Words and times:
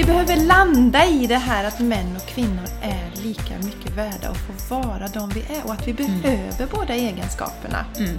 Vi 0.00 0.06
behöver 0.06 0.36
landa 0.36 1.06
i 1.06 1.26
det 1.26 1.36
här 1.36 1.64
att 1.64 1.80
män 1.80 2.16
och 2.16 2.26
kvinnor 2.28 2.64
är 2.82 3.22
lika 3.22 3.58
mycket 3.64 3.96
värda 3.96 4.30
och 4.30 4.36
få 4.36 4.74
vara 4.74 5.08
de 5.08 5.30
vi 5.30 5.40
är 5.40 5.64
och 5.64 5.72
att 5.72 5.88
vi 5.88 5.92
behöver 5.92 6.66
båda 6.70 6.94
egenskaperna. 6.94 7.84
Mm. 7.98 8.16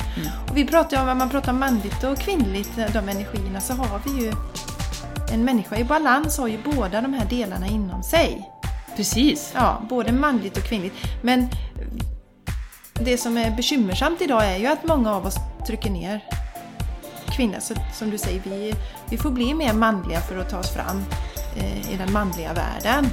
Och 0.49 0.57
vi 0.57 0.65
pratar 0.65 1.01
om, 1.03 1.09
om 1.09 1.17
man 1.17 1.29
pratar 1.29 1.51
om 1.51 1.59
manligt 1.59 2.03
och 2.03 2.17
kvinnligt, 2.17 2.69
de 2.93 3.09
energierna, 3.09 3.61
så 3.61 3.73
har 3.73 4.01
vi 4.05 4.25
ju 4.25 4.33
en 5.33 5.45
människa 5.45 5.77
i 5.77 5.83
balans 5.83 6.37
har 6.37 6.47
ju 6.47 6.57
båda 6.63 7.01
de 7.01 7.13
här 7.13 7.25
delarna 7.25 7.67
inom 7.67 8.03
sig. 8.03 8.49
Precis. 8.95 9.51
Ja, 9.55 9.81
både 9.89 10.11
manligt 10.11 10.57
och 10.57 10.63
kvinnligt. 10.63 10.95
Men 11.21 11.47
det 12.93 13.17
som 13.17 13.37
är 13.37 13.51
bekymmersamt 13.51 14.21
idag 14.21 14.45
är 14.45 14.57
ju 14.57 14.67
att 14.67 14.83
många 14.83 15.15
av 15.15 15.25
oss 15.25 15.35
trycker 15.67 15.89
ner 15.89 16.21
kvinnor. 17.35 17.59
Så 17.59 17.73
som 17.93 18.09
du 18.09 18.17
säger, 18.17 18.41
vi, 18.43 18.73
vi 19.09 19.17
får 19.17 19.31
bli 19.31 19.53
mer 19.53 19.73
manliga 19.73 20.21
för 20.21 20.37
att 20.37 20.49
ta 20.49 20.59
oss 20.59 20.73
fram 20.73 20.97
eh, 20.97 21.30
i 21.91 21.97
den 21.97 22.11
manliga 22.13 22.53
världen. 22.53 23.05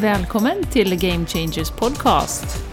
Välkommen 0.00 0.64
till 0.64 0.98
Game 0.98 1.26
Changers 1.26 1.70
Podcast. 1.70 2.66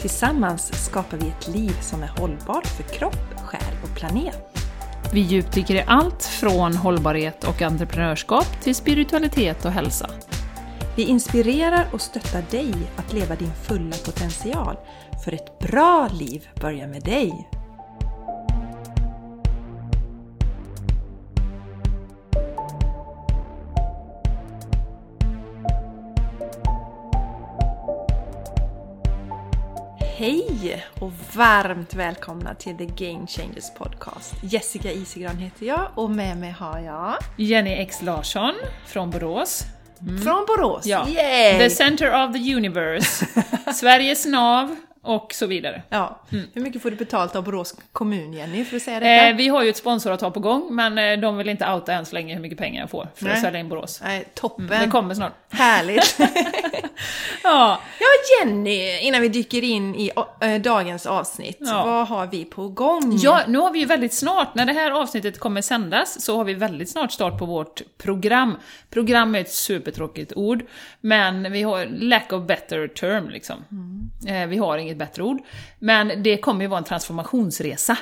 Tillsammans 0.00 0.84
skapar 0.84 1.16
vi 1.16 1.28
ett 1.28 1.48
liv 1.48 1.76
som 1.80 2.02
är 2.02 2.08
hållbart 2.08 2.66
för 2.66 2.82
kropp, 2.82 3.40
själ 3.44 3.74
och 3.82 3.96
planet. 3.96 4.50
Vi 5.12 5.20
djupdyker 5.20 5.74
i 5.74 5.84
allt 5.86 6.24
från 6.24 6.76
hållbarhet 6.76 7.44
och 7.44 7.62
entreprenörskap 7.62 8.60
till 8.62 8.74
spiritualitet 8.74 9.64
och 9.64 9.72
hälsa. 9.72 10.10
Vi 11.00 11.06
inspirerar 11.06 11.86
och 11.92 12.00
stöttar 12.00 12.44
dig 12.50 12.74
att 12.96 13.12
leva 13.12 13.36
din 13.36 13.52
fulla 13.54 13.96
potential. 13.96 14.76
För 15.24 15.32
ett 15.32 15.58
bra 15.58 16.08
liv 16.08 16.48
börjar 16.60 16.88
med 16.88 17.02
dig. 17.02 17.48
Hej 29.98 30.84
och 31.00 31.12
varmt 31.34 31.94
välkomna 31.94 32.54
till 32.54 32.76
The 32.76 32.86
Game 32.86 33.26
Changers 33.26 33.74
Podcast. 33.78 34.34
Jessica 34.42 34.92
Isigran 34.92 35.36
heter 35.36 35.66
jag 35.66 35.88
och 35.94 36.10
med 36.10 36.36
mig 36.36 36.50
har 36.50 36.78
jag 36.78 37.14
Jenny 37.36 37.70
X 37.70 38.02
Larsson 38.02 38.54
från 38.86 39.10
Borås 39.10 39.66
från 40.22 40.44
Borås. 40.46 40.86
Ja. 40.86 41.08
Yay! 41.08 41.58
The 41.58 41.70
Center 41.70 42.24
of 42.24 42.32
the 42.32 42.54
Universe. 42.54 43.26
Sveriges 43.74 44.26
nav 44.26 44.76
och 45.02 45.32
så 45.34 45.46
vidare. 45.46 45.82
Ja. 45.88 46.20
Hur 46.30 46.60
mycket 46.62 46.82
får 46.82 46.90
du 46.90 46.96
betalt 46.96 47.36
av 47.36 47.44
Borås 47.44 47.74
kommun, 47.92 48.32
Jenny, 48.32 48.64
för 48.64 48.76
att 48.76 48.82
säga 48.82 49.00
detta? 49.00 49.28
Eh, 49.28 49.36
vi 49.36 49.48
har 49.48 49.62
ju 49.62 49.70
ett 49.70 49.76
sponsoravtal 49.76 50.32
på 50.32 50.40
gång, 50.40 50.68
men 50.74 50.98
eh, 50.98 51.18
de 51.20 51.36
vill 51.36 51.48
inte 51.48 51.72
outa 51.72 51.92
än 51.92 52.06
så 52.06 52.14
länge 52.14 52.34
hur 52.34 52.40
mycket 52.40 52.58
pengar 52.58 52.80
jag 52.80 52.90
får 52.90 53.08
för 53.14 53.26
att 53.26 53.32
Nej. 53.32 53.40
sälja 53.40 53.60
in 53.60 53.68
Borås. 53.68 54.00
Nej, 54.04 54.24
toppen. 54.34 54.66
Det 54.66 54.88
kommer 54.90 55.14
snart. 55.14 55.32
Härligt. 55.50 56.18
Ja, 57.42 57.80
ja, 58.00 58.06
Jenny, 58.46 58.98
innan 59.00 59.20
vi 59.20 59.28
dyker 59.28 59.64
in 59.64 59.94
i 59.94 60.10
äh, 60.40 60.54
dagens 60.60 61.06
avsnitt, 61.06 61.56
Ja. 61.60 61.84
vad 61.84 62.08
har 62.08 62.26
vi 62.26 62.44
på 62.44 62.68
gång? 62.68 63.18
Ja, 63.22 63.40
nu 63.48 63.58
har 63.58 63.70
vi 63.72 63.78
ju 63.78 63.84
väldigt 63.84 64.12
snart, 64.14 64.54
när 64.54 64.64
det 64.66 64.72
här 64.72 64.90
avsnittet 64.90 65.38
kommer 65.38 65.62
sändas, 65.62 66.20
så 66.24 66.36
har 66.36 66.44
vi 66.44 66.54
väldigt 66.54 66.90
snart 66.90 67.12
start 67.12 67.38
på 67.38 67.46
vårt 67.46 67.82
program. 67.98 68.56
Program 68.90 69.34
är 69.34 69.40
ett 69.40 69.50
supertråkigt 69.52 70.32
ord, 70.36 70.62
men 71.00 71.52
vi 71.52 71.62
har 71.62 71.86
lack 71.86 72.32
of 72.32 72.46
better 72.46 72.88
term 72.88 73.28
liksom. 73.28 73.56
Eh, 74.28 74.46
vi 74.46 74.56
har 74.56 74.78
inget 74.78 74.89
bättre 74.94 75.22
ord. 75.22 75.40
Men 75.78 76.22
det 76.22 76.36
kommer 76.36 76.60
ju 76.62 76.68
vara 76.68 76.78
en 76.78 76.84
transformationsresa 76.84 77.96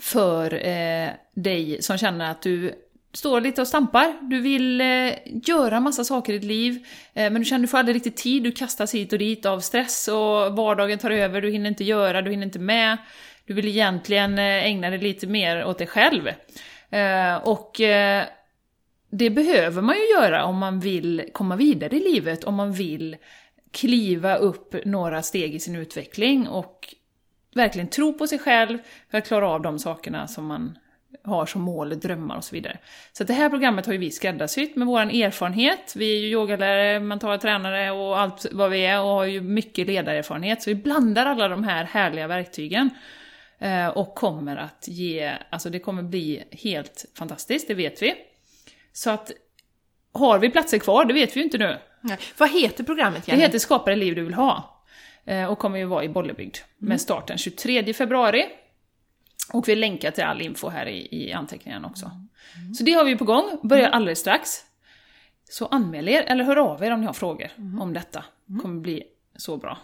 för 0.00 0.66
eh, 0.66 1.08
dig 1.34 1.82
som 1.82 1.98
känner 1.98 2.30
att 2.30 2.42
du 2.42 2.74
står 3.12 3.40
lite 3.40 3.60
och 3.60 3.68
stampar, 3.68 4.14
du 4.20 4.40
vill 4.40 4.80
eh, 4.80 5.12
göra 5.24 5.80
massa 5.80 6.04
saker 6.04 6.32
i 6.32 6.38
ditt 6.38 6.48
liv, 6.48 6.86
eh, 7.14 7.30
men 7.30 7.34
du 7.34 7.44
känner 7.44 7.62
du 7.62 7.68
får 7.68 7.78
aldrig 7.78 7.96
riktigt 7.96 8.16
tid, 8.16 8.42
du 8.42 8.52
kastas 8.52 8.94
hit 8.94 9.12
och 9.12 9.18
dit 9.18 9.46
av 9.46 9.60
stress 9.60 10.08
och 10.08 10.56
vardagen 10.56 10.98
tar 10.98 11.10
över, 11.10 11.40
du 11.40 11.50
hinner 11.50 11.68
inte 11.68 11.84
göra, 11.84 12.22
du 12.22 12.30
hinner 12.30 12.46
inte 12.46 12.58
med. 12.58 12.98
Du 13.46 13.54
vill 13.54 13.68
egentligen 13.68 14.38
eh, 14.38 14.64
ägna 14.64 14.90
dig 14.90 14.98
lite 14.98 15.26
mer 15.26 15.64
åt 15.64 15.78
dig 15.78 15.86
själv. 15.86 16.28
Eh, 16.90 17.36
och 17.36 17.80
eh, 17.80 18.24
det 19.10 19.30
behöver 19.30 19.82
man 19.82 19.96
ju 19.96 20.02
göra 20.20 20.44
om 20.44 20.58
man 20.58 20.80
vill 20.80 21.30
komma 21.32 21.56
vidare 21.56 21.96
i 21.96 22.00
livet, 22.00 22.44
om 22.44 22.54
man 22.54 22.72
vill 22.72 23.16
kliva 23.74 24.36
upp 24.36 24.74
några 24.84 25.22
steg 25.22 25.54
i 25.54 25.60
sin 25.60 25.76
utveckling 25.76 26.48
och 26.48 26.94
verkligen 27.54 27.88
tro 27.88 28.12
på 28.12 28.26
sig 28.26 28.38
själv 28.38 28.78
för 29.10 29.18
att 29.18 29.26
klara 29.26 29.48
av 29.48 29.62
de 29.62 29.78
sakerna 29.78 30.28
som 30.28 30.46
man 30.46 30.78
har 31.24 31.46
som 31.46 31.62
mål, 31.62 32.00
drömmar 32.00 32.36
och 32.36 32.44
så 32.44 32.54
vidare. 32.54 32.78
Så 33.12 33.24
det 33.24 33.32
här 33.32 33.50
programmet 33.50 33.86
har 33.86 33.92
ju 33.92 33.98
vi 33.98 34.10
skräddarsytt 34.10 34.76
med 34.76 34.86
vår 34.86 35.00
erfarenhet. 35.00 35.92
Vi 35.96 36.16
är 36.16 36.20
ju 36.20 36.28
yogalärare, 36.28 37.00
mentala 37.00 37.38
tränare 37.38 37.90
och 37.90 38.18
allt 38.18 38.46
vad 38.52 38.70
vi 38.70 38.86
är 38.86 39.00
och 39.00 39.08
har 39.08 39.24
ju 39.24 39.40
mycket 39.40 39.86
ledarerfarenhet. 39.86 40.62
Så 40.62 40.70
vi 40.70 40.74
blandar 40.74 41.26
alla 41.26 41.48
de 41.48 41.64
här 41.64 41.84
härliga 41.84 42.26
verktygen 42.26 42.90
eh, 43.58 43.88
och 43.88 44.14
kommer 44.14 44.56
att 44.56 44.88
ge, 44.88 45.32
alltså 45.50 45.70
det 45.70 45.78
kommer 45.78 46.02
bli 46.02 46.44
helt 46.50 47.04
fantastiskt, 47.18 47.68
det 47.68 47.74
vet 47.74 48.02
vi. 48.02 48.14
Så 48.92 49.10
att 49.10 49.32
har 50.12 50.38
vi 50.38 50.50
platser 50.50 50.78
kvar, 50.78 51.04
det 51.04 51.14
vet 51.14 51.36
vi 51.36 51.40
ju 51.40 51.44
inte 51.44 51.58
nu. 51.58 51.78
Nej. 52.04 52.18
Vad 52.38 52.50
heter 52.50 52.84
programmet, 52.84 53.26
Det 53.26 53.32
Jenny? 53.32 53.42
heter 53.42 53.58
Skapa 53.58 53.90
det 53.90 53.96
liv 53.96 54.14
du 54.14 54.22
vill 54.24 54.34
ha. 54.34 54.80
Eh, 55.24 55.44
Och 55.44 55.58
kommer 55.58 55.78
ju 55.78 55.84
vara 55.84 56.04
i 56.04 56.08
Bollebygd. 56.08 56.56
Med 56.78 57.00
start 57.00 57.26
den 57.28 57.38
23 57.38 57.94
februari. 57.94 58.46
Och 59.52 59.68
vi 59.68 59.74
länkar 59.76 60.10
till 60.10 60.24
all 60.24 60.42
info 60.42 60.68
här 60.68 60.86
i, 60.86 61.08
i 61.10 61.32
anteckningarna 61.32 61.88
också. 61.88 62.10
Så 62.78 62.84
det 62.84 62.92
har 62.92 63.04
vi 63.04 63.16
på 63.16 63.24
gång, 63.24 63.58
börjar 63.62 63.88
alldeles 63.90 64.18
strax. 64.18 64.50
Så 65.50 65.66
anmäl 65.66 66.08
er, 66.08 66.22
eller 66.22 66.44
hör 66.44 66.56
av 66.56 66.82
er 66.84 66.90
om 66.90 67.00
ni 67.00 67.06
har 67.06 67.12
frågor 67.12 67.48
om 67.80 67.92
detta. 67.92 68.24
kommer 68.62 68.80
bli 68.80 69.02
så 69.36 69.56
bra. 69.56 69.78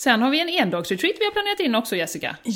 Sen 0.00 0.22
har 0.22 0.30
vi 0.30 0.40
en 0.40 0.48
endagsretreat 0.48 1.16
vi 1.20 1.24
har 1.24 1.32
planerat 1.32 1.60
in 1.60 1.74
också 1.74 1.96
Jessica. 1.96 2.36
Ja, 2.42 2.52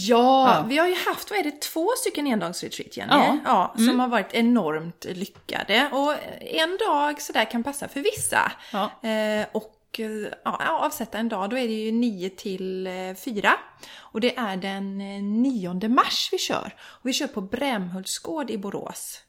Ja. 0.54 0.64
vi 0.68 0.78
har 0.78 0.88
ju 0.88 0.94
haft, 0.94 1.30
vad 1.30 1.38
är 1.38 1.42
det, 1.44 1.60
två 1.60 1.88
stycken 1.98 2.26
endagsretreat, 2.26 2.96
Jenny? 2.96 3.40
Ja. 3.44 3.74
Mm. 3.78 3.88
som 3.88 4.00
har 4.00 4.08
varit 4.08 4.34
enormt 4.34 5.04
lyckade. 5.04 5.88
Och 5.92 6.14
en 6.40 6.76
dag 6.76 7.22
sådär 7.22 7.50
kan 7.50 7.62
passa 7.62 7.88
för 7.88 8.00
vissa. 8.00 8.52
Ja. 8.72 9.08
Eh, 9.08 9.46
och 9.52 10.00
eh, 10.00 10.32
ja, 10.44 10.78
avsätta 10.80 11.18
en 11.18 11.28
dag, 11.28 11.50
då 11.50 11.58
är 11.58 11.68
det 11.68 11.74
ju 11.74 11.92
9 11.92 12.30
till 12.30 12.88
4. 13.24 13.52
Och 13.98 14.20
det 14.20 14.36
är 14.36 14.56
den 14.56 15.00
eh, 15.00 15.22
9 15.22 15.88
mars 15.88 16.28
vi 16.32 16.38
kör. 16.38 16.74
Och 16.82 17.08
vi 17.08 17.12
kör 17.12 17.26
på 17.26 17.40
Brämhultsgård 17.40 18.50
i 18.50 18.58
Borås. 18.58 19.20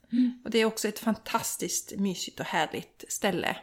Och 0.43 0.51
det 0.51 0.59
är 0.59 0.65
också 0.65 0.87
ett 0.87 0.99
fantastiskt 0.99 1.93
mysigt 1.97 2.39
och 2.39 2.45
härligt 2.45 3.03
ställe. 3.07 3.57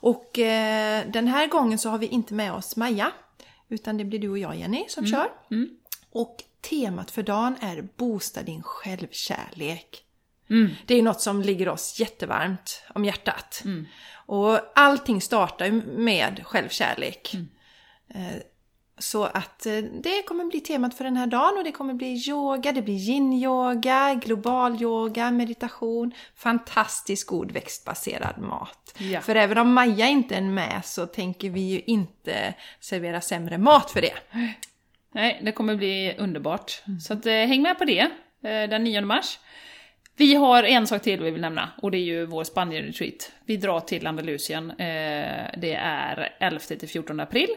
Och 0.00 0.38
eh, 0.38 1.02
den 1.06 1.28
här 1.28 1.46
gången 1.46 1.78
så 1.78 1.88
har 1.90 1.98
vi 1.98 2.06
inte 2.06 2.34
med 2.34 2.52
oss 2.52 2.76
Maja. 2.76 3.12
Utan 3.68 3.96
det 3.96 4.04
blir 4.04 4.18
du 4.18 4.28
och 4.28 4.38
jag 4.38 4.56
Jenny 4.56 4.84
som 4.88 5.06
kör. 5.06 5.28
Och 6.10 6.36
temat 6.60 7.10
för 7.10 7.22
dagen 7.22 7.56
är 7.60 7.88
Boosta 7.96 8.42
din 8.42 8.62
självkärlek. 8.62 10.04
Det 10.86 10.94
är 10.94 10.98
ju 10.98 11.04
något 11.04 11.20
som 11.20 11.42
ligger 11.42 11.68
oss 11.68 12.00
jättevarmt 12.00 12.82
om 12.94 13.04
hjärtat. 13.04 13.62
Och 14.26 14.60
allting 14.74 15.20
startar 15.20 15.66
ju 15.66 15.72
med 15.86 16.40
självkärlek. 16.44 17.34
Eh, 18.08 18.36
Så 18.98 19.24
att 19.24 19.66
eh, 19.66 19.78
det 19.78 20.22
kommer 20.22 20.44
bli 20.44 20.60
temat 20.60 20.94
för 20.94 21.04
den 21.04 21.16
här 21.16 21.26
dagen 21.26 21.58
och 21.58 21.64
det 21.64 21.72
kommer 21.72 21.94
bli 21.94 22.28
yoga, 22.28 22.72
det 22.72 22.82
blir 22.82 22.98
yin-yoga, 22.98 24.20
global 24.24 24.82
yoga, 24.82 25.30
meditation, 25.30 26.14
fantastisk 26.36 27.26
god 27.26 27.52
växtbaserad 27.52 28.38
mat. 28.38 28.94
Ja. 28.98 29.20
För 29.20 29.34
även 29.34 29.58
om 29.58 29.72
Maja 29.72 30.08
inte 30.08 30.36
är 30.36 30.40
med 30.40 30.80
så 30.84 31.06
tänker 31.06 31.50
vi 31.50 31.60
ju 31.60 31.80
inte 31.86 32.54
servera 32.80 33.20
sämre 33.20 33.58
mat 33.58 33.90
för 33.90 34.00
det. 34.00 34.14
Nej, 35.12 35.40
det 35.44 35.52
kommer 35.52 35.76
bli 35.76 36.14
underbart. 36.18 36.82
Så 37.06 37.12
att, 37.12 37.26
eh, 37.26 37.32
häng 37.32 37.62
med 37.62 37.78
på 37.78 37.84
det, 37.84 38.00
eh, 38.00 38.08
den 38.42 38.84
9 38.84 39.00
mars. 39.00 39.38
Vi 40.16 40.34
har 40.34 40.62
en 40.62 40.86
sak 40.86 41.02
till 41.02 41.22
vi 41.22 41.30
vill 41.30 41.40
nämna, 41.40 41.70
och 41.82 41.90
det 41.90 41.98
är 41.98 42.04
ju 42.04 42.26
vår 42.26 42.44
Spanien-retreat. 42.44 43.32
Vi 43.44 43.56
drar 43.56 43.80
till 43.80 44.06
Andalusien, 44.06 44.72
det 45.56 45.74
är 45.80 46.36
11-14 46.40 47.20
april. 47.20 47.48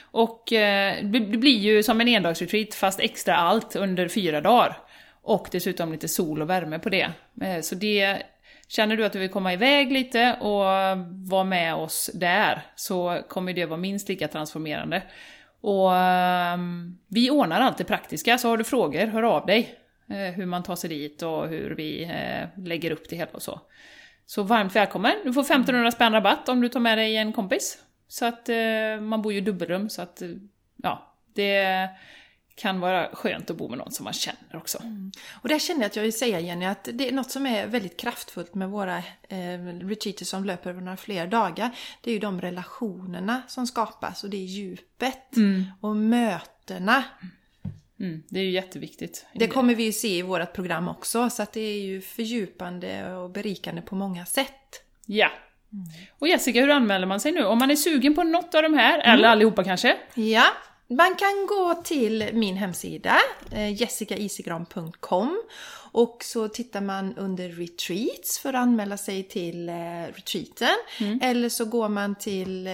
Och 0.00 0.52
eh, 0.52 1.04
det 1.04 1.20
blir 1.20 1.58
ju 1.58 1.82
som 1.82 2.00
en 2.00 2.08
endagsretreat, 2.08 2.74
fast 2.74 3.00
extra 3.00 3.36
allt 3.36 3.76
under 3.76 4.08
fyra 4.08 4.40
dagar. 4.40 4.78
Och 5.22 5.48
dessutom 5.52 5.92
lite 5.92 6.08
sol 6.08 6.42
och 6.42 6.50
värme 6.50 6.78
på 6.78 6.88
det. 6.88 7.10
Eh, 7.42 7.60
så 7.60 7.74
det 7.74 8.22
Känner 8.68 8.96
du 8.96 9.04
att 9.04 9.12
du 9.12 9.18
vill 9.18 9.30
komma 9.30 9.52
iväg 9.52 9.92
lite 9.92 10.36
och 10.40 10.64
vara 11.30 11.44
med 11.44 11.74
oss 11.74 12.10
där, 12.14 12.62
så 12.76 13.22
kommer 13.28 13.52
det 13.52 13.66
vara 13.66 13.80
minst 13.80 14.08
lika 14.08 14.28
transformerande. 14.28 15.02
Och 15.60 15.96
ehm, 15.96 16.98
vi 17.08 17.30
ordnar 17.30 17.60
allt 17.60 17.78
det 17.78 17.84
praktiska, 17.84 18.38
så 18.38 18.48
har 18.48 18.56
du 18.56 18.64
frågor, 18.64 19.06
hör 19.06 19.22
av 19.22 19.46
dig. 19.46 19.78
Eh, 20.10 20.34
hur 20.34 20.46
man 20.46 20.62
tar 20.62 20.76
sig 20.76 20.90
dit 20.90 21.22
och 21.22 21.48
hur 21.48 21.70
vi 21.70 22.02
eh, 22.04 22.64
lägger 22.64 22.90
upp 22.90 23.08
det 23.10 23.16
hela 23.16 23.30
och 23.32 23.42
så. 23.42 23.60
Så 24.26 24.42
varmt 24.42 24.76
välkommen! 24.76 25.12
Du 25.24 25.32
får 25.32 25.40
1500 25.40 25.90
spänn 25.90 26.12
rabatt 26.12 26.48
om 26.48 26.60
du 26.60 26.68
tar 26.68 26.80
med 26.80 26.98
dig 26.98 27.16
en 27.16 27.32
kompis. 27.32 27.78
Så 28.08 28.24
att 28.24 28.48
eh, 28.48 29.00
man 29.00 29.22
bor 29.22 29.32
ju 29.32 29.38
i 29.38 29.42
dubbelrum, 29.42 29.90
så 29.90 30.02
att 30.02 30.22
eh, 30.22 30.28
ja, 30.76 31.12
Det 31.34 31.88
kan 32.54 32.80
vara 32.80 33.08
skönt 33.12 33.50
att 33.50 33.56
bo 33.56 33.68
med 33.68 33.78
någon 33.78 33.92
som 33.92 34.04
man 34.04 34.12
känner 34.12 34.56
också. 34.56 34.82
Och 35.42 35.48
där 35.48 35.58
känner 35.58 35.80
jag 35.80 35.86
att 35.86 35.96
jag 35.96 36.02
vill 36.02 36.18
säga 36.18 36.40
Jenny 36.40 36.66
att 36.66 36.88
det 36.92 37.08
är 37.08 37.12
något 37.12 37.30
som 37.30 37.46
är 37.46 37.66
väldigt 37.66 37.96
kraftfullt 37.96 38.54
med 38.54 38.70
våra 38.70 38.98
eh, 39.28 39.58
retreater 39.82 40.24
som 40.24 40.44
löper 40.44 40.70
över 40.70 40.80
några 40.80 40.96
fler 40.96 41.26
dagar. 41.26 41.70
Det 42.00 42.10
är 42.10 42.14
ju 42.14 42.20
de 42.20 42.40
relationerna 42.40 43.42
som 43.48 43.66
skapas 43.66 44.24
och 44.24 44.30
det 44.30 44.36
är 44.36 44.46
djupet 44.46 45.36
och 45.80 45.96
mötena. 45.96 47.04
Mm, 48.00 48.22
det 48.28 48.40
är 48.40 48.44
ju 48.44 48.50
jätteviktigt. 48.50 49.26
Det 49.34 49.48
kommer 49.48 49.74
vi 49.74 49.84
ju 49.84 49.92
se 49.92 50.18
i 50.18 50.22
vårt 50.22 50.52
program 50.52 50.88
också 50.88 51.30
så 51.30 51.42
att 51.42 51.52
det 51.52 51.60
är 51.60 51.80
ju 51.80 52.00
fördjupande 52.00 53.14
och 53.14 53.30
berikande 53.30 53.82
på 53.82 53.94
många 53.94 54.26
sätt. 54.26 54.82
Ja. 55.06 55.30
Och 56.18 56.28
Jessica, 56.28 56.60
hur 56.60 56.70
anmäler 56.70 57.06
man 57.06 57.20
sig 57.20 57.32
nu? 57.32 57.44
Om 57.44 57.58
man 57.58 57.70
är 57.70 57.76
sugen 57.76 58.14
på 58.14 58.22
något 58.22 58.54
av 58.54 58.62
de 58.62 58.74
här, 58.74 58.98
eller 58.98 59.28
allihopa 59.28 59.64
kanske? 59.64 59.96
Ja, 60.14 60.44
man 60.88 61.14
kan 61.14 61.46
gå 61.48 61.74
till 61.84 62.30
min 62.32 62.56
hemsida, 62.56 63.16
eh, 63.52 63.80
jessicaisigran.com 63.80 65.42
och 65.92 66.18
så 66.24 66.48
tittar 66.48 66.80
man 66.80 67.16
under 67.16 67.48
retreats 67.48 68.38
för 68.38 68.48
att 68.48 68.54
anmäla 68.54 68.96
sig 68.96 69.22
till 69.22 69.68
eh, 69.68 69.74
retreaten. 70.14 70.76
Eller 71.22 71.48
så 71.48 71.64
går 71.64 71.88
man 71.88 72.14
till 72.14 72.66
eh, 72.66 72.72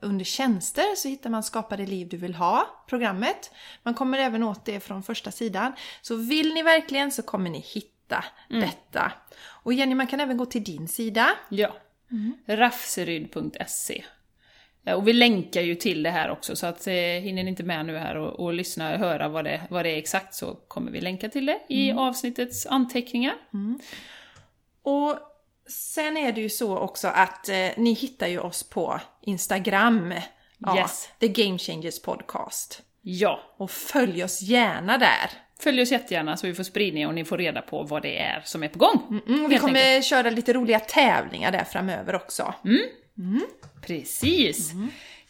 under 0.00 0.24
tjänster 0.24 0.96
så 0.96 1.08
hittar 1.08 1.30
man 1.30 1.42
Skapa 1.42 1.76
det 1.76 1.86
liv 1.86 2.08
du 2.08 2.16
vill 2.16 2.34
ha, 2.34 2.84
programmet. 2.88 3.50
Man 3.82 3.94
kommer 3.94 4.18
även 4.18 4.42
åt 4.42 4.64
det 4.64 4.80
från 4.80 5.02
första 5.02 5.30
sidan. 5.30 5.72
Så 6.02 6.16
vill 6.16 6.54
ni 6.54 6.62
verkligen 6.62 7.12
så 7.12 7.22
kommer 7.22 7.50
ni 7.50 7.58
hitta 7.58 8.24
detta. 8.48 9.12
Och 9.46 9.72
Jenny, 9.72 9.94
man 9.94 10.06
kan 10.06 10.20
även 10.20 10.36
gå 10.36 10.46
till 10.46 10.64
din 10.64 10.88
sida. 10.88 11.30
Ja. 11.48 11.76
Rafseryd.se. 12.46 14.04
Eh, 14.86 14.94
Och 14.94 15.08
vi 15.08 15.12
länkar 15.12 15.60
ju 15.60 15.74
till 15.74 16.02
det 16.02 16.10
här 16.10 16.30
också, 16.30 16.56
så 16.56 16.66
att 16.66 16.86
eh, 16.86 16.92
hinner 16.94 17.42
ni 17.44 17.50
inte 17.50 17.62
med 17.62 17.86
nu 17.86 17.96
här 17.98 18.16
och, 18.16 18.40
och 18.40 18.52
lyssna 18.52 18.92
och 18.92 18.98
höra 18.98 19.28
vad 19.28 19.44
det, 19.44 19.60
vad 19.70 19.84
det 19.84 19.90
är 19.90 19.96
exakt 19.98 20.34
så 20.34 20.54
kommer 20.54 20.90
vi 20.92 21.00
länka 21.00 21.28
till 21.28 21.46
det 21.46 21.60
i 21.68 21.92
avsnittets 21.92 22.66
anteckningar. 22.66 23.34
Och 24.82 25.18
sen 25.68 26.16
är 26.16 26.32
det 26.32 26.40
ju 26.40 26.48
så 26.48 26.78
också 26.78 27.08
att 27.08 27.48
eh, 27.48 27.68
ni 27.76 27.92
hittar 27.92 28.26
ju 28.26 28.38
oss 28.38 28.62
på 28.70 29.00
Instagram. 29.22 30.14
Ja, 30.58 30.76
Yes. 30.78 31.08
The 31.20 31.28
Game 31.28 31.58
Changers 31.58 32.02
Podcast. 32.02 32.82
Ja, 33.02 33.40
Och 33.56 33.70
följ 33.70 34.24
oss 34.24 34.42
gärna 34.42 34.98
där. 34.98 35.30
Följ 35.60 35.82
oss 35.82 35.92
jättegärna 35.92 36.36
så 36.36 36.46
vi 36.46 36.54
får 36.54 36.64
spridning 36.64 37.06
och 37.06 37.14
ni 37.14 37.24
får 37.24 37.38
reda 37.38 37.62
på 37.62 37.82
vad 37.82 38.02
det 38.02 38.18
är 38.18 38.42
som 38.44 38.62
är 38.62 38.68
på 38.68 38.78
gång. 38.78 39.00
Mm, 39.10 39.22
vi 39.26 39.54
helt 39.54 39.60
kommer 39.60 39.80
enkelt. 39.80 40.04
köra 40.04 40.30
lite 40.30 40.52
roliga 40.52 40.80
tävlingar 40.80 41.52
där 41.52 41.64
framöver 41.64 42.14
också. 42.14 42.54
Precis. 43.86 44.72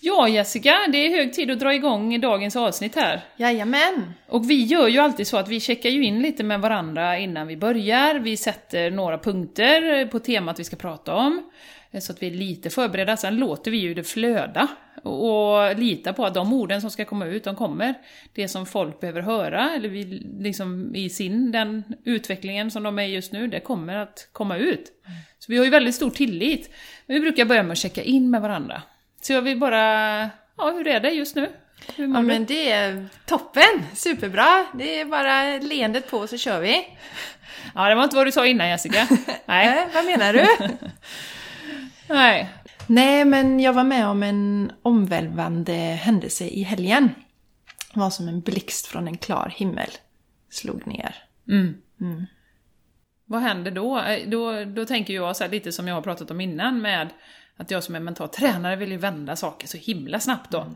Ja 0.00 0.28
Jessica, 0.28 0.74
det 0.92 0.98
är 0.98 1.10
hög 1.10 1.32
tid 1.32 1.50
att 1.50 1.60
dra 1.60 1.74
igång 1.74 2.20
dagens 2.20 2.56
avsnitt 2.56 2.94
här. 2.94 3.20
Jajamän! 3.36 4.12
Och 4.28 4.50
vi 4.50 4.64
gör 4.64 4.88
ju 4.88 4.98
alltid 4.98 5.26
så 5.26 5.36
att 5.36 5.48
vi 5.48 5.60
checkar 5.60 5.90
ju 5.90 6.04
in 6.04 6.22
lite 6.22 6.44
med 6.44 6.60
varandra 6.60 7.18
innan 7.18 7.46
vi 7.46 7.56
börjar. 7.56 8.14
Vi 8.14 8.36
sätter 8.36 8.90
några 8.90 9.18
punkter 9.18 10.06
på 10.06 10.18
temat 10.18 10.60
vi 10.60 10.64
ska 10.64 10.76
prata 10.76 11.14
om. 11.14 11.50
Eh, 11.94 12.00
Så 12.00 12.12
att 12.12 12.22
vi 12.22 12.26
är 12.26 12.30
lite 12.30 12.70
förberedda. 12.70 13.16
Sen 13.16 13.36
låter 13.36 13.70
vi 13.70 13.76
ju 13.76 13.94
det 13.94 14.04
flöda. 14.04 14.68
Och 15.02 15.78
lita 15.78 16.12
på 16.12 16.26
att 16.26 16.34
de 16.34 16.52
orden 16.52 16.80
som 16.80 16.90
ska 16.90 17.04
komma 17.04 17.26
ut, 17.26 17.44
de 17.44 17.56
kommer. 17.56 17.94
Det 18.32 18.48
som 18.48 18.66
folk 18.66 19.00
behöver 19.00 19.20
höra, 19.20 19.70
eller 19.70 19.88
vi, 19.88 20.04
liksom 20.40 20.94
i 20.94 21.10
sin, 21.10 21.52
den 21.52 21.84
utvecklingen 22.04 22.70
som 22.70 22.82
de 22.82 22.98
är 22.98 23.02
just 23.02 23.32
nu, 23.32 23.46
det 23.46 23.60
kommer 23.60 23.96
att 23.96 24.28
komma 24.32 24.56
ut. 24.56 24.92
Så 25.38 25.52
vi 25.52 25.58
har 25.58 25.64
ju 25.64 25.70
väldigt 25.70 25.94
stor 25.94 26.10
tillit. 26.10 26.70
Men 27.06 27.14
vi 27.14 27.20
brukar 27.20 27.44
börja 27.44 27.62
med 27.62 27.72
att 27.72 27.78
checka 27.78 28.02
in 28.02 28.30
med 28.30 28.40
varandra. 28.42 28.82
Så 29.20 29.32
jag 29.32 29.42
vill 29.42 29.58
bara, 29.58 29.80
ja 30.56 30.70
hur 30.76 30.86
är 30.86 31.00
det 31.00 31.10
just 31.10 31.36
nu? 31.36 31.48
Hur 31.96 32.14
Ja 32.14 32.22
men 32.22 32.44
det 32.44 32.70
är 32.70 33.06
toppen! 33.26 33.82
Superbra! 33.94 34.66
Det 34.74 35.00
är 35.00 35.04
bara 35.04 35.58
leendet 35.58 36.10
på 36.10 36.26
så 36.26 36.38
kör 36.38 36.60
vi. 36.60 36.86
Ja, 37.74 37.88
det 37.88 37.94
var 37.94 38.04
inte 38.04 38.16
vad 38.16 38.26
du 38.26 38.32
sa 38.32 38.46
innan 38.46 38.68
Jessica. 38.68 39.08
Nej. 39.46 39.86
Vad 39.94 40.04
menar 40.04 40.32
du? 40.32 40.46
Nej. 42.08 42.48
Nej, 42.86 43.24
men 43.24 43.60
jag 43.60 43.72
var 43.72 43.84
med 43.84 44.06
om 44.06 44.22
en 44.22 44.72
omvälvande 44.82 45.72
händelse 45.72 46.44
i 46.44 46.62
helgen. 46.62 47.10
Det 47.94 48.00
var 48.00 48.10
som 48.10 48.28
en 48.28 48.40
blixt 48.40 48.86
från 48.86 49.08
en 49.08 49.16
klar 49.18 49.52
himmel. 49.56 49.90
Slog 50.50 50.86
ner. 50.86 51.14
Vad 53.26 53.40
händer 53.40 53.70
då? 53.70 53.98
Eh, 54.00 54.28
Då, 54.28 54.64
då 54.64 54.84
tänker 54.84 55.14
jag 55.14 55.36
så 55.36 55.48
lite 55.48 55.72
som 55.72 55.88
jag 55.88 55.94
har 55.94 56.02
pratat 56.02 56.30
om 56.30 56.40
innan 56.40 56.80
med 56.82 57.08
att 57.56 57.70
jag 57.70 57.84
som 57.84 57.94
är 57.94 58.00
mental 58.00 58.28
tränare 58.28 58.76
vill 58.76 58.90
ju 58.90 58.96
vända 58.96 59.36
saker 59.36 59.66
så 59.66 59.78
himla 59.78 60.20
snabbt 60.20 60.50
då. 60.50 60.66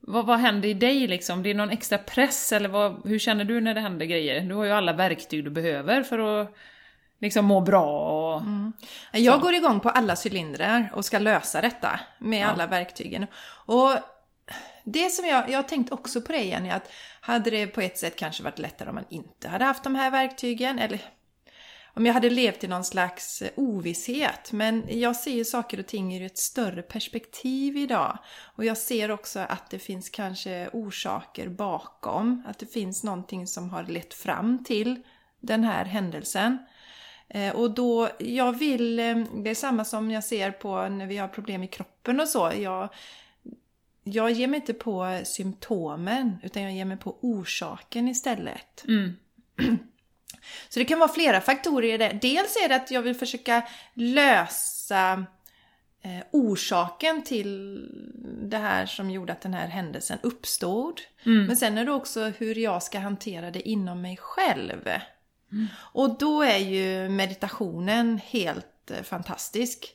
Vad, 0.00 0.26
vad 0.26 0.38
händer 0.38 0.68
i 0.68 0.74
dig 0.74 1.06
liksom? 1.06 1.42
Det 1.42 1.50
är 1.50 1.54
någon 1.54 1.70
extra 1.70 1.98
press 1.98 2.52
eller 2.52 2.68
vad, 2.68 3.06
hur 3.08 3.18
känner 3.18 3.44
du 3.44 3.60
när 3.60 3.74
det 3.74 3.80
händer 3.80 4.06
grejer? 4.06 4.40
Du 4.40 4.54
har 4.54 4.64
ju 4.64 4.70
alla 4.70 4.92
verktyg 4.92 5.44
du 5.44 5.50
behöver 5.50 6.02
för 6.02 6.42
att 6.42 6.54
liksom 7.20 7.44
må 7.44 7.60
bra 7.60 7.86
och... 7.86 8.42
Jag 9.12 9.40
går 9.40 9.54
igång 9.54 9.80
på 9.80 9.90
alla 9.90 10.16
cylindrar 10.26 10.90
och 10.94 11.04
ska 11.04 11.18
lösa 11.18 11.60
detta 11.60 12.00
med 12.18 12.48
alla 12.48 12.66
verktygen. 12.66 13.26
Och 13.66 13.90
det 14.84 15.10
som 15.10 15.26
jag, 15.26 15.50
jag 15.50 15.58
har 15.58 15.62
tänkt 15.62 15.92
också 15.92 16.20
på 16.20 16.32
det 16.32 16.42
Jenny, 16.42 16.70
att 16.70 16.90
hade 17.20 17.50
det 17.50 17.66
på 17.66 17.80
ett 17.80 17.98
sätt 17.98 18.16
kanske 18.16 18.42
varit 18.42 18.58
lättare 18.58 18.88
om 18.88 18.94
man 18.94 19.04
inte 19.08 19.48
hade 19.48 19.64
haft 19.64 19.84
de 19.84 19.94
här 19.94 20.10
verktygen, 20.10 20.78
eller 20.78 21.00
om 21.94 22.06
jag 22.06 22.14
hade 22.14 22.30
levt 22.30 22.64
i 22.64 22.68
någon 22.68 22.84
slags 22.84 23.42
ovisshet. 23.56 24.52
Men 24.52 24.84
jag 24.88 25.16
ser 25.16 25.30
ju 25.30 25.44
saker 25.44 25.80
och 25.80 25.86
ting 25.86 26.16
ur 26.16 26.26
ett 26.26 26.38
större 26.38 26.82
perspektiv 26.82 27.76
idag. 27.76 28.18
Och 28.56 28.64
jag 28.64 28.78
ser 28.78 29.10
också 29.10 29.40
att 29.40 29.70
det 29.70 29.78
finns 29.78 30.08
kanske 30.08 30.68
orsaker 30.72 31.48
bakom. 31.48 32.42
Att 32.46 32.58
det 32.58 32.72
finns 32.72 33.04
någonting 33.04 33.46
som 33.46 33.70
har 33.70 33.84
lett 33.84 34.14
fram 34.14 34.64
till 34.64 35.02
den 35.40 35.64
här 35.64 35.84
händelsen. 35.84 36.58
Eh, 37.30 37.54
Och 37.56 37.70
då, 37.70 38.10
jag 38.18 38.58
vill, 38.58 38.98
eh, 38.98 39.16
det 39.16 39.50
är 39.50 39.54
samma 39.54 39.84
som 39.84 40.10
jag 40.10 40.24
ser 40.24 40.50
på 40.50 40.88
när 40.88 41.06
vi 41.06 41.16
har 41.16 41.28
problem 41.28 41.62
i 41.62 41.68
kroppen 41.68 42.20
och 42.20 42.28
så. 42.28 42.52
Jag, 42.56 42.88
jag 44.04 44.30
ger 44.30 44.46
mig 44.46 44.60
inte 44.60 44.74
på 44.74 45.20
symptomen 45.24 46.36
utan 46.42 46.62
jag 46.62 46.72
ger 46.72 46.84
mig 46.84 46.96
på 46.96 47.16
orsaken 47.20 48.08
istället. 48.08 48.84
Mm. 48.88 49.16
Så 50.68 50.78
det 50.78 50.84
kan 50.84 50.98
vara 50.98 51.12
flera 51.12 51.40
faktorer 51.40 51.94
i 51.94 51.98
det. 51.98 52.18
Dels 52.22 52.56
är 52.64 52.68
det 52.68 52.76
att 52.76 52.90
jag 52.90 53.02
vill 53.02 53.14
försöka 53.14 53.68
lösa 53.94 55.12
eh, 56.02 56.24
orsaken 56.32 57.22
till 57.22 57.84
det 58.42 58.56
här 58.58 58.86
som 58.86 59.10
gjorde 59.10 59.32
att 59.32 59.40
den 59.40 59.54
här 59.54 59.66
händelsen 59.68 60.18
uppstod. 60.22 61.00
Men 61.46 61.56
sen 61.56 61.78
är 61.78 61.84
det 61.84 61.92
också 61.92 62.24
hur 62.24 62.54
jag 62.54 62.82
ska 62.82 62.98
hantera 62.98 63.50
det 63.50 63.68
inom 63.68 64.02
mig 64.02 64.16
själv. 64.16 64.88
Och 65.76 66.18
då 66.18 66.42
är 66.42 66.58
ju 66.58 67.08
meditationen 67.08 68.20
helt 68.24 68.90
eh, 68.90 69.02
fantastisk. 69.02 69.94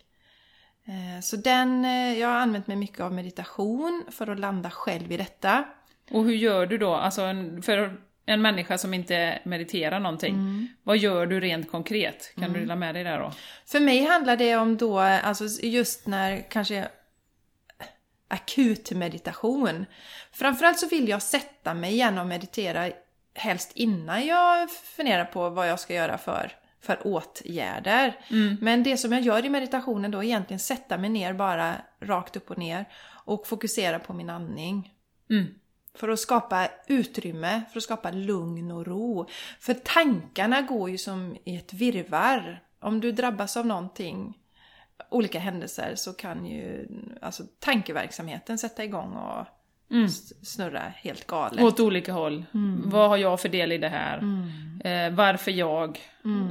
Eh, 0.85 1.21
Så 1.21 1.35
den, 1.35 1.85
eh, 1.85 2.19
jag 2.19 2.27
har 2.27 2.35
använt 2.35 2.67
mig 2.67 2.77
mycket 2.77 2.99
av 2.99 3.13
meditation 3.13 4.03
för 4.11 4.27
att 4.27 4.39
landa 4.39 4.69
själv 4.69 5.11
i 5.11 5.17
detta. 5.17 5.63
Och 6.11 6.23
hur 6.25 6.35
gör 6.35 6.65
du 6.65 6.77
då? 6.77 6.93
Alltså 6.93 7.21
en, 7.21 7.61
för 7.61 7.97
en 8.25 8.41
människa 8.41 8.77
som 8.77 8.93
inte 8.93 9.39
mediterar 9.45 9.99
någonting, 9.99 10.67
vad 10.83 10.97
gör 10.97 11.25
du 11.25 11.39
rent 11.39 11.71
konkret? 11.71 12.33
Kan 12.35 12.53
du 12.53 12.59
dela 12.59 12.75
med 12.75 12.95
dig 12.95 13.03
där 13.03 13.19
då? 13.19 13.33
För 13.65 13.79
mig 13.79 14.05
handlar 14.05 14.37
det 14.37 14.55
om 14.55 14.77
då, 14.77 14.99
alltså 14.99 15.45
just 15.63 16.07
när 16.07 16.49
kanske 16.49 16.87
akut 18.27 18.91
meditation. 18.91 19.85
Framförallt 20.31 20.79
så 20.79 20.87
vill 20.87 21.09
jag 21.09 21.21
sätta 21.21 21.73
mig 21.73 21.91
igen 21.93 22.17
och 22.17 22.27
meditera 22.27 22.91
helst 23.35 23.71
innan 23.75 24.25
jag 24.25 24.71
funderar 24.71 25.25
på 25.25 25.49
vad 25.49 25.69
jag 25.69 25.79
ska 25.79 25.93
göra 25.93 26.17
för, 26.17 26.51
för 26.81 27.07
åtgärder. 27.07 28.19
Men 28.61 28.83
det 28.83 28.97
som 28.97 29.11
jag 29.11 29.21
gör 29.21 29.45
i 29.45 29.49
meditationen 29.49 30.11
då 30.11 30.17
är 30.17 30.23
egentligen 30.23 30.59
sätta 30.59 30.97
mig 30.97 31.09
ner 31.09 31.33
bara 31.33 31.75
rakt 31.99 32.35
upp 32.35 32.51
och 32.51 32.57
ner 32.57 32.85
och 33.25 33.47
fokusera 33.47 33.99
på 33.99 34.13
min 34.13 34.29
andning. 34.29 34.93
Mm. 35.29 35.45
För 35.95 36.09
att 36.09 36.19
skapa 36.19 36.67
utrymme, 36.87 37.61
för 37.71 37.77
att 37.77 37.83
skapa 37.83 38.11
lugn 38.11 38.71
och 38.71 38.87
ro. 38.87 39.27
För 39.59 39.73
tankarna 39.73 40.61
går 40.61 40.89
ju 40.89 40.97
som 40.97 41.37
i 41.43 41.55
ett 41.55 41.73
virrvarr. 41.73 42.63
Om 42.79 43.01
du 43.01 43.11
drabbas 43.11 43.57
av 43.57 43.65
någonting, 43.65 44.37
olika 45.09 45.39
händelser, 45.39 45.93
så 45.95 46.13
kan 46.13 46.45
ju 46.45 46.87
alltså, 47.21 47.43
tankeverksamheten 47.59 48.57
sätta 48.57 48.83
igång 48.83 49.13
och 49.13 49.45
s- 50.05 50.47
snurra 50.47 50.79
helt 50.95 51.27
galet. 51.27 51.63
Åt 51.63 51.79
olika 51.79 52.13
håll. 52.13 52.45
Vad 52.85 53.09
har 53.09 53.17
jag 53.17 53.39
för 53.41 53.49
del 53.49 53.71
i 53.71 53.77
det 53.77 53.89
här? 53.89 54.17
Eh, 54.83 55.13
varför 55.13 55.51
jag? 55.51 55.99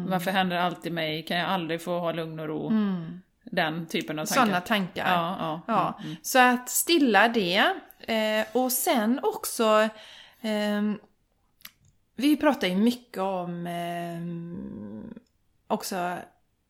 Varför 0.08 0.30
händer 0.30 0.56
det 0.56 0.62
alltid 0.62 0.92
mig? 0.92 1.22
Kan 1.22 1.36
jag 1.36 1.48
aldrig 1.50 1.82
få 1.82 1.98
ha 1.98 2.12
lugn 2.12 2.40
och 2.40 2.46
ro? 2.48 2.72
Den 3.44 3.86
typen 3.86 4.18
av 4.18 4.24
tankar. 4.26 4.42
Sådana 4.44 4.60
tankar. 4.60 5.12
Ja, 5.14 5.36
ja. 5.38 5.60
Ja, 5.66 5.98
så 6.22 6.38
att 6.38 6.68
stilla 6.68 7.28
det. 7.28 7.56
Eh, 8.00 8.46
och 8.52 8.72
sen 8.72 9.20
också... 9.22 9.88
ehm, 10.40 10.98
vi 12.16 12.36
pratar 12.36 12.68
ju 12.68 12.76
mycket 12.76 13.18
om 13.18 13.66
ehm, 13.66 15.14
också 15.66 16.16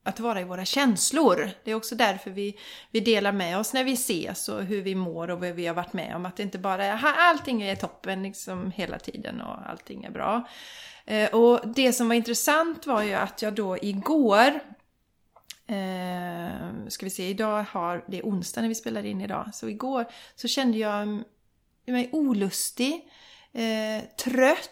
att 0.04 0.20
vara 0.20 0.40
i 0.40 0.44
våra 0.44 0.64
känslor. 0.64 1.50
Det 1.64 1.70
är 1.70 1.74
också 1.74 1.94
därför 1.94 2.30
vi, 2.30 2.58
vi 2.90 3.00
delar 3.00 3.32
med 3.32 3.58
oss 3.58 3.72
när 3.72 3.84
vi 3.84 3.92
ses 3.92 4.48
och 4.48 4.62
hur 4.62 4.82
vi 4.82 4.94
mår 4.94 5.30
och 5.30 5.40
vad 5.40 5.50
vi 5.50 5.66
har 5.66 5.74
varit 5.74 5.92
med 5.92 6.16
om. 6.16 6.26
Att 6.26 6.36
det 6.36 6.42
inte 6.42 6.58
bara 6.58 6.84
är 6.84 7.00
allting 7.16 7.62
är 7.62 7.76
toppen 7.76 8.22
liksom 8.22 8.70
hela 8.70 8.98
tiden 8.98 9.40
och 9.40 9.70
allting 9.70 10.04
är 10.04 10.10
bra. 10.10 10.48
Eh, 11.06 11.34
och 11.34 11.68
det 11.68 11.92
som 11.92 12.08
var 12.08 12.14
intressant 12.14 12.86
var 12.86 13.02
ju 13.02 13.14
att 13.14 13.42
jag 13.42 13.54
då 13.54 13.78
igår 13.78 14.60
Eh, 15.66 16.88
ska 16.88 17.06
vi 17.06 17.10
se, 17.10 17.28
idag 17.28 17.64
har, 17.70 18.04
det 18.08 18.18
är 18.18 18.22
onsdag 18.22 18.60
när 18.60 18.68
vi 18.68 18.74
spelar 18.74 19.06
in 19.06 19.20
idag. 19.20 19.50
Så 19.52 19.68
igår 19.68 20.06
så 20.36 20.48
kände 20.48 20.78
jag 20.78 21.22
mig 21.86 22.10
olustig, 22.12 23.08
eh, 23.52 24.04
trött. 24.16 24.70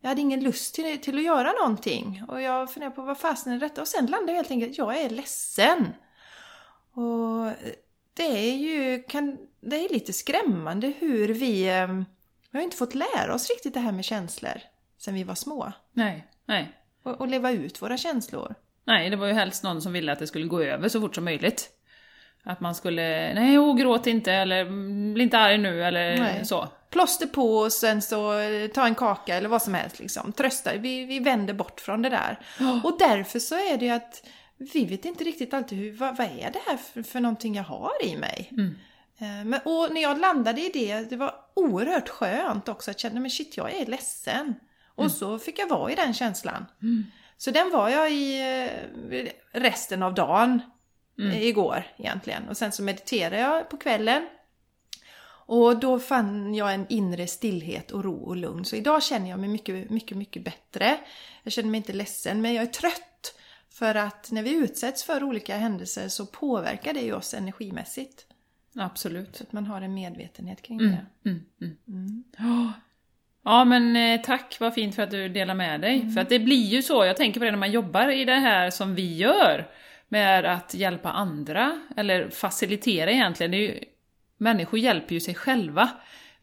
Jag 0.00 0.08
hade 0.08 0.20
ingen 0.20 0.40
lust 0.40 0.74
till, 0.74 1.00
till 1.00 1.18
att 1.18 1.24
göra 1.24 1.52
någonting. 1.52 2.22
Och 2.28 2.42
jag 2.42 2.72
funderade 2.72 2.96
på 2.96 3.02
vad 3.02 3.18
fasen 3.18 3.52
är 3.52 3.58
detta? 3.58 3.80
Och 3.80 3.88
sen 3.88 4.06
landade 4.06 4.32
jag 4.32 4.36
helt 4.36 4.50
enkelt 4.50 4.78
jag 4.78 5.00
är 5.00 5.10
ledsen. 5.10 5.94
Och 6.92 7.52
det 8.14 8.50
är 8.50 8.56
ju 8.56 9.02
kan, 9.02 9.38
det 9.60 9.76
är 9.76 9.88
lite 9.92 10.12
skrämmande 10.12 10.92
hur 10.98 11.28
vi... 11.28 11.68
Eh, 11.68 12.02
vi 12.50 12.58
har 12.58 12.64
inte 12.64 12.76
fått 12.76 12.94
lära 12.94 13.34
oss 13.34 13.48
riktigt 13.50 13.74
det 13.74 13.80
här 13.80 13.92
med 13.92 14.04
känslor 14.04 14.60
sen 14.98 15.14
vi 15.14 15.24
var 15.24 15.34
små. 15.34 15.72
Nej, 15.92 16.26
nej. 16.44 16.72
Och, 17.02 17.20
och 17.20 17.28
leva 17.28 17.50
ut 17.50 17.82
våra 17.82 17.96
känslor. 17.96 18.54
Nej, 18.84 19.10
det 19.10 19.16
var 19.16 19.26
ju 19.26 19.32
helst 19.32 19.64
någon 19.64 19.82
som 19.82 19.92
ville 19.92 20.12
att 20.12 20.18
det 20.18 20.26
skulle 20.26 20.46
gå 20.46 20.62
över 20.62 20.88
så 20.88 21.00
fort 21.00 21.14
som 21.14 21.24
möjligt. 21.24 21.70
Att 22.42 22.60
man 22.60 22.74
skulle, 22.74 23.34
nej, 23.34 23.58
oh, 23.58 23.76
gråt 23.76 24.06
inte, 24.06 24.32
eller 24.32 24.64
bli 25.14 25.24
inte 25.24 25.38
arg 25.38 25.58
nu, 25.58 25.84
eller 25.84 26.18
nej. 26.18 26.44
så. 26.44 26.68
Plåster 26.90 27.26
på 27.26 27.58
och 27.58 27.72
sen 27.72 28.02
så 28.02 28.32
ta 28.74 28.86
en 28.86 28.94
kaka 28.94 29.34
eller 29.34 29.48
vad 29.48 29.62
som 29.62 29.74
helst 29.74 29.98
liksom. 29.98 30.32
Trösta, 30.32 30.76
vi, 30.76 31.04
vi 31.04 31.18
vänder 31.18 31.54
bort 31.54 31.80
från 31.80 32.02
det 32.02 32.08
där. 32.08 32.38
Oh. 32.60 32.86
Och 32.86 32.98
därför 32.98 33.38
så 33.38 33.54
är 33.54 33.76
det 33.78 33.84
ju 33.84 33.90
att 33.90 34.22
vi 34.58 34.84
vet 34.84 35.04
inte 35.04 35.24
riktigt 35.24 35.54
alltid 35.54 35.78
hur, 35.78 35.92
vad, 35.92 36.16
vad 36.16 36.26
är 36.26 36.50
det 36.52 36.60
här 36.66 36.76
för, 36.76 37.02
för 37.02 37.20
någonting 37.20 37.54
jag 37.54 37.64
har 37.64 38.04
i 38.04 38.16
mig? 38.16 38.48
Mm. 38.52 38.78
Eh, 39.18 39.44
men, 39.44 39.60
och 39.64 39.94
när 39.94 40.02
jag 40.02 40.20
landade 40.20 40.60
i 40.60 40.70
det, 40.74 41.10
det 41.10 41.16
var 41.16 41.34
oerhört 41.54 42.08
skönt 42.08 42.68
också 42.68 42.90
att 42.90 42.98
känna, 42.98 43.20
men 43.20 43.30
shit, 43.30 43.56
jag 43.56 43.74
är 43.74 43.86
ledsen. 43.86 44.54
Och 44.94 45.04
mm. 45.04 45.10
så 45.10 45.38
fick 45.38 45.58
jag 45.58 45.68
vara 45.68 45.92
i 45.92 45.94
den 45.94 46.14
känslan. 46.14 46.66
Mm. 46.82 47.06
Så 47.36 47.50
den 47.50 47.70
var 47.70 47.88
jag 47.88 48.12
i 48.12 48.40
eh, 49.10 49.28
resten 49.52 50.02
av 50.02 50.14
dagen 50.14 50.60
mm. 51.18 51.32
igår 51.42 51.84
egentligen. 51.96 52.48
Och 52.48 52.56
sen 52.56 52.72
så 52.72 52.82
mediterade 52.82 53.38
jag 53.38 53.68
på 53.68 53.76
kvällen. 53.76 54.26
Och 55.48 55.80
då 55.80 55.98
fann 55.98 56.54
jag 56.54 56.74
en 56.74 56.86
inre 56.88 57.26
stillhet 57.26 57.90
och 57.90 58.04
ro 58.04 58.14
och 58.14 58.36
lugn. 58.36 58.64
Så 58.64 58.76
idag 58.76 59.02
känner 59.02 59.30
jag 59.30 59.38
mig 59.38 59.48
mycket, 59.48 59.90
mycket, 59.90 60.16
mycket 60.16 60.44
bättre. 60.44 60.98
Jag 61.42 61.52
känner 61.52 61.70
mig 61.70 61.78
inte 61.78 61.92
ledsen, 61.92 62.40
men 62.40 62.54
jag 62.54 62.62
är 62.62 62.66
trött. 62.66 63.34
För 63.70 63.94
att 63.94 64.30
när 64.30 64.42
vi 64.42 64.54
utsätts 64.54 65.04
för 65.04 65.24
olika 65.24 65.56
händelser 65.56 66.08
så 66.08 66.26
påverkar 66.26 66.94
det 66.94 67.00
ju 67.00 67.12
oss 67.12 67.34
energimässigt. 67.34 68.26
Absolut. 68.74 69.36
Så 69.36 69.42
att 69.42 69.52
man 69.52 69.66
har 69.66 69.82
en 69.82 69.94
medvetenhet 69.94 70.62
kring 70.62 70.80
mm, 70.80 70.90
det. 70.90 71.30
Mm, 71.30 71.44
mm. 71.60 71.76
Mm. 71.88 72.24
Ja 73.44 73.64
men 73.64 73.96
eh, 73.96 74.20
tack, 74.20 74.56
vad 74.60 74.74
fint 74.74 74.94
för 74.94 75.02
att 75.02 75.10
du 75.10 75.28
delar 75.28 75.54
med 75.54 75.80
dig. 75.80 76.00
Mm. 76.00 76.12
För 76.12 76.20
att 76.20 76.28
det 76.28 76.38
blir 76.38 76.66
ju 76.66 76.82
så, 76.82 77.04
jag 77.04 77.16
tänker 77.16 77.40
på 77.40 77.44
det 77.44 77.50
när 77.50 77.58
man 77.58 77.72
jobbar 77.72 78.08
i 78.08 78.24
det 78.24 78.34
här 78.34 78.70
som 78.70 78.94
vi 78.94 79.16
gör, 79.16 79.70
med 80.08 80.44
att 80.44 80.74
hjälpa 80.74 81.10
andra, 81.10 81.80
eller 81.96 82.30
facilitera 82.30 83.10
egentligen. 83.10 83.50
Det 83.50 83.56
är 83.56 83.74
ju, 83.74 83.84
människor 84.38 84.80
hjälper 84.80 85.14
ju 85.14 85.20
sig 85.20 85.34
själva. 85.34 85.90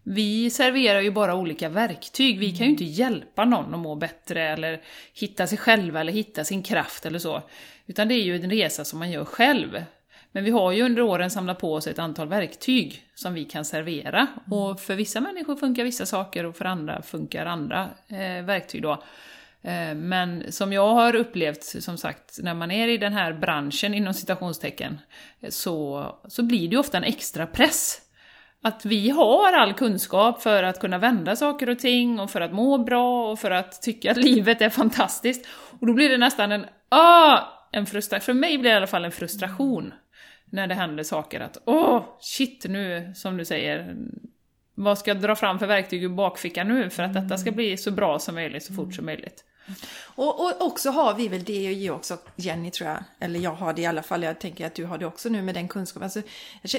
Vi 0.04 0.50
serverar 0.50 1.02
ju 1.02 1.12
bara 1.12 1.36
olika 1.36 1.70
verktyg, 1.70 2.40
vi 2.40 2.52
kan 2.52 2.66
ju 2.66 2.72
inte 2.72 2.84
hjälpa 2.84 3.46
någon 3.46 3.74
att 3.74 3.80
må 3.80 3.96
bättre 3.96 4.44
eller 4.44 4.82
hitta 5.14 5.48
sig 5.48 5.58
själva 5.58 6.02
eller 6.02 6.14
hitta 6.14 6.44
sin 6.44 6.64
kraft 6.64 7.06
eller 7.06 7.20
så. 7.20 7.42
Utan 7.86 8.08
det 8.08 8.16
är 8.16 8.24
ju 8.24 8.36
en 8.36 8.50
resa 8.50 8.86
som 8.86 9.00
man 9.00 9.12
gör 9.12 9.26
själv. 9.26 9.84
Men 10.32 10.44
vi 10.44 10.52
har 10.52 10.72
ju 10.72 10.84
under 10.84 11.02
åren 11.02 11.32
samlat 11.32 11.60
på 11.60 11.74
oss 11.74 11.88
ett 11.88 12.00
antal 12.00 12.28
verktyg 12.28 13.04
som 13.16 13.34
vi 13.34 13.46
kan 13.46 13.66
servera. 13.66 14.28
Och 14.52 14.80
för 14.80 14.96
vissa 14.96 15.22
människor 15.22 15.56
funkar 15.56 15.84
vissa 15.84 16.06
saker 16.06 16.46
och 16.46 16.56
för 16.56 16.66
andra 16.66 17.02
funkar 17.02 17.46
andra 17.46 17.90
eh, 18.08 18.46
verktyg 18.46 18.82
då. 18.82 19.04
Eh, 19.66 19.96
men 19.96 20.52
som 20.52 20.74
jag 20.74 20.94
har 20.94 21.16
upplevt, 21.16 21.64
som 21.64 21.98
sagt, 21.98 22.40
när 22.44 22.54
man 22.54 22.72
är 22.72 22.88
i 22.88 22.98
den 22.98 23.14
här 23.14 23.34
branschen 23.34 23.94
inom 23.94 24.14
citationstecken, 24.14 25.00
så, 25.50 26.06
så 26.28 26.44
blir 26.44 26.68
det 26.68 26.74
ju 26.74 26.78
ofta 26.78 26.98
en 26.98 27.04
extra 27.04 27.48
press. 27.48 28.02
Att 28.62 28.86
vi 28.86 29.10
har 29.10 29.54
all 29.54 29.74
kunskap 29.74 30.42
för 30.42 30.64
att 30.64 30.80
kunna 30.80 30.98
vända 30.98 31.36
saker 31.36 31.70
och 31.70 31.80
ting 31.80 32.20
och 32.20 32.32
för 32.32 32.42
att 32.42 32.54
må 32.54 32.78
bra 32.78 33.32
och 33.32 33.40
för 33.40 33.52
att 33.52 33.82
tycka 33.82 34.12
att 34.12 34.18
livet 34.18 34.62
är 34.62 34.70
fantastiskt. 34.70 35.48
Och 35.80 35.88
då 35.88 35.94
blir 35.94 36.10
det 36.10 36.18
nästan 36.18 36.52
en, 36.52 36.66
ah, 36.90 37.40
en 37.72 37.86
frustration, 37.86 38.26
för 38.26 38.34
mig 38.34 38.58
blir 38.58 38.70
det 38.70 38.74
i 38.74 38.78
alla 38.78 38.88
fall 38.88 39.06
en 39.06 39.12
frustration 39.12 39.94
när 40.50 40.68
det 40.68 40.74
händer 40.74 41.04
saker 41.04 41.40
att 41.40 41.58
åh, 41.66 42.04
shit 42.20 42.66
nu, 42.70 43.12
som 43.16 43.38
du 43.38 43.46
säger, 43.46 43.96
vad 44.76 44.98
ska 44.98 45.12
jag 45.12 45.22
dra 45.22 45.36
fram 45.36 45.60
för 45.60 45.68
verktyg 45.68 46.04
ur 46.04 46.10
bakfickan 46.10 46.68
nu 46.68 46.90
för 46.90 47.04
att 47.04 47.14
detta 47.14 47.38
ska 47.38 47.52
bli 47.52 47.78
så 47.78 47.92
bra 47.92 48.20
som 48.20 48.36
möjligt, 48.36 48.64
så 48.64 48.74
fort 48.74 48.94
som 48.94 49.06
möjligt. 49.06 49.44
Och, 50.04 50.40
och 50.40 50.62
också 50.62 50.90
har 50.90 51.14
vi 51.14 51.28
väl 51.28 51.44
det 51.44 51.92
också, 51.92 52.18
Jenny 52.36 52.72
tror 52.72 52.90
jag, 52.90 53.04
eller 53.20 53.40
jag 53.40 53.52
har 53.52 53.74
det 53.74 53.82
i 53.82 53.86
alla 53.86 54.04
fall, 54.04 54.24
jag 54.24 54.40
tänker 54.40 54.66
att 54.66 54.76
du 54.76 54.86
har 54.86 54.98
det 54.98 55.06
också 55.06 55.30
nu 55.30 55.42
med 55.42 55.56
den 55.56 55.68
kunskapen. 55.68 56.04
Alltså, 56.04 56.22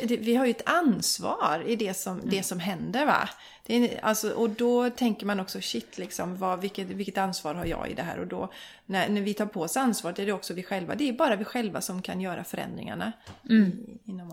vi 0.09 0.35
har 0.35 0.45
ju 0.45 0.51
ett 0.51 0.69
ansvar 0.69 1.65
i 1.67 1.77
det 1.77 1.95
som, 1.95 2.19
mm. 2.19 2.31
det 2.31 2.43
som 2.43 2.61
händer 2.61 3.07
va. 3.07 3.29
Är, 3.69 4.01
alltså, 4.03 4.31
och 4.31 4.51
då 4.51 4.91
tänker 4.91 5.27
man 5.27 5.41
också 5.41 5.61
shit 5.61 5.99
liksom, 5.99 6.37
vad, 6.37 6.61
vilket, 6.61 6.87
vilket 6.87 7.19
ansvar 7.19 7.55
har 7.55 7.65
jag 7.65 7.91
i 7.91 7.95
det 7.95 8.03
här? 8.03 8.19
Och 8.19 8.27
då 8.27 8.53
när, 8.87 9.09
när 9.09 9.21
vi 9.21 9.35
tar 9.35 9.47
på 9.47 9.61
oss 9.61 9.77
ansvaret 9.77 10.19
är 10.19 10.27
det 10.27 10.33
också 10.33 10.55
vi 10.55 10.63
själva. 10.63 10.95
Det 10.95 11.09
är 11.09 11.13
bara 11.13 11.37
vi 11.37 11.45
själva 11.45 11.81
som 11.81 12.03
kan 12.03 12.21
göra 12.21 12.45
förändringarna. 12.45 13.13
Mm. 13.49 13.73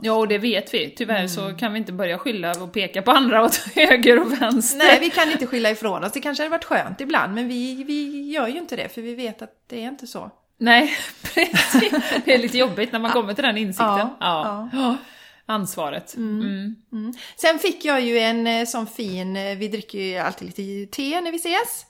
Ja, 0.01 0.13
och 0.13 0.27
det 0.27 0.37
vet 0.37 0.73
vi. 0.73 0.89
Tyvärr 0.89 1.15
mm. 1.15 1.29
så 1.29 1.53
kan 1.53 1.73
vi 1.73 1.79
inte 1.79 1.93
börja 1.93 2.17
skylla 2.17 2.51
och 2.63 2.73
peka 2.73 3.01
på 3.01 3.11
andra 3.11 3.43
åt 3.43 3.55
höger 3.75 4.19
och 4.19 4.41
vänster. 4.41 4.77
Nej, 4.77 4.99
vi 4.99 5.09
kan 5.09 5.31
inte 5.31 5.47
skylla 5.47 5.71
ifrån 5.71 6.03
oss. 6.03 6.11
Det 6.11 6.21
kanske 6.21 6.43
hade 6.43 6.51
varit 6.51 6.65
skönt 6.65 7.01
ibland, 7.01 7.33
men 7.33 7.47
vi, 7.47 7.83
vi 7.83 8.31
gör 8.31 8.47
ju 8.47 8.57
inte 8.57 8.75
det 8.75 8.89
för 8.89 9.01
vi 9.01 9.15
vet 9.15 9.41
att 9.41 9.53
det 9.67 9.83
är 9.83 9.87
inte 9.87 10.07
så. 10.07 10.31
Nej, 10.57 10.97
precis. 11.33 11.93
Det 12.25 12.33
är 12.33 12.39
lite 12.39 12.57
jobbigt 12.57 12.91
när 12.91 12.99
man 12.99 13.11
kommer 13.11 13.33
till 13.33 13.43
den 13.43 13.57
insikten. 13.57 13.87
Ja, 13.87 14.17
ja. 14.19 14.69
ja. 14.73 14.97
Ansvaret. 15.45 16.15
Mm. 16.15 16.41
Mm. 16.41 16.75
Mm. 16.91 17.13
Sen 17.35 17.59
fick 17.59 17.85
jag 17.85 18.01
ju 18.01 18.19
en 18.19 18.47
eh, 18.47 18.65
sån 18.65 18.87
fin, 18.87 19.35
eh, 19.35 19.57
vi 19.57 19.67
dricker 19.67 19.99
ju 19.99 20.17
alltid 20.17 20.47
lite 20.47 20.95
te 20.95 21.21
när 21.21 21.31
vi 21.31 21.37
ses. 21.37 21.85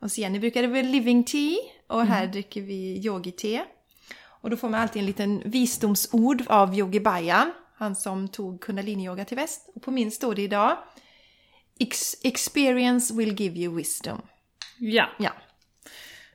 Hos 0.00 0.18
Jenny 0.18 0.38
brukar 0.38 0.62
det 0.62 0.68
vara 0.68 0.82
living 0.82 1.24
tea 1.24 1.56
och 1.86 2.06
här 2.06 2.22
mm. 2.22 2.32
dricker 2.32 2.62
vi 2.62 3.06
yogi-te. 3.06 3.64
Och 4.40 4.50
då 4.50 4.56
får 4.56 4.68
man 4.68 4.80
alltid 4.80 5.00
en 5.00 5.06
liten 5.06 5.42
visdomsord 5.44 6.42
av 6.46 6.74
Yogi 6.74 7.00
Bayan, 7.00 7.52
han 7.76 7.96
som 7.96 8.28
tog 8.28 8.60
kundalini-yoga 8.60 9.24
till 9.24 9.36
väst. 9.36 9.70
Och 9.74 9.82
på 9.82 9.90
min 9.90 10.10
står 10.10 10.34
det 10.34 10.42
idag 10.42 10.78
Ex 11.78 12.16
Experience 12.22 13.14
will 13.14 13.40
give 13.40 13.58
you 13.58 13.76
wisdom. 13.76 14.22
Ja. 14.78 15.08
ja. 15.18 15.30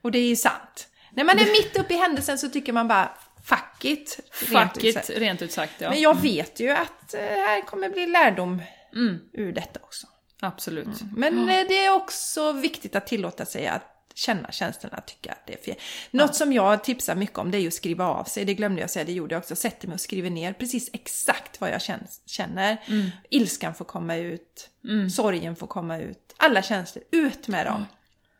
Och 0.02 0.12
det 0.12 0.18
är 0.18 0.28
ju 0.28 0.36
sant. 0.36 0.88
När 1.10 1.24
man 1.24 1.38
är 1.38 1.44
mitt 1.44 1.78
uppe 1.78 1.94
i 1.94 1.96
händelsen 1.96 2.38
så 2.38 2.48
tycker 2.48 2.72
man 2.72 2.88
bara 2.88 3.12
fuck 3.44 3.84
it. 3.84 4.20
Fuck 4.32 4.52
rent 4.52 4.84
it, 4.84 5.10
rent 5.10 5.42
ut 5.42 5.52
sagt 5.52 5.72
ja. 5.78 5.90
Men 5.90 6.00
jag 6.00 6.20
vet 6.20 6.60
ju 6.60 6.70
att 6.70 7.14
eh, 7.14 7.20
här 7.20 7.66
kommer 7.66 7.88
bli 7.88 8.06
lärdom 8.06 8.62
mm. 8.94 9.18
ur 9.32 9.52
detta 9.52 9.80
också. 9.82 10.06
Absolut. 10.40 11.00
Mm. 11.00 11.14
Men. 11.16 11.48
Eh, 11.48 11.68
det 11.68 11.84
är 11.84 11.94
också 11.94 12.52
viktigt 12.52 12.96
att 12.96 13.06
tillåta 13.06 13.44
sig 13.44 13.66
att 13.66 13.88
känna 14.14 14.52
känslorna, 14.52 15.00
tycka 15.00 15.32
att 15.32 15.46
det 15.46 15.52
är 15.52 15.62
fel. 15.62 15.76
Något 16.10 16.28
ja. 16.28 16.32
som 16.32 16.52
jag 16.52 16.84
tipsar 16.84 17.14
mycket 17.14 17.38
om 17.38 17.50
det 17.50 17.58
är 17.58 17.60
ju 17.60 17.68
att 17.68 17.74
skriva 17.74 18.06
av 18.06 18.24
sig. 18.24 18.44
Det 18.44 18.54
glömde 18.54 18.80
jag 18.80 18.90
säga, 18.90 19.04
det 19.04 19.12
gjorde 19.12 19.34
jag 19.34 19.40
också. 19.40 19.56
Sätter 19.56 19.88
mig 19.88 19.94
och 19.94 20.00
skriver 20.00 20.30
ner 20.30 20.52
precis 20.52 20.90
exakt 20.92 21.60
vad 21.60 21.70
jag 21.70 21.80
känner. 22.26 22.76
Mm. 22.86 23.10
Ilskan 23.30 23.74
får 23.74 23.84
komma 23.84 24.16
ut, 24.16 24.70
mm. 24.84 25.10
sorgen 25.10 25.56
får 25.56 25.66
komma 25.66 25.98
ut. 25.98 26.34
Alla 26.36 26.62
känslor, 26.62 27.04
ut 27.10 27.48
med 27.48 27.66
dem. 27.66 27.86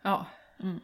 Ja. 0.03 0.27
Mm. 0.63 0.81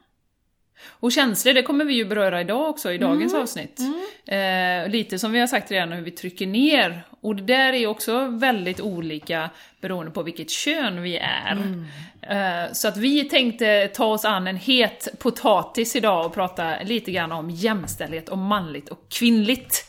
Och 0.87 1.13
känslor, 1.13 1.53
det 1.53 1.63
kommer 1.63 1.85
vi 1.85 1.95
ju 1.95 2.05
beröra 2.05 2.41
idag 2.41 2.71
också 2.71 2.93
i 2.93 2.99
dagens 2.99 3.33
mm. 3.33 3.43
avsnitt. 3.43 3.79
Mm. 3.79 4.85
Eh, 4.85 4.91
lite 4.91 5.19
som 5.19 5.33
vi 5.33 5.41
har 5.41 5.47
sagt 5.47 5.71
redan, 5.71 5.93
hur 5.93 6.03
vi 6.03 6.11
trycker 6.11 6.47
ner. 6.47 7.03
Och 7.21 7.37
det 7.37 7.43
där 7.43 7.73
är 7.73 7.87
också 7.87 8.27
väldigt 8.27 8.81
olika 8.81 9.51
beroende 9.81 10.13
på 10.13 10.23
vilket 10.23 10.51
kön 10.51 11.03
vi 11.03 11.17
är. 11.17 11.53
Mm. 11.53 11.85
Eh, 12.23 12.73
så 12.73 12.89
att 12.89 12.97
vi 12.97 13.25
tänkte 13.25 13.89
ta 13.89 14.07
oss 14.07 14.25
an 14.25 14.47
en 14.47 14.57
het 14.57 15.09
potatis 15.19 15.97
idag 15.97 16.27
och 16.27 16.35
prata 16.35 16.83
lite 16.83 17.11
grann 17.11 17.33
om 17.33 17.51
jämställdhet, 17.51 18.29
om 18.29 18.43
manligt 18.43 18.89
och 18.89 19.09
kvinnligt. 19.09 19.85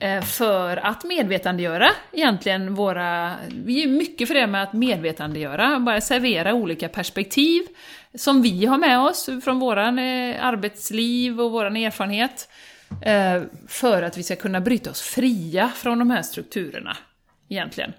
Eh, 0.00 0.22
för 0.22 0.76
att 0.76 1.04
medvetandegöra 1.04 1.90
egentligen 2.12 2.74
våra... 2.74 3.36
Vi 3.48 3.82
är 3.82 3.88
mycket 3.88 4.28
för 4.28 4.34
det 4.34 4.46
med 4.46 4.62
att 4.62 4.72
medvetandegöra, 4.72 5.80
bara 5.80 6.00
servera 6.00 6.54
olika 6.54 6.88
perspektiv 6.88 7.62
som 8.14 8.42
vi 8.42 8.66
har 8.66 8.78
med 8.78 8.98
oss 8.98 9.28
från 9.44 9.58
våran 9.58 9.98
eh, 9.98 10.44
arbetsliv 10.44 11.40
och 11.40 11.50
våran 11.50 11.76
erfarenhet. 11.76 12.48
Eh, 13.02 13.42
för 13.68 14.02
att 14.02 14.18
vi 14.18 14.22
ska 14.22 14.36
kunna 14.36 14.60
bryta 14.60 14.90
oss 14.90 15.02
fria 15.02 15.68
från 15.68 15.98
de 15.98 16.10
här 16.10 16.22
strukturerna, 16.22 16.96
egentligen. 17.48 17.92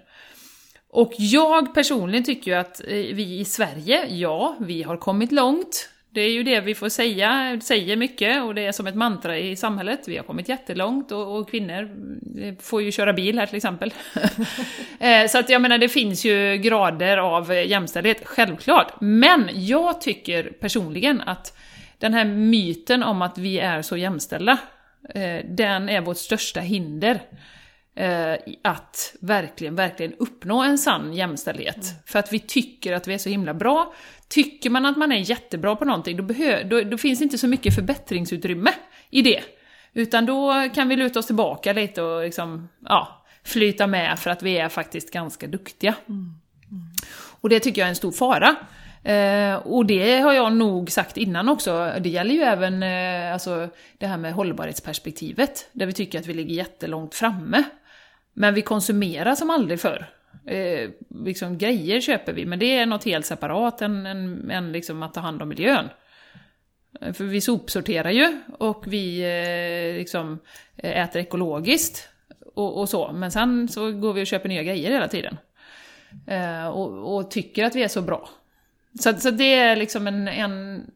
Och 0.90 1.12
jag 1.16 1.74
personligen 1.74 2.24
tycker 2.24 2.50
ju 2.50 2.56
att 2.56 2.80
vi 2.88 3.40
i 3.40 3.44
Sverige, 3.44 4.06
ja, 4.08 4.56
vi 4.60 4.82
har 4.82 4.96
kommit 4.96 5.32
långt. 5.32 5.88
Det 6.14 6.20
är 6.20 6.30
ju 6.30 6.42
det 6.42 6.60
vi 6.60 6.74
får 6.74 6.88
säga, 6.88 7.58
säger 7.62 7.96
mycket 7.96 8.42
och 8.42 8.54
det 8.54 8.66
är 8.66 8.72
som 8.72 8.86
ett 8.86 8.94
mantra 8.94 9.38
i 9.38 9.56
samhället. 9.56 10.00
Vi 10.06 10.16
har 10.16 10.24
kommit 10.24 10.48
jättelångt 10.48 11.12
och, 11.12 11.38
och 11.38 11.50
kvinnor 11.50 11.90
eh, 12.42 12.54
får 12.60 12.82
ju 12.82 12.92
köra 12.92 13.12
bil 13.12 13.38
här 13.38 13.46
till 13.46 13.56
exempel. 13.56 13.94
Eh, 15.00 15.28
så 15.28 15.38
att 15.38 15.48
jag 15.48 15.62
menar, 15.62 15.78
det 15.78 15.88
finns 15.88 16.24
ju 16.24 16.56
grader 16.56 17.18
av 17.18 17.54
jämställdhet, 17.54 18.22
självklart. 18.24 18.92
Men 19.00 19.50
jag 19.52 20.00
tycker 20.00 20.42
personligen 20.60 21.20
att 21.20 21.58
den 21.98 22.14
här 22.14 22.24
myten 22.24 23.02
om 23.02 23.22
att 23.22 23.38
vi 23.38 23.58
är 23.58 23.82
så 23.82 23.96
jämställda, 23.96 24.58
eh, 25.14 25.44
den 25.44 25.88
är 25.88 26.00
vårt 26.00 26.16
största 26.16 26.60
hinder 26.60 27.20
att 28.62 29.14
verkligen, 29.20 29.76
verkligen 29.76 30.14
uppnå 30.18 30.62
en 30.62 30.78
sann 30.78 31.12
jämställdhet. 31.12 31.76
Mm. 31.76 31.96
För 32.06 32.18
att 32.18 32.32
vi 32.32 32.38
tycker 32.38 32.92
att 32.92 33.08
vi 33.08 33.14
är 33.14 33.18
så 33.18 33.28
himla 33.28 33.54
bra. 33.54 33.94
Tycker 34.28 34.70
man 34.70 34.86
att 34.86 34.96
man 34.96 35.12
är 35.12 35.30
jättebra 35.30 35.76
på 35.76 35.84
någonting, 35.84 36.16
då, 36.16 36.22
behö- 36.22 36.68
då, 36.68 36.80
då 36.80 36.98
finns 36.98 37.22
inte 37.22 37.38
så 37.38 37.48
mycket 37.48 37.74
förbättringsutrymme 37.74 38.70
i 39.10 39.22
det. 39.22 39.40
Utan 39.92 40.26
då 40.26 40.68
kan 40.74 40.88
vi 40.88 40.96
luta 40.96 41.18
oss 41.18 41.26
tillbaka 41.26 41.72
lite 41.72 42.02
och 42.02 42.22
liksom, 42.22 42.68
ja, 42.88 43.24
flyta 43.44 43.86
med 43.86 44.18
för 44.18 44.30
att 44.30 44.42
vi 44.42 44.58
är 44.58 44.68
faktiskt 44.68 45.10
ganska 45.10 45.46
duktiga. 45.46 45.94
Mm. 46.08 46.34
Mm. 46.70 46.84
Och 47.40 47.48
det 47.48 47.60
tycker 47.60 47.80
jag 47.80 47.86
är 47.86 47.90
en 47.90 47.96
stor 47.96 48.12
fara. 48.12 48.56
Eh, 49.04 49.54
och 49.54 49.86
det 49.86 50.20
har 50.20 50.32
jag 50.32 50.52
nog 50.52 50.90
sagt 50.90 51.16
innan 51.16 51.48
också, 51.48 51.92
det 52.00 52.08
gäller 52.08 52.34
ju 52.34 52.40
även 52.40 52.82
eh, 52.82 53.32
alltså, 53.32 53.68
det 53.98 54.06
här 54.06 54.18
med 54.18 54.32
hållbarhetsperspektivet, 54.32 55.68
där 55.72 55.86
vi 55.86 55.92
tycker 55.92 56.18
att 56.18 56.26
vi 56.26 56.34
ligger 56.34 56.54
jättelångt 56.54 57.14
framme. 57.14 57.64
Men 58.34 58.54
vi 58.54 58.62
konsumerar 58.62 59.34
som 59.34 59.50
aldrig 59.50 59.80
förr. 59.80 60.06
Eh, 60.46 60.90
liksom, 61.24 61.58
grejer 61.58 62.00
köper 62.00 62.32
vi, 62.32 62.46
men 62.46 62.58
det 62.58 62.78
är 62.78 62.86
något 62.86 63.04
helt 63.04 63.26
separat 63.26 63.82
än, 63.82 64.06
än, 64.06 64.50
än 64.50 64.72
liksom 64.72 65.02
att 65.02 65.14
ta 65.14 65.20
hand 65.20 65.42
om 65.42 65.48
miljön. 65.48 65.88
Eh, 67.00 67.12
för 67.12 67.24
vi 67.24 67.40
sopsorterar 67.40 68.10
ju 68.10 68.40
och 68.58 68.84
vi 68.86 69.20
eh, 69.20 69.98
liksom, 69.98 70.38
eh, 70.76 71.02
äter 71.04 71.22
ekologiskt 71.22 72.08
och, 72.54 72.80
och, 72.80 72.88
så, 72.88 73.12
men 73.12 73.30
sen 73.30 73.68
så 73.68 73.92
går 73.92 74.12
vi 74.12 74.22
och 74.22 74.26
köper 74.26 74.48
nya 74.48 74.62
grejer 74.62 74.90
hela 74.90 75.08
tiden. 75.08 75.36
Eh, 76.26 76.66
och, 76.66 77.16
och, 77.16 77.30
tycker 77.30 77.64
att 77.64 77.76
vi 77.76 77.82
är 77.82 77.88
så 77.88 78.02
bra. 78.02 78.28
Så, 79.00 79.12
så 79.12 79.30
det 79.30 79.54
är 79.54 79.76
liksom 79.76 80.06
en, 80.06 80.28
en 80.28 80.86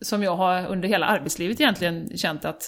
som 0.00 0.22
jag 0.22 0.36
har 0.36 0.66
under 0.66 0.88
hela 0.88 1.06
arbetslivet 1.06 1.60
egentligen 1.60 2.16
känt 2.16 2.44
att 2.44 2.62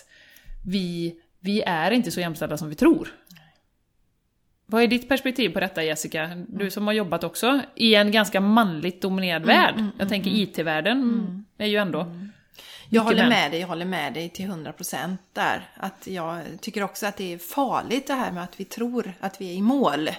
vi, 0.66 1.14
vi 1.40 1.62
är 1.62 1.90
inte 1.90 2.10
så 2.10 2.20
jämställda 2.20 2.56
som 2.56 2.68
vi 2.68 2.74
tror. 2.74 3.08
Vad 4.70 4.82
är 4.82 4.86
ditt 4.86 5.08
perspektiv 5.08 5.50
på 5.50 5.60
detta 5.60 5.82
Jessica? 5.82 6.30
Du 6.48 6.70
som 6.70 6.86
har 6.86 6.94
jobbat 6.94 7.24
också 7.24 7.60
i 7.74 7.94
en 7.94 8.10
ganska 8.10 8.40
manligt 8.40 9.02
dominerad 9.02 9.42
mm, 9.42 9.56
värld. 9.56 9.74
Mm, 9.74 9.90
jag 9.98 10.08
tänker 10.08 10.30
mm, 10.30 10.42
IT-världen 10.42 11.02
mm. 11.02 11.44
är 11.58 11.66
ju 11.66 11.76
ändå... 11.76 12.00
Mm. 12.00 12.32
Jag 12.88 13.02
håller 13.02 13.28
med 13.28 13.50
dig, 13.50 13.60
jag 13.60 13.68
håller 13.68 13.84
med 13.84 14.14
dig 14.14 14.28
till 14.28 14.46
100% 14.46 15.16
där. 15.32 15.70
Att 15.74 16.06
jag 16.06 16.42
tycker 16.60 16.82
också 16.82 17.06
att 17.06 17.16
det 17.16 17.32
är 17.32 17.38
farligt 17.38 18.06
det 18.06 18.14
här 18.14 18.32
med 18.32 18.42
att 18.42 18.60
vi 18.60 18.64
tror 18.64 19.12
att 19.20 19.40
vi 19.40 19.50
är 19.50 19.54
i 19.54 19.62
mål. 19.62 20.10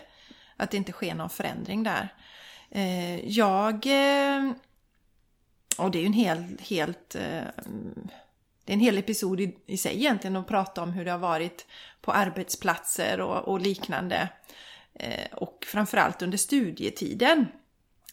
Att 0.58 0.72
det 0.72 0.77
inte 0.77 0.91
sker 0.91 1.15
någon 1.15 1.29
förändring 1.29 1.84
där. 1.84 2.13
Eh, 2.72 3.29
jag... 3.29 3.74
Eh, 3.74 4.51
och 5.77 5.91
det 5.91 5.98
är 5.98 6.01
ju 6.01 6.06
en 6.06 6.13
helt... 6.13 6.62
helt 6.62 7.15
eh, 7.15 7.41
det 8.69 8.73
är 8.73 8.75
en 8.75 8.79
hel 8.79 8.97
episod 8.97 9.41
i, 9.41 9.57
i 9.65 9.77
sig 9.77 9.95
egentligen 9.95 10.35
att 10.35 10.47
prata 10.47 10.81
om 10.81 10.91
hur 10.91 11.05
det 11.05 11.11
har 11.11 11.17
varit 11.19 11.65
på 12.01 12.11
arbetsplatser 12.11 13.21
och, 13.21 13.47
och 13.47 13.59
liknande. 13.59 14.29
Eh, 14.93 15.33
och 15.33 15.65
framförallt 15.67 16.21
under 16.21 16.38
studietiden 16.38 17.45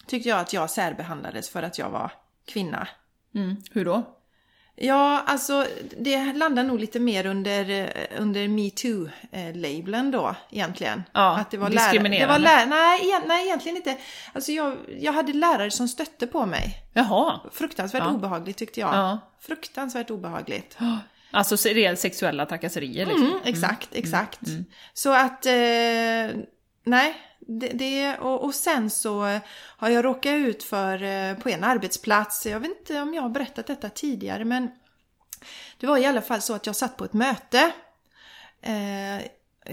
tyckte 0.06 0.28
jag 0.28 0.40
att 0.40 0.52
jag 0.52 0.70
särbehandlades 0.70 1.50
för 1.50 1.62
att 1.62 1.78
jag 1.78 1.90
var 1.90 2.12
kvinna. 2.44 2.88
Mm. 3.34 3.56
Hur 3.70 3.84
då? 3.84 4.15
Ja, 4.78 5.22
alltså 5.26 5.66
det 5.98 6.32
landar 6.32 6.64
nog 6.64 6.80
lite 6.80 7.00
mer 7.00 7.26
under, 7.26 7.70
eh, 7.70 8.20
under 8.20 8.48
metoo-labeln 8.48 10.10
då 10.10 10.34
egentligen. 10.50 11.02
Ja, 11.12 11.36
att 11.38 11.50
det 11.50 11.56
var 11.56 11.70
diskriminerande. 11.70 12.26
Det 12.26 12.32
var 12.32 12.38
lär, 12.38 12.66
nej, 12.66 13.22
nej, 13.26 13.46
egentligen 13.46 13.76
inte. 13.76 13.96
Alltså 14.32 14.52
jag, 14.52 14.76
jag 14.98 15.12
hade 15.12 15.32
lärare 15.32 15.70
som 15.70 15.88
stötte 15.88 16.26
på 16.26 16.46
mig. 16.46 16.82
Jaha. 16.92 17.40
Fruktansvärt 17.52 18.02
ja. 18.02 18.10
obehagligt 18.10 18.56
tyckte 18.56 18.80
jag. 18.80 18.94
Ja. 18.94 19.18
Fruktansvärt 19.40 20.10
obehagligt. 20.10 20.78
Alltså 21.30 21.68
rent 21.68 21.98
sexuella 21.98 22.46
trakasserier 22.46 23.06
liksom. 23.06 23.26
Mm, 23.26 23.38
exakt, 23.44 23.88
mm. 23.92 24.04
exakt. 24.04 24.46
Mm. 24.46 24.64
Så 24.94 25.12
att, 25.12 25.46
eh, 25.46 26.42
nej. 26.86 27.22
Det, 27.38 27.68
det, 27.68 28.18
och, 28.18 28.44
och 28.44 28.54
sen 28.54 28.90
så 28.90 29.26
eh, 29.26 29.40
har 29.76 29.88
jag 29.88 30.04
råkat 30.04 30.32
ut 30.32 30.62
för 30.62 31.02
eh, 31.02 31.38
på 31.38 31.48
en 31.48 31.64
arbetsplats, 31.64 32.46
jag 32.46 32.60
vet 32.60 32.78
inte 32.78 33.00
om 33.00 33.14
jag 33.14 33.22
har 33.22 33.28
berättat 33.28 33.66
detta 33.66 33.88
tidigare 33.88 34.44
men 34.44 34.70
det 35.78 35.86
var 35.86 35.98
i 35.98 36.06
alla 36.06 36.22
fall 36.22 36.42
så 36.42 36.54
att 36.54 36.66
jag 36.66 36.76
satt 36.76 36.96
på 36.96 37.04
ett 37.04 37.12
möte. 37.12 37.72
Eh, 38.60 39.26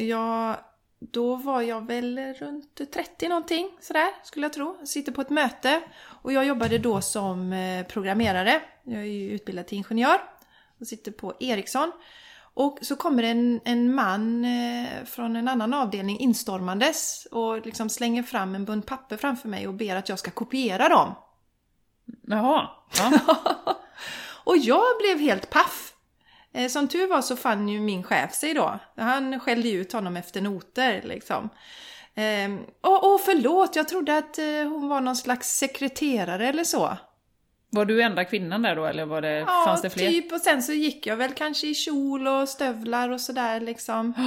jag, 0.03 0.57
då 0.99 1.35
var 1.35 1.61
jag 1.61 1.87
väl 1.87 2.19
runt 2.19 2.91
30 2.93 3.27
någonting 3.27 3.69
sådär 3.81 4.09
skulle 4.23 4.45
jag 4.45 4.53
tro. 4.53 4.85
Sitter 4.85 5.11
på 5.11 5.21
ett 5.21 5.29
möte 5.29 5.81
och 6.21 6.33
jag 6.33 6.45
jobbade 6.45 6.77
då 6.77 7.01
som 7.01 7.53
eh, 7.53 7.85
programmerare. 7.85 8.61
Jag 8.83 9.01
är 9.01 9.05
ju 9.05 9.31
utbildad 9.31 9.67
till 9.67 9.77
ingenjör 9.77 10.21
och 10.79 10.87
sitter 10.87 11.11
på 11.11 11.33
Ericsson. 11.39 11.91
Och 12.53 12.79
så 12.81 12.95
kommer 12.95 13.23
en, 13.23 13.61
en 13.65 13.95
man 13.95 14.45
eh, 14.45 15.03
från 15.05 15.35
en 15.35 15.47
annan 15.47 15.73
avdelning 15.73 16.19
instormandes 16.19 17.27
och 17.31 17.65
liksom 17.65 17.89
slänger 17.89 18.23
fram 18.23 18.55
en 18.55 18.65
bunt 18.65 18.85
papper 18.85 19.17
framför 19.17 19.49
mig 19.49 19.67
och 19.67 19.73
ber 19.73 19.95
att 19.95 20.09
jag 20.09 20.19
ska 20.19 20.31
kopiera 20.31 20.89
dem. 20.89 21.15
Jaha. 22.27 22.69
Ja. 22.97 23.11
och 24.43 24.57
jag 24.57 24.83
blev 24.99 25.19
helt 25.19 25.49
paff. 25.49 25.93
Eh, 26.53 26.69
som 26.69 26.87
tur 26.87 27.07
var 27.07 27.21
så 27.21 27.35
fann 27.35 27.69
ju 27.69 27.79
min 27.79 28.03
chef 28.03 28.33
sig 28.33 28.53
då. 28.53 28.79
Han 28.97 29.39
skällde 29.39 29.69
ut 29.69 29.93
honom 29.93 30.17
efter 30.17 30.41
noter 30.41 31.01
liksom. 31.03 31.49
Ehm, 32.15 32.59
och, 32.81 33.13
och 33.13 33.21
förlåt, 33.21 33.75
jag 33.75 33.87
trodde 33.87 34.17
att 34.17 34.37
eh, 34.37 34.45
hon 34.45 34.89
var 34.89 35.01
någon 35.01 35.15
slags 35.15 35.57
sekreterare 35.57 36.47
eller 36.47 36.63
så. 36.63 36.97
Var 37.73 37.85
du 37.85 38.01
enda 38.01 38.25
kvinnan 38.25 38.61
där 38.61 38.75
då 38.75 38.85
eller 38.85 39.05
var 39.05 39.21
det, 39.21 39.37
ja, 39.39 39.63
fanns 39.65 39.81
det 39.81 39.89
fler? 39.89 40.03
Ja, 40.03 40.09
typ. 40.09 40.31
Och 40.31 40.39
sen 40.39 40.63
så 40.63 40.73
gick 40.73 41.07
jag 41.07 41.17
väl 41.17 41.31
kanske 41.33 41.67
i 41.67 41.73
kjol 41.73 42.27
och 42.27 42.49
stövlar 42.49 43.09
och 43.09 43.21
sådär 43.21 43.59
liksom. 43.59 44.13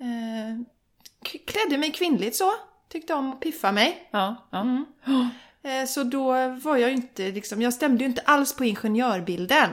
Oh. 0.00 0.06
Eh, 0.06 0.56
klädde 1.46 1.78
mig 1.78 1.92
kvinnligt 1.92 2.36
så. 2.36 2.52
Tyckte 2.88 3.14
om 3.14 3.32
att 3.32 3.40
piffa 3.40 3.72
mig. 3.72 4.08
Ja, 4.10 4.48
ja. 4.50 4.60
Mm. 4.60 4.86
Oh. 5.06 5.26
Eh, 5.62 5.86
så 5.86 6.02
då 6.02 6.48
var 6.48 6.76
jag 6.76 6.90
ju 6.90 6.96
inte 6.96 7.30
liksom, 7.30 7.62
jag 7.62 7.74
stämde 7.74 8.04
ju 8.04 8.10
inte 8.10 8.22
alls 8.24 8.56
på 8.56 8.64
ingenjörbilden. 8.64 9.70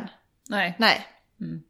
Nej. 0.50 0.76
Nej. 0.78 1.08
Mm. 1.42 1.64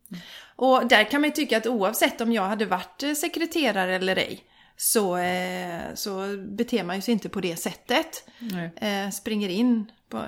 Och 0.56 0.88
där 0.88 1.04
kan 1.04 1.22
man 1.22 1.30
ju 1.30 1.34
tycka 1.34 1.58
att 1.58 1.68
oavsett 1.68 2.22
om 2.22 2.32
jag 2.32 2.44
hade 2.44 2.66
varit 2.66 3.04
eh, 3.04 3.14
sekreterare 3.14 3.96
eller 3.96 4.16
ej 4.16 4.44
så, 4.78 5.18
eh, 5.18 5.82
så 5.94 6.38
beter 6.38 6.84
man 6.84 6.96
ju 6.96 7.02
sig 7.02 7.12
inte 7.12 7.30
på 7.30 7.42
det 7.42 7.56
sättet. 7.56 8.30
Eh, 8.76 9.10
springer 9.10 9.50
in 9.50 9.92
på, 10.10 10.26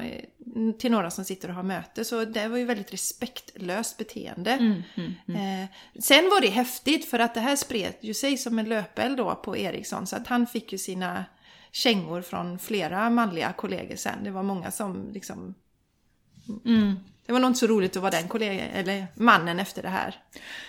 till 0.77 0.91
några 0.91 1.11
som 1.11 1.25
sitter 1.25 1.49
och 1.49 1.55
har 1.55 1.63
möte. 1.63 2.05
Så 2.05 2.25
det 2.25 2.47
var 2.47 2.57
ju 2.57 2.65
väldigt 2.65 2.93
respektlöst 2.93 3.97
beteende. 3.97 4.51
Mm, 4.51 4.83
mm, 4.95 5.13
mm. 5.27 5.63
Eh, 5.63 5.69
sen 5.99 6.23
var 6.23 6.41
det 6.41 6.49
häftigt 6.49 7.09
för 7.09 7.19
att 7.19 7.33
det 7.33 7.39
här 7.39 7.55
spred 7.55 7.93
ju 8.01 8.13
sig 8.13 8.37
som 8.37 8.59
en 8.59 8.69
löpeld 8.69 9.17
då 9.17 9.35
på 9.35 9.57
Ericsson. 9.57 10.07
Så 10.07 10.15
att 10.15 10.27
han 10.27 10.47
fick 10.47 10.71
ju 10.71 10.77
sina 10.77 11.25
kängor 11.71 12.21
från 12.21 12.59
flera 12.59 13.09
manliga 13.09 13.53
kollegor 13.53 13.95
sen. 13.95 14.23
Det 14.23 14.31
var 14.31 14.43
många 14.43 14.71
som 14.71 15.09
liksom... 15.13 15.55
Det 17.29 17.33
var 17.33 17.39
nog 17.39 17.49
inte 17.49 17.59
så 17.59 17.67
roligt 17.67 17.95
att 17.95 18.01
vara 18.01 18.11
den 18.11 18.27
kollegan, 18.27 18.67
eller 18.73 19.07
mannen 19.13 19.59
efter 19.59 19.81
det 19.81 19.89
här. 19.89 20.15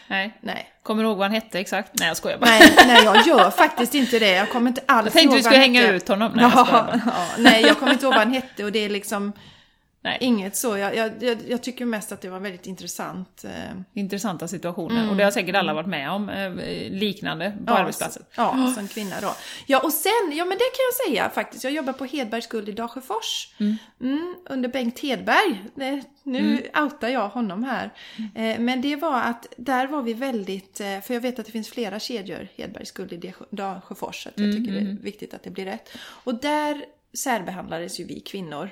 Nej. 0.08 0.38
nej. 0.40 0.68
Kommer 0.82 1.02
du 1.02 1.08
ihåg 1.08 1.18
vad 1.18 1.26
han 1.26 1.34
hette 1.34 1.58
exakt? 1.60 1.92
Nej 1.98 2.08
jag 2.08 2.16
skojar 2.16 2.38
bara. 2.38 2.50
Nej, 2.50 2.74
nej 2.86 3.04
jag 3.04 3.26
gör 3.26 3.50
faktiskt 3.50 3.94
inte 3.94 4.18
det. 4.18 4.30
Jag 4.30 4.50
kommer 4.50 4.68
inte 4.68 4.80
alls 4.86 5.06
ihåg 5.06 5.06
Jag 5.06 5.12
tänkte 5.12 5.36
du 5.36 5.42
skulle 5.42 5.58
hänga 5.58 5.80
hette. 5.80 5.92
ut 5.94 6.08
honom. 6.08 6.32
Nej, 6.34 6.42
jag 6.42 6.52
ja, 6.72 6.88
ja, 7.06 7.26
nej, 7.38 7.62
jag 7.62 7.78
kommer 7.78 7.92
inte 7.92 8.04
ihåg 8.04 8.14
vad 8.14 8.22
han 8.22 8.32
hette 8.32 8.64
och 8.64 8.72
det 8.72 8.78
är 8.84 8.88
liksom 8.88 9.32
Nej. 10.02 10.18
Inget 10.20 10.56
så. 10.56 10.76
Jag, 10.76 10.96
jag, 10.96 11.38
jag, 11.48 11.62
tycker 11.62 11.84
mest 11.84 12.12
att 12.12 12.20
det 12.20 12.28
var 12.28 12.40
väldigt 12.40 12.66
intressant. 12.66 13.44
Eh... 13.44 14.00
Intressanta 14.00 14.48
situationer. 14.48 14.98
Mm. 14.98 15.10
Och 15.10 15.16
det 15.16 15.24
har 15.24 15.30
säkert 15.30 15.56
alla 15.56 15.74
varit 15.74 15.88
med 15.88 16.10
om, 16.10 16.28
eh, 16.28 16.52
liknande 16.90 17.50
på 17.50 17.72
ja, 17.72 17.78
arbetsplatsen. 17.78 18.22
Ja, 18.36 18.50
oh. 18.50 18.74
som 18.74 18.88
kvinna 18.88 19.20
då. 19.20 19.34
Ja, 19.66 19.80
och 19.80 19.92
sen, 19.92 20.32
ja 20.32 20.44
men 20.44 20.58
det 20.58 20.64
kan 20.64 20.84
jag 20.88 21.08
säga 21.08 21.30
faktiskt. 21.30 21.64
Jag 21.64 21.72
jobbar 21.72 21.92
på 21.92 22.04
Hedbergs 22.04 22.46
guld 22.46 22.68
i 22.68 22.72
Dalsjöfors. 22.72 23.54
Mm. 23.58 23.76
Mm, 24.00 24.36
under 24.44 24.68
Bengt 24.68 24.98
Hedberg. 24.98 25.64
Nu 26.22 26.38
mm. 26.38 26.84
outar 26.84 27.08
jag 27.08 27.28
honom 27.28 27.64
här. 27.64 27.90
Eh, 28.34 28.60
men 28.60 28.82
det 28.82 28.96
var 28.96 29.20
att 29.20 29.46
där 29.56 29.86
var 29.86 30.02
vi 30.02 30.14
väldigt, 30.14 30.76
för 30.78 31.14
jag 31.14 31.20
vet 31.20 31.38
att 31.38 31.46
det 31.46 31.52
finns 31.52 31.68
flera 31.68 32.00
kedjor, 32.00 32.48
Hedbergs 32.56 32.90
guld 32.90 33.12
i 33.12 33.32
Dalsjöfors. 33.50 34.22
Så 34.22 34.30
jag 34.34 34.44
mm, 34.44 34.56
tycker 34.56 34.72
det 34.72 34.78
är 34.78 34.82
mm. 34.82 35.02
viktigt 35.02 35.34
att 35.34 35.42
det 35.42 35.50
blir 35.50 35.64
rätt. 35.64 35.88
Och 36.00 36.34
där 36.34 36.84
särbehandlades 37.14 38.00
ju 38.00 38.04
vi 38.04 38.20
kvinnor 38.20 38.70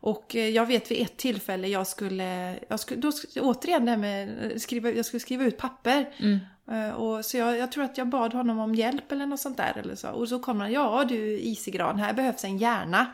och 0.00 0.36
eh, 0.36 0.48
jag 0.48 0.66
vet 0.66 0.90
vid 0.90 1.02
ett 1.02 1.16
tillfälle 1.16 1.68
jag 1.68 1.86
skulle, 1.86 2.58
jag 2.68 2.80
skulle 2.80 3.00
då, 3.00 3.12
återigen 3.40 3.84
det 3.84 3.90
här 3.90 3.98
med 3.98 4.52
eh, 4.52 4.58
skriva, 4.58 4.90
jag 4.90 5.06
skulle 5.06 5.20
skriva 5.20 5.44
ut 5.44 5.58
papper. 5.58 6.08
Mm. 6.16 6.38
Eh, 6.70 6.94
och 6.94 7.24
så 7.24 7.36
jag, 7.36 7.58
jag, 7.58 7.72
tror 7.72 7.84
att 7.84 7.98
jag 7.98 8.08
bad 8.08 8.34
honom 8.34 8.58
om 8.58 8.74
hjälp 8.74 9.12
eller 9.12 9.26
något 9.26 9.40
sånt 9.40 9.56
där. 9.56 9.72
Eller 9.76 9.94
så. 9.94 10.08
Och 10.10 10.28
så 10.28 10.38
kom 10.38 10.60
han, 10.60 10.72
ja 10.72 11.04
du 11.08 11.38
Isigran, 11.38 11.98
här 11.98 12.12
behövs 12.12 12.44
en 12.44 12.58
hjärna. 12.58 13.06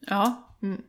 Ja. 0.00 0.48
Mm. 0.62 0.82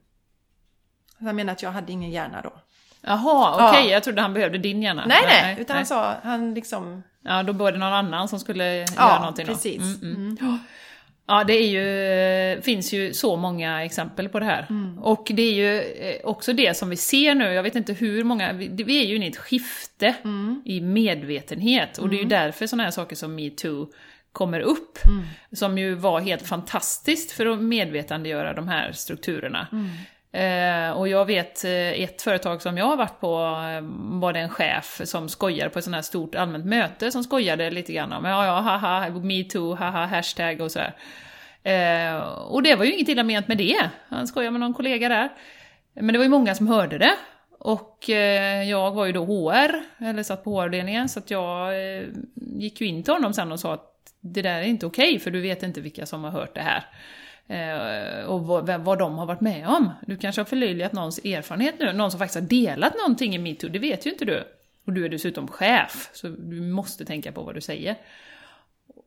Han 1.19 1.35
menar 1.35 1.53
att 1.53 1.63
jag 1.63 1.71
hade 1.71 1.91
ingen 1.91 2.11
hjärna 2.11 2.41
då. 2.41 2.53
Jaha, 3.01 3.69
okej, 3.69 3.85
Ja. 3.85 3.93
jag 3.93 4.03
trodde 4.03 4.21
han 4.21 4.33
behövde 4.33 4.57
din 4.57 4.81
hjärna. 4.81 5.05
Nej, 5.05 5.21
nej, 5.27 5.57
utan 5.59 5.75
han 5.75 5.85
sa, 5.85 6.15
han 6.23 6.53
liksom... 6.53 7.03
Ja, 7.23 7.43
då 7.43 7.53
var 7.53 7.71
det 7.71 7.77
någon 7.77 7.93
annan 7.93 8.27
som 8.27 8.39
skulle 8.39 8.75
göra 8.75 8.87
Ja, 8.95 9.19
någonting 9.19 9.45
då. 9.45 9.53
precis. 9.53 9.81
Mm, 9.81 10.15
mm. 10.15 10.37
Ja, 10.41 10.57
det 11.47 11.53
är 11.53 11.67
ju, 11.67 12.61
finns 12.61 12.93
ju 12.93 13.13
så 13.13 13.35
många 13.35 13.85
exempel 13.85 14.29
på 14.29 14.39
det 14.39 14.45
här. 14.45 14.65
Mm. 14.69 14.99
Och 14.99 15.31
det 15.33 15.41
är 15.41 15.53
ju 15.53 15.79
eh, 15.79 16.15
också 16.23 16.53
det 16.53 16.77
som 16.77 16.89
vi 16.89 16.95
ser 16.95 17.35
nu, 17.35 17.53
jag 17.53 17.63
vet 17.63 17.75
inte 17.75 17.93
hur 17.93 18.23
många, 18.23 18.53
vi, 18.53 19.03
är 19.03 19.05
ju 19.05 19.15
inne 19.15 19.25
i 19.25 19.29
ett 19.29 19.37
skifte 19.37 20.15
Mm. 20.23 20.61
i 20.65 20.81
medvetenhet. 20.81 21.97
Och 21.97 22.09
det 22.09 22.15
är 22.15 22.19
ju 22.19 22.25
därför 22.29 22.67
sådana 22.67 22.83
här 22.83 22.91
saker 22.91 23.15
som 23.15 23.35
metoo 23.35 23.87
kommer 24.31 24.59
upp. 24.59 24.97
Mm. 25.05 25.23
Som 25.51 25.77
ju 25.77 25.95
var 25.95 26.19
helt 26.19 26.47
fantastiskt 26.47 27.31
för 27.31 27.45
att 27.45 27.61
medvetandegöra 27.61 28.53
de 28.53 28.67
här 28.67 28.91
strukturerna. 28.91 29.67
Eh, 30.33 30.91
och 30.91 31.07
jag 31.07 31.25
vet 31.25 31.63
eh, 31.63 32.01
ett 32.03 32.21
företag 32.21 32.61
som 32.61 32.77
jag 32.77 32.85
har 32.85 32.97
varit 32.97 33.19
på, 33.19 33.35
eh, 33.37 33.81
var 34.19 34.33
det 34.33 34.39
en 34.39 34.49
chef 34.49 35.01
som 35.03 35.29
skojade 35.29 35.69
på 35.69 35.79
ett 35.79 35.85
sånt 35.85 35.95
här 35.95 36.01
stort 36.01 36.35
allmänt 36.35 36.65
möte 36.65 37.11
som 37.11 37.23
skojade 37.23 37.71
lite 37.71 37.93
grann 37.93 38.13
om 38.13 38.25
ja, 38.25 38.45
ja, 38.45 38.59
haha, 38.59 39.09
metoo 39.09 39.75
haha, 39.75 40.05
hashtag 40.05 40.61
och 40.61 40.71
sådär. 40.71 40.95
Eh, 41.63 42.15
och 42.27 42.63
det 42.63 42.75
var 42.75 42.85
ju 42.85 42.93
inget 42.93 43.09
illa 43.09 43.23
ment 43.23 43.47
med 43.47 43.57
det. 43.57 43.89
Han 44.09 44.27
skojade 44.27 44.51
med 44.51 44.59
någon 44.59 44.73
kollega 44.73 45.09
där. 45.09 45.29
Men 45.93 46.07
det 46.07 46.17
var 46.17 46.25
ju 46.25 46.29
många 46.29 46.55
som 46.55 46.67
hörde 46.67 46.97
det. 46.97 47.15
Och 47.59 48.09
eh, 48.09 48.63
jag 48.69 48.91
var 48.91 49.05
ju 49.05 49.11
då 49.11 49.25
HR, 49.25 49.83
eller 50.05 50.23
satt 50.23 50.43
på 50.43 50.61
HR-avdelningen, 50.61 51.09
så 51.09 51.19
att 51.19 51.31
jag 51.31 51.67
eh, 51.67 52.03
gick 52.35 52.81
ju 52.81 52.87
in 52.87 53.03
till 53.03 53.13
honom 53.13 53.33
sen 53.33 53.51
och 53.51 53.59
sa 53.59 53.73
att 53.73 53.87
det 54.21 54.41
där 54.41 54.59
är 54.59 54.63
inte 54.63 54.85
okej, 54.85 55.19
för 55.19 55.31
du 55.31 55.41
vet 55.41 55.63
inte 55.63 55.81
vilka 55.81 56.05
som 56.05 56.23
har 56.23 56.31
hört 56.31 56.55
det 56.55 56.61
här. 56.61 56.85
Eh, 57.51 58.25
och 58.25 58.45
vad, 58.45 58.69
vad 58.69 58.99
de 58.99 59.17
har 59.17 59.25
varit 59.25 59.41
med 59.41 59.67
om. 59.67 59.89
Du 60.07 60.17
kanske 60.17 60.41
har 60.41 60.45
förlöjligat 60.45 60.93
någons 60.93 61.17
erfarenhet 61.17 61.75
nu, 61.79 61.93
någon 61.93 62.11
som 62.11 62.19
faktiskt 62.19 62.39
har 62.39 62.49
delat 62.49 62.93
någonting 62.97 63.35
i 63.35 63.37
metoo, 63.37 63.69
det 63.69 63.79
vet 63.79 64.05
ju 64.05 64.11
inte 64.11 64.25
du. 64.25 64.43
Och 64.85 64.93
du 64.93 65.05
är 65.05 65.09
dessutom 65.09 65.47
chef, 65.47 66.09
så 66.13 66.27
du 66.27 66.61
måste 66.61 67.05
tänka 67.05 67.31
på 67.31 67.41
vad 67.41 67.55
du 67.55 67.61
säger. 67.61 67.95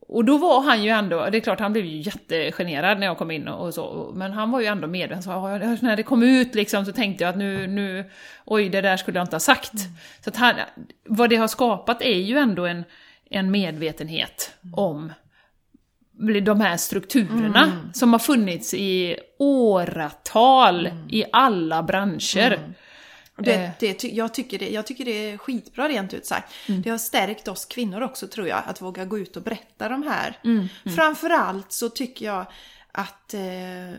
Och 0.01 0.25
då 0.25 0.39
var 0.39 0.63
han 0.63 0.83
ju 0.83 0.91
ändå, 0.91 1.29
det 1.31 1.39
är 1.39 1.41
klart 1.41 1.61
han 1.61 1.73
blev 1.73 1.85
ju 1.85 1.97
jättegenerad 2.01 2.99
när 2.99 3.07
jag 3.07 3.19
kom 3.19 3.31
in 3.31 3.49
och 3.49 3.75
så, 3.75 4.13
men 4.15 4.33
han 4.33 4.51
var 4.51 4.61
ju 4.61 4.67
ändå 4.67 4.87
medveten. 4.87 5.23
Så, 5.23 5.31
"Ja, 5.31 5.59
när 5.59 5.97
det 5.97 6.03
kom 6.03 6.23
ut 6.23 6.55
liksom 6.55 6.85
så 6.85 6.93
tänkte 6.93 7.25
jag 7.25 7.31
att 7.31 7.39
nu, 7.39 7.67
nu 7.67 8.05
oj 8.45 8.69
det 8.69 8.81
där 8.81 8.97
skulle 8.97 9.19
jag 9.19 9.25
inte 9.25 9.37
ha 9.37 9.41
sagt. 9.41 9.73
Så 10.25 10.31
att 10.31 10.37
han, 10.37 10.55
vad 11.05 11.31
det 11.31 11.37
har 11.37 11.49
skapat 11.49 12.03
är 12.03 12.19
ju 12.19 12.39
ändå 12.39 12.67
en, 12.67 12.85
en 13.31 13.51
medvetenhet 13.51 14.55
om 14.73 15.13
de 16.43 16.61
här 16.61 16.77
strukturerna 16.77 17.91
som 17.95 18.13
har 18.13 18.19
funnits 18.21 18.75
i 18.75 19.17
åratal 19.39 20.91
i 21.09 21.25
alla 21.33 21.83
branscher. 21.83 22.75
Och 23.37 23.43
Det, 23.43 23.55
Eh. 23.55 23.71
det, 23.81 24.05
jag, 24.05 24.35
tycker 24.35 24.59
det, 24.59 24.71
jag 24.71 24.87
tycker 24.87 25.05
det 25.05 25.31
är 25.31 25.39
skitbra 25.39 25.89
rent 25.89 26.15
ut 26.15 26.27
sagt. 26.27 26.53
Mm. 26.69 26.83
Det 26.83 26.91
har 26.91 26.99
stärkt 26.99 27.49
oss 27.49 27.65
kvinnor 27.65 28.01
också 28.03 28.27
tror 28.27 28.49
jag, 28.49 28.63
att 28.67 28.83
våga 28.83 29.05
gå 29.05 29.19
ut 29.19 29.37
och 29.37 29.43
berätta 29.43 29.89
de 29.89 30.03
här. 30.03 30.39
Mm, 30.45 30.69
Framförallt 30.97 31.73
så 31.73 31.89
tycker 31.89 32.27
jag 32.27 32.47
att 32.93 33.35
eh, 33.35 33.99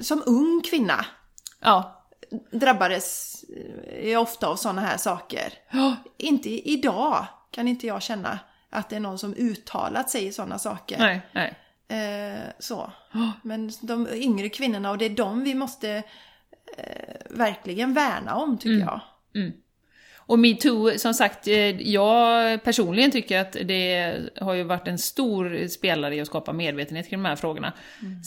som 0.00 0.22
ung 0.26 0.62
kvinna 0.70 1.06
Ja. 1.60 2.06
drabbades 2.52 3.34
eh, 4.02 4.20
ofta 4.22 4.46
av 4.48 4.56
sådana 4.56 4.80
här 4.80 4.96
saker. 4.96 5.52
Ja. 5.70 5.96
Inte 6.18 6.68
idag 6.70 7.26
kan 7.50 7.68
inte 7.68 7.86
jag 7.86 8.02
känna 8.02 8.38
att 8.70 8.90
det 8.90 8.96
är 8.96 9.00
någon 9.00 9.18
som 9.18 9.34
uttalat 9.34 10.10
säger 10.10 10.32
sådana 10.32 10.58
saker. 10.58 10.98
Nej, 10.98 11.20
nej. 11.32 11.54
Eh, 11.88 12.50
så. 12.58 12.92
Men 13.42 13.72
de 13.80 14.08
yngre 14.12 14.48
kvinnorna 14.48 14.90
och 14.90 14.98
det 14.98 15.04
är 15.04 15.10
de 15.10 15.44
vi 15.44 15.54
måste 15.54 16.02
eh, 16.76 17.14
verkligen 17.30 17.94
värna 17.94 18.34
om 18.34 18.58
tycker 18.58 18.80
jag. 18.84 19.00
Och 20.16 20.38
metoo, 20.38 20.98
som 20.98 21.14
sagt, 21.14 21.48
eh, 21.48 21.80
jag 21.80 22.62
personligen 22.64 23.10
tycker 23.10 23.40
att 23.40 23.52
det 23.52 24.16
har 24.40 24.54
ju 24.54 24.62
varit 24.62 24.88
en 24.88 24.98
stor 24.98 25.68
spelare 25.68 26.16
i 26.16 26.20
att 26.20 26.26
skapa 26.26 26.52
medvetenhet 26.52 27.08
kring 27.08 27.22
de 27.22 27.28
här 27.28 27.36
frågorna. 27.36 27.72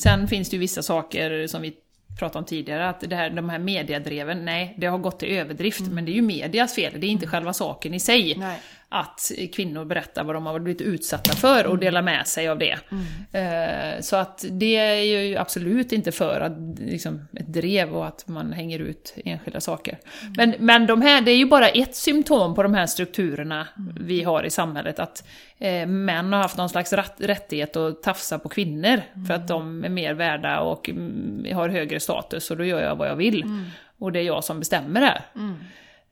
Sen 0.03 0.27
finns 0.27 0.49
det 0.49 0.55
ju 0.55 0.59
vissa 0.59 0.83
saker 0.83 1.47
som 1.47 1.61
vi 1.61 1.73
pratade 2.19 2.39
om 2.39 2.45
tidigare, 2.45 2.89
att 2.89 2.99
det 2.99 3.15
här, 3.15 3.29
de 3.29 3.49
här 3.49 3.59
mediadreven, 3.59 4.45
nej, 4.45 4.75
det 4.77 4.87
har 4.87 4.97
gått 4.97 5.19
till 5.19 5.29
överdrift, 5.29 5.81
men 5.81 6.05
det 6.05 6.11
är 6.11 6.13
ju 6.13 6.21
medias 6.21 6.75
fel, 6.75 6.93
det 6.99 7.07
är 7.07 7.11
inte 7.11 7.27
själva 7.27 7.53
saken 7.53 7.93
i 7.93 7.99
sig. 7.99 8.35
Nej. 8.37 8.59
Att 8.91 9.31
kvinnor 9.53 9.85
berättar 9.85 10.23
vad 10.23 10.35
de 10.35 10.45
har 10.45 10.59
blivit 10.59 10.81
utsatta 10.81 11.33
för 11.35 11.67
och 11.67 11.77
delar 11.77 12.01
med 12.01 12.27
sig 12.27 12.47
av 12.49 12.57
det. 12.59 12.77
Eh, 13.39 14.01
Så 14.01 14.15
att 14.15 14.45
det 14.49 14.75
är 14.75 15.01
ju 15.01 15.37
absolut 15.37 15.91
inte 15.91 16.11
för 16.11 16.41
att, 16.41 16.79
liksom, 16.79 17.27
ett 17.33 17.47
drev 17.47 17.95
och 17.95 18.07
att 18.07 18.27
man 18.27 18.53
hänger 18.53 18.79
ut 18.79 19.13
enskilda 19.25 19.61
saker. 19.61 19.97
Men, 20.37 20.55
men 20.59 20.87
de 20.87 21.01
här, 21.01 21.21
det 21.21 21.31
är 21.31 21.35
ju 21.37 21.45
bara 21.45 21.69
ett 21.69 21.95
symptom 21.95 22.55
på 22.55 22.63
de 22.63 22.73
här 22.73 22.85
strukturerna 22.85 23.67
vi 23.99 24.23
har 24.23 24.43
i 24.43 24.49
samhället. 24.49 24.99
Att 24.99 25.23
eh, 25.57 25.85
män 25.87 26.33
har 26.33 26.41
haft 26.41 26.57
någon 26.57 26.69
slags 26.69 26.93
rätt, 26.93 27.15
rättighet 27.17 27.75
att 27.75 28.03
tafsa 28.03 28.39
på 28.39 28.49
kvinnor 28.49 29.01
för 29.27 29.33
att 29.33 29.47
de 29.47 29.83
är 29.83 29.89
mer 29.89 30.13
värda 30.13 30.59
och 30.59 30.89
mm, 30.89 31.45
har 31.55 31.69
högre 31.69 31.99
status 31.99 32.51
och 32.51 32.57
då 32.57 32.65
gör 32.65 32.81
jag 32.81 32.95
vad 32.95 33.07
jag 33.07 33.15
vill. 33.15 33.43
Och 33.99 34.11
det 34.11 34.19
är 34.19 34.23
jag 34.23 34.43
som 34.43 34.59
bestämmer 34.59 35.01
här. 35.01 35.21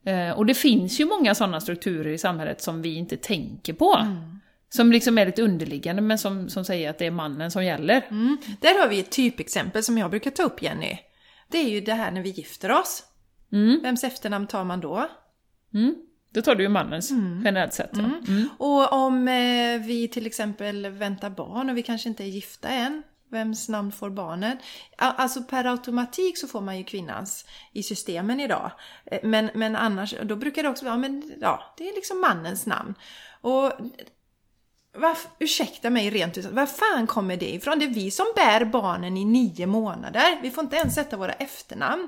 Eh, 0.08 0.32
Och 0.32 0.46
det 0.46 0.54
finns 0.54 1.00
ju 1.00 1.06
många 1.06 1.36
sådana 1.36 1.62
strukturer 1.62 2.12
i 2.12 2.18
samhället 2.18 2.62
som 2.62 2.82
vi 2.82 2.96
inte 2.96 3.18
tänker 3.18 3.74
på. 3.74 4.06
Som 4.70 4.92
liksom 4.92 5.18
är 5.18 5.26
lite 5.26 5.42
underliggande 5.42 6.02
men 6.02 6.18
som, 6.18 6.50
som 6.50 6.66
säger 6.66 6.90
att 6.90 6.98
det 6.98 7.06
är 7.06 7.12
mannen 7.12 7.52
som 7.52 7.66
gäller. 7.66 8.06
Mm. 8.10 8.38
Där 8.62 8.82
har 8.82 8.88
vi 8.88 9.00
ett 9.00 9.12
typexempel 9.12 9.84
som 9.84 9.98
jag 9.98 10.10
brukar 10.10 10.32
ta 10.32 10.44
upp 10.44 10.62
Jenny. 10.62 10.98
Det 11.48 11.58
är 11.58 11.70
ju 11.70 11.82
det 11.82 11.94
här 11.94 12.12
när 12.12 12.22
vi 12.22 12.30
gifter 12.30 12.72
oss. 12.72 13.04
Vems 13.84 14.04
efternamn 14.04 14.48
tar 14.48 14.64
man 14.64 14.80
då? 14.80 15.08
Mm. 15.74 15.96
Då 16.34 16.42
tar 16.42 16.56
du 16.56 16.64
ju 16.64 16.70
mannens, 16.70 17.12
generellt 17.46 17.74
sett. 17.74 17.90
ja. 17.94 18.00
Mm. 18.28 18.50
Och 18.58 18.94
om 18.94 19.28
eh, 19.28 19.88
vi 19.88 20.08
till 20.12 20.26
exempel 20.26 20.88
väntar 20.88 21.30
barn 21.30 21.70
och 21.70 21.78
vi 21.78 21.84
kanske 21.84 22.10
inte 22.10 22.24
är 22.24 22.28
gifta 22.28 22.70
än, 22.70 23.04
vems 23.30 23.70
namn 23.70 23.92
får 23.92 24.10
barnet? 24.10 24.58
Alltså 24.98 25.44
per 25.44 25.66
automatik 25.66 26.38
så 26.38 26.48
får 26.48 26.62
man 26.62 26.78
ju 26.78 26.84
kvinnans 26.84 27.46
i 27.74 27.84
systemen 27.84 28.40
idag. 28.40 28.72
Eh, 29.06 29.20
Men, 29.24 29.50
men 29.54 29.76
annars, 29.76 30.16
då 30.24 30.36
brukar 30.36 30.64
det 30.64 30.70
också 30.70 30.86
vara, 30.86 30.98
men 30.98 31.34
ja, 31.42 31.74
det 31.78 31.90
är 31.90 31.96
liksom 31.96 32.22
mannens 32.22 32.66
namn. 32.66 32.94
Och 33.42 33.72
varf, 34.98 35.28
ursäkta 35.40 35.90
mig 35.90 36.10
rent 36.10 36.38
ut 36.38 36.46
var 36.46 36.66
fan 36.66 37.08
kommer 37.08 37.38
det 37.38 37.54
ifrån? 37.54 37.80
Det 37.80 37.86
är 37.86 37.90
vi 37.90 38.12
som 38.12 38.26
bär 38.36 38.66
barnen 38.66 39.18
i 39.18 39.26
nio 39.26 39.68
månader. 39.68 40.40
Vi 40.42 40.52
får 40.52 40.64
inte 40.64 40.76
ens 40.76 40.96
sätta 40.96 41.18
våra 41.18 41.34
efternamn 41.34 42.08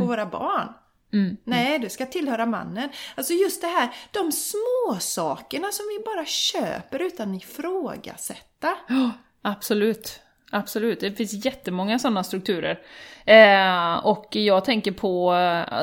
på 0.00 0.06
våra 0.06 0.26
barn. 0.26 0.68
Mm. 1.12 1.36
Nej, 1.44 1.78
det 1.78 1.90
ska 1.90 2.06
tillhöra 2.06 2.46
mannen. 2.46 2.88
Alltså 3.14 3.32
just 3.32 3.60
det 3.60 3.66
här, 3.66 3.94
de 4.10 4.32
små 4.32 4.98
sakerna 5.00 5.72
som 5.72 5.86
vi 5.88 6.04
bara 6.04 6.24
köper 6.26 7.02
utan 7.02 7.34
ifrågasätta. 7.34 8.76
Ja, 8.88 9.10
absolut. 9.42 10.20
Absolut, 10.50 11.00
det 11.00 11.10
finns 11.10 11.44
jättemånga 11.44 11.98
sådana 11.98 12.24
strukturer. 12.24 12.78
Eh, 13.24 14.06
och 14.06 14.28
jag 14.30 14.64
tänker 14.64 14.92
på, 14.92 15.26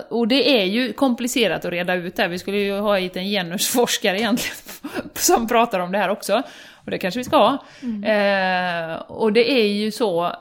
och 0.10 0.28
det 0.28 0.62
är 0.62 0.66
ju 0.66 0.94
komplicerat 0.94 1.66
att 1.66 1.72
reda 1.72 1.96
ut 1.96 2.16
det 2.16 2.22
här. 2.22 2.30
Vi 2.30 2.40
skulle 2.40 2.58
ju 2.58 2.80
ha 2.80 2.98
hit 2.98 3.16
en 3.16 3.26
genusforskare 3.26 4.20
egentligen 4.20 4.58
som 5.14 5.48
pratar 5.48 5.80
om 5.80 5.92
det 5.92 5.98
här 5.98 6.10
också. 6.10 6.44
Och 6.86 6.92
det 6.92 6.98
kanske 6.98 7.20
vi 7.20 7.24
ska 7.24 7.38
ha. 7.38 7.66
Eh, 8.12 8.96
och 8.98 9.34
det 9.34 9.52
är 9.52 9.68
ju 9.68 9.92
så, 9.92 10.32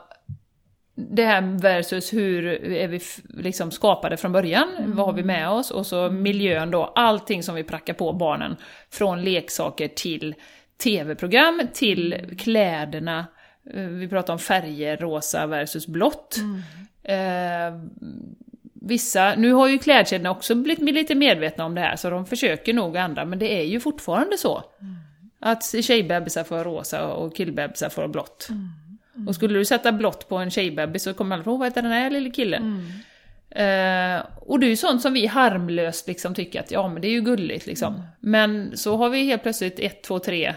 det 0.95 1.25
här 1.25 1.61
versus 1.61 2.13
hur 2.13 2.45
är 2.71 2.87
vi 2.87 2.99
liksom 3.29 3.71
skapade 3.71 4.17
från 4.17 4.31
början, 4.31 4.67
vad 4.85 5.05
har 5.05 5.13
vi 5.13 5.23
med 5.23 5.49
oss 5.49 5.71
och 5.71 5.85
så 5.85 6.09
miljön 6.09 6.71
då, 6.71 6.93
allting 6.95 7.43
som 7.43 7.55
vi 7.55 7.63
prackar 7.63 7.93
på 7.93 8.13
barnen. 8.13 8.55
Från 8.91 9.23
leksaker 9.23 9.87
till 9.87 10.35
tv-program, 10.83 11.61
till 11.73 12.35
kläderna, 12.39 13.19
Eh, 13.19 13.36
vi 13.73 14.07
pratar 14.07 14.33
om 14.33 14.39
färger, 14.39 14.97
rosa 14.97 15.47
versus 15.47 15.87
blått. 15.87 16.37
Eh, 17.03 17.17
vissa, 18.73 19.35
nu 19.35 19.53
har 19.53 19.67
ju 19.67 19.77
klädkedjorna 19.77 20.31
också 20.31 20.55
blivit 20.55 20.95
lite 20.95 21.15
medvetna 21.15 21.65
om 21.65 21.75
det 21.75 21.81
här, 21.81 21.95
så 21.95 22.09
de 22.09 22.25
försöker 22.25 22.73
nog 22.73 22.95
ändra, 22.95 23.25
men 23.25 23.39
det 23.39 23.59
är 23.59 23.63
ju 23.63 23.79
fortfarande 23.79 24.37
så. 24.37 24.63
Att 25.39 25.83
tjejbebisar 25.83 26.43
får 26.43 26.63
rosa 26.63 27.07
och 27.07 27.35
killbebisar 27.35 27.89
får 27.89 28.07
blått. 28.07 28.47
Och 29.27 29.35
skulle 29.35 29.59
du 29.59 29.65
sätta 29.65 29.91
blått 29.91 30.29
på 30.29 30.37
en 30.37 30.51
tjejbebis 30.51 31.03
så 31.03 31.13
kommer 31.13 31.35
alla 31.35 31.43
fråga 31.43 31.57
vad 31.57 31.67
heter 31.67 31.81
den 31.81 31.91
här 31.91 32.09
lilla 32.09 32.29
killen? 32.31 32.63
Eh, 33.49 34.25
och 34.35 34.59
det 34.59 34.65
är 34.65 34.69
ju 34.69 34.75
sånt 34.75 35.01
som 35.01 35.13
vi 35.13 35.27
harmlöst 35.27 36.07
liksom 36.07 36.35
tycker 36.35 36.59
att 36.59 36.71
ja 36.71 36.87
men 36.87 37.01
det 37.01 37.07
är 37.07 37.11
ju 37.11 37.21
gulligt 37.21 37.65
liksom. 37.65 38.03
Men 38.19 38.77
så 38.77 38.97
har 38.97 39.09
vi 39.09 39.23
helt 39.23 39.43
plötsligt 39.43 39.79
ett, 39.79 40.03
två, 40.03 40.19
tre 40.19 40.55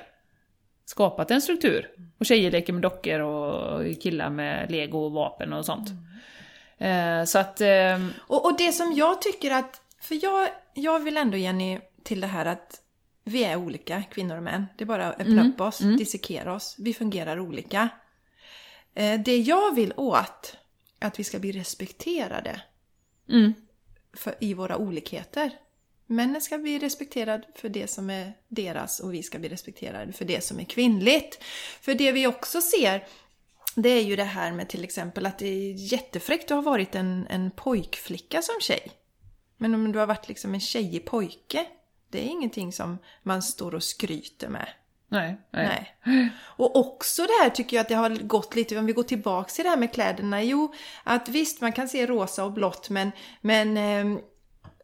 skapat 0.90 1.30
en 1.30 1.42
struktur. 1.42 1.90
Och 2.18 2.26
tjejer 2.26 2.50
leker 2.50 2.72
med 2.72 2.82
dockor 2.82 3.20
och 3.20 4.00
killar 4.00 4.30
med 4.30 4.70
lego 4.70 4.98
och 4.98 5.12
vapen 5.12 5.52
och 5.52 5.66
sånt. 5.66 5.90
Eh, 6.78 7.24
så 7.24 7.38
att... 7.38 7.60
Eh, 7.60 7.98
Och, 8.26 8.44
och 8.44 8.58
det 8.58 8.72
som 8.72 8.92
jag 8.92 9.22
tycker 9.22 9.50
att, 9.50 9.80
för 10.00 10.24
jag, 10.24 10.48
jag 10.74 11.00
vill 11.00 11.16
ändå 11.16 11.36
Jenny 11.36 11.78
till 12.02 12.20
det 12.20 12.26
här 12.26 12.46
att 12.46 12.80
vi 13.24 13.44
är 13.44 13.56
olika, 13.56 14.02
kvinnor 14.02 14.36
och 14.36 14.42
män. 14.42 14.66
Det 14.76 14.84
är 14.84 14.86
bara 14.86 15.06
att 15.06 15.20
öppna 15.20 15.42
upp 15.48 15.60
oss, 15.60 15.78
dissekera 15.78 16.54
oss. 16.54 16.76
Vi 16.78 16.94
fungerar 16.94 17.40
olika. 17.40 17.88
Eh, 18.94 19.20
det 19.20 19.36
jag 19.36 19.74
vill 19.74 19.92
åt, 19.96 20.56
att 20.98 21.18
vi 21.18 21.24
ska 21.24 21.38
bli 21.38 21.52
respekterade. 21.52 22.60
Mm. 23.28 23.54
för, 24.12 24.34
i 24.40 24.54
våra 24.54 24.76
olikheter. 24.76 25.50
Männen 26.10 26.40
ska 26.40 26.58
bli 26.58 26.78
respekterade 26.78 27.44
för 27.54 27.68
det 27.68 27.86
som 27.86 28.10
är 28.10 28.32
deras 28.48 29.00
och 29.00 29.14
vi 29.14 29.22
ska 29.22 29.38
bli 29.38 29.48
respekterade 29.48 30.12
för 30.12 30.24
det 30.24 30.44
som 30.44 30.60
är 30.60 30.64
kvinnligt. 30.64 31.38
För 31.80 31.94
det 31.94 32.12
vi 32.12 32.26
också 32.26 32.60
ser 32.60 33.06
det 33.74 33.88
är 33.88 34.02
ju 34.02 34.16
det 34.16 34.24
här 34.24 34.52
med 34.52 34.68
till 34.68 34.84
exempel 34.84 35.26
att 35.26 35.38
det 35.38 35.46
är 35.46 35.92
jättefräckt 35.92 36.50
att 36.50 36.56
ha 36.56 36.62
varit 36.62 36.94
en, 36.94 37.26
en 37.30 37.50
pojkflicka 37.50 38.42
som 38.42 38.54
tjej. 38.60 38.90
Men 39.56 39.74
om 39.74 39.92
du 39.92 39.98
har 39.98 40.06
varit 40.06 40.28
liksom 40.28 40.54
en 40.54 40.60
tjejig 40.60 41.04
pojke, 41.04 41.66
det 42.08 42.18
är 42.18 42.26
ingenting 42.26 42.72
som 42.72 42.98
man 43.22 43.42
står 43.42 43.74
och 43.74 43.82
skryter 43.82 44.48
med. 44.48 44.68
Nej, 45.08 45.36
nej. 45.50 45.96
Nej. 46.04 46.30
Och 46.40 46.76
också 46.76 47.22
det 47.22 47.42
här 47.42 47.50
tycker 47.50 47.76
jag 47.76 47.82
att 47.82 47.88
det 47.88 47.94
har 47.94 48.10
gått 48.10 48.54
lite, 48.54 48.78
om 48.78 48.86
vi 48.86 48.92
går 48.92 49.02
tillbaks 49.02 49.54
till 49.54 49.64
det 49.64 49.70
här 49.70 49.76
med 49.76 49.92
kläderna, 49.92 50.42
jo 50.42 50.74
att 51.04 51.28
visst 51.28 51.60
man 51.60 51.72
kan 51.72 51.88
se 51.88 52.06
rosa 52.06 52.44
och 52.44 52.52
blått 52.52 52.90
men, 52.90 53.12
men 53.40 53.76
eh, 53.76 54.20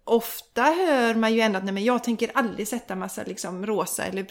ofta 0.08 0.62
hör 0.62 1.14
man 1.14 1.34
ju 1.34 1.40
ändå 1.40 1.58
att 1.58 1.64
nej 1.64 1.74
men 1.74 1.84
jag 1.84 2.04
tänker 2.04 2.30
aldrig 2.34 2.68
sätta 2.68 2.96
massa 2.96 3.22
liksom 3.22 3.66
rosa 3.66 4.04
eller 4.04 4.26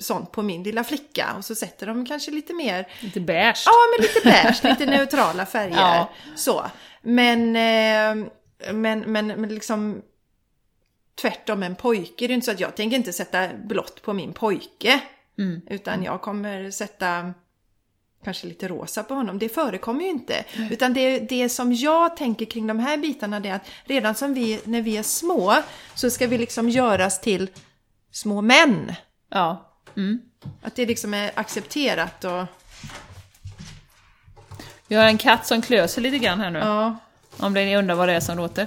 sånt 0.00 0.32
på 0.32 0.42
min 0.42 0.62
lilla 0.62 0.84
flicka 0.84 1.34
och 1.36 1.44
så 1.44 1.54
sätter 1.54 1.86
de 1.86 2.06
kanske 2.06 2.30
lite 2.30 2.54
mer 2.54 2.88
Lite 3.00 3.20
beige. 3.20 3.62
Ja, 3.66 3.72
men 3.96 4.06
lite 4.06 4.20
beige, 4.24 4.64
lite 4.64 4.86
neutrala 4.86 5.46
färger. 5.46 5.74
Ja. 5.76 6.10
Så. 6.36 6.64
Men, 7.02 7.56
eh, 7.56 8.26
men, 8.72 9.00
men, 9.00 9.26
men 9.26 9.54
liksom 9.54 10.02
tvärtom 11.20 11.62
en 11.62 11.76
pojke. 11.76 12.26
Det 12.26 12.32
är 12.32 12.34
inte 12.34 12.44
så 12.44 12.50
att 12.50 12.60
jag 12.60 12.76
tänker 12.76 12.96
inte 12.96 13.12
sätta 13.12 13.48
blått 13.64 14.02
på 14.02 14.12
min 14.12 14.32
pojke. 14.32 15.00
Mm. 15.38 15.60
Utan 15.70 16.02
jag 16.02 16.20
kommer 16.22 16.70
sätta 16.70 17.34
kanske 18.24 18.46
lite 18.46 18.68
rosa 18.68 19.02
på 19.02 19.14
honom. 19.14 19.38
Det 19.38 19.48
förekommer 19.48 20.04
ju 20.04 20.10
inte. 20.10 20.44
Utan 20.70 20.94
det, 20.94 21.18
det 21.18 21.48
som 21.48 21.72
jag 21.72 22.16
tänker 22.16 22.46
kring 22.46 22.66
de 22.66 22.78
här 22.78 22.96
bitarna 22.96 23.40
det 23.40 23.48
är 23.48 23.54
att 23.54 23.68
redan 23.84 24.14
som 24.14 24.34
vi, 24.34 24.60
när 24.64 24.82
vi 24.82 24.96
är 24.96 25.02
små 25.02 25.54
så 25.94 26.10
ska 26.10 26.26
vi 26.26 26.38
liksom 26.38 26.68
göras 26.68 27.20
till 27.20 27.50
små 28.12 28.40
män. 28.40 28.92
Ja. 29.30 29.70
Mm. 29.96 30.20
Att 30.62 30.76
det 30.76 30.86
liksom 30.86 31.14
är 31.14 31.30
accepterat 31.34 32.24
och... 32.24 32.44
Vi 34.86 34.96
har 34.96 35.04
en 35.04 35.18
katt 35.18 35.46
som 35.46 35.62
klöser 35.62 36.02
lite 36.02 36.18
grann 36.18 36.40
här 36.40 36.50
nu. 36.50 36.58
Ja. 36.58 36.96
Om 37.36 37.54
ni 37.54 37.76
undrar 37.76 37.94
vad 37.94 38.08
det 38.08 38.14
är 38.14 38.20
som 38.20 38.36
låter. 38.36 38.62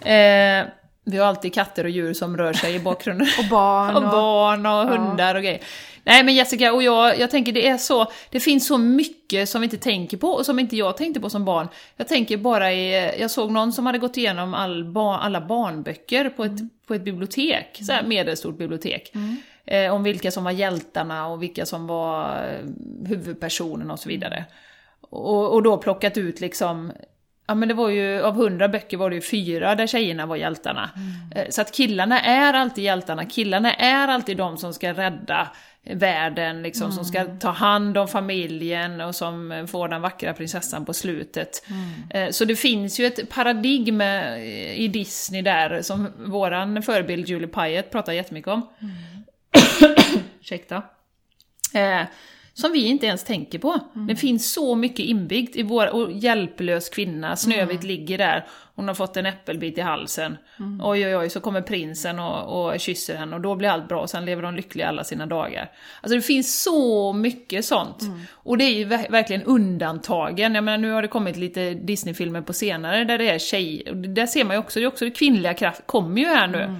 Eh, 0.00 0.66
vi 1.04 1.18
har 1.18 1.26
alltid 1.26 1.54
katter 1.54 1.84
och 1.84 1.90
djur 1.90 2.14
som 2.14 2.36
rör 2.36 2.52
sig 2.52 2.74
i 2.74 2.80
bakgrunden. 2.80 3.28
Och 3.38 3.44
barn 3.50 3.96
och 3.96 4.02
barn 4.02 4.66
och 4.66 4.88
hundar 4.88 5.34
och 5.34 5.42
grejer. 5.42 5.60
Nej 6.04 6.24
men 6.24 6.34
Jessica, 6.34 6.72
och 6.72 6.82
jag, 6.82 7.18
jag 7.18 7.30
tänker 7.30 7.52
det 7.52 7.68
är 7.68 7.76
så, 7.78 8.06
det 8.30 8.40
finns 8.40 8.66
så 8.66 8.78
mycket 8.78 9.48
som 9.48 9.60
vi 9.60 9.64
inte 9.64 9.76
tänker 9.76 10.16
på 10.16 10.28
och 10.28 10.46
som 10.46 10.58
inte 10.58 10.76
jag 10.76 10.96
tänkte 10.96 11.20
på 11.20 11.30
som 11.30 11.44
barn. 11.44 11.68
Jag 11.96 12.08
tänker 12.08 12.36
bara 12.36 12.72
i, 12.72 13.20
jag 13.20 13.30
såg 13.30 13.50
någon 13.50 13.72
som 13.72 13.86
hade 13.86 13.98
gått 13.98 14.16
igenom 14.16 14.54
all 14.54 14.84
ba, 14.84 15.16
alla 15.16 15.40
barnböcker 15.40 16.28
på 16.28 16.44
ett, 16.44 16.86
på 16.86 16.94
ett 16.94 17.04
bibliotek, 17.04 17.80
så 17.86 17.92
här 17.92 18.02
medelstort 18.02 18.58
bibliotek. 18.58 19.12
Eh, 19.66 19.94
om 19.94 20.02
vilka 20.02 20.30
som 20.30 20.44
var 20.44 20.50
hjältarna 20.50 21.26
och 21.26 21.42
vilka 21.42 21.66
som 21.66 21.86
var 21.86 22.24
eh, 22.24 23.08
huvudpersonerna 23.08 23.92
och 23.92 23.98
så 23.98 24.08
vidare. 24.08 24.44
Och, 25.00 25.52
och 25.52 25.62
då 25.62 25.76
plockat 25.76 26.16
ut 26.16 26.40
liksom 26.40 26.92
Ja 27.46 27.54
men 27.54 27.68
det 27.68 27.74
var 27.74 27.88
ju, 27.88 28.22
av 28.22 28.34
hundra 28.34 28.68
böcker 28.68 28.96
var 28.96 29.10
det 29.10 29.16
ju 29.16 29.22
fyra 29.22 29.74
där 29.74 29.86
tjejerna 29.86 30.26
var 30.26 30.36
hjältarna. 30.36 30.90
Eh, 31.34 31.44
Så 31.50 31.60
att 31.60 31.72
killarna 31.72 32.20
är 32.20 32.54
alltid 32.54 32.84
hjältarna, 32.84 33.24
killarna 33.24 33.74
är 33.74 34.08
alltid 34.08 34.36
de 34.36 34.56
som 34.56 34.74
ska 34.74 34.92
rädda 34.92 35.48
världen, 35.84 36.62
liksom, 36.62 36.92
som 36.92 37.04
ska 37.04 37.24
ta 37.24 37.50
hand 37.50 37.98
om 37.98 38.08
familjen 38.08 39.00
och 39.00 39.14
som 39.14 39.52
eh, 39.52 39.66
får 39.66 39.88
den 39.88 40.02
vackra 40.02 40.34
prinsessan 40.34 40.84
på 40.84 40.94
slutet. 40.94 41.64
Eh, 42.10 42.30
Så 42.30 42.44
det 42.44 42.56
finns 42.56 43.00
ju 43.00 43.06
ett 43.06 43.28
paradigm 43.28 44.00
eh, 44.00 44.38
i 44.74 44.88
Disney 44.92 45.42
där, 45.42 45.82
som 45.82 46.08
våran 46.26 46.82
förebild 46.82 47.28
Julie 47.28 47.48
Pyatt 47.48 47.90
pratar 47.90 48.12
jättemycket 48.12 48.48
om. 48.48 48.68
Ursäkta. 50.40 50.82
Som 52.56 52.72
vi 52.72 52.86
inte 52.86 53.06
ens 53.06 53.24
tänker 53.24 53.58
på. 53.58 53.80
Det 54.08 54.16
finns 54.16 54.52
så 54.52 54.74
mycket 54.74 55.06
inbyggt 55.06 55.56
i 55.56 55.62
vår 55.62 55.94
och 55.94 56.12
hjälplös 56.12 56.88
kvinna, 56.88 57.36
Snövit 57.36 57.84
ligger 57.84 58.18
där, 58.18 58.46
hon 58.74 58.88
har 58.88 58.94
fått 58.94 59.16
en 59.16 59.26
äppelbit 59.26 59.78
i 59.78 59.80
halsen. 59.80 60.36
Oj 60.82 61.06
oj 61.06 61.16
oj, 61.16 61.30
så 61.30 61.40
kommer 61.40 61.62
prinsen 61.62 62.18
och, 62.18 62.66
och 62.66 62.80
kysser 62.80 63.16
henne 63.16 63.36
och 63.36 63.42
då 63.42 63.54
blir 63.54 63.68
allt 63.68 63.88
bra 63.88 64.00
och 64.00 64.10
sen 64.10 64.24
lever 64.24 64.42
de 64.42 64.54
lyckliga 64.56 64.88
alla 64.88 65.04
sina 65.04 65.26
dagar. 65.26 65.70
Alltså 66.00 66.16
det 66.16 66.22
finns 66.22 66.62
så 66.62 67.12
mycket 67.12 67.64
sånt. 67.64 68.02
Och 68.32 68.58
det 68.58 68.64
är 68.64 68.74
ju 68.74 68.84
ver- 68.84 69.10
verkligen 69.10 69.42
undantagen. 69.42 70.54
Jag 70.54 70.64
menar 70.64 70.78
nu 70.78 70.90
har 70.90 71.02
det 71.02 71.08
kommit 71.08 71.36
lite 71.36 71.74
Disney-filmer 71.74 72.40
på 72.42 72.52
senare 72.52 73.04
där 73.04 73.18
det 73.18 73.30
är 73.30 73.38
tjej, 73.38 73.84
och 73.90 73.96
där 73.96 74.26
ser 74.26 74.44
man 74.44 74.56
ju 74.56 74.60
också, 74.60 74.78
det 74.78 74.84
är 74.84 74.88
också 74.88 75.04
det 75.04 75.10
kvinnliga 75.10 75.54
kraft, 75.54 75.82
kommer 75.86 76.20
ju 76.20 76.26
här 76.26 76.46
nu. 76.46 76.74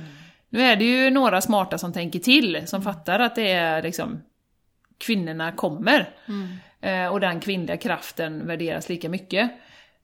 Nu 0.50 0.62
är 0.62 0.76
det 0.76 0.84
ju 0.84 1.10
några 1.10 1.40
smarta 1.40 1.78
som 1.78 1.92
tänker 1.92 2.18
till, 2.18 2.62
som 2.66 2.82
fattar 2.82 3.20
att 3.20 3.34
det 3.36 3.50
är 3.52 3.82
liksom 3.82 4.20
kvinnorna 5.06 5.52
kommer. 5.52 6.08
Eh, 6.80 7.06
och 7.06 7.20
den 7.20 7.40
kvinnliga 7.40 7.76
kraften 7.76 8.46
värderas 8.46 8.88
lika 8.88 9.08
mycket. 9.08 9.50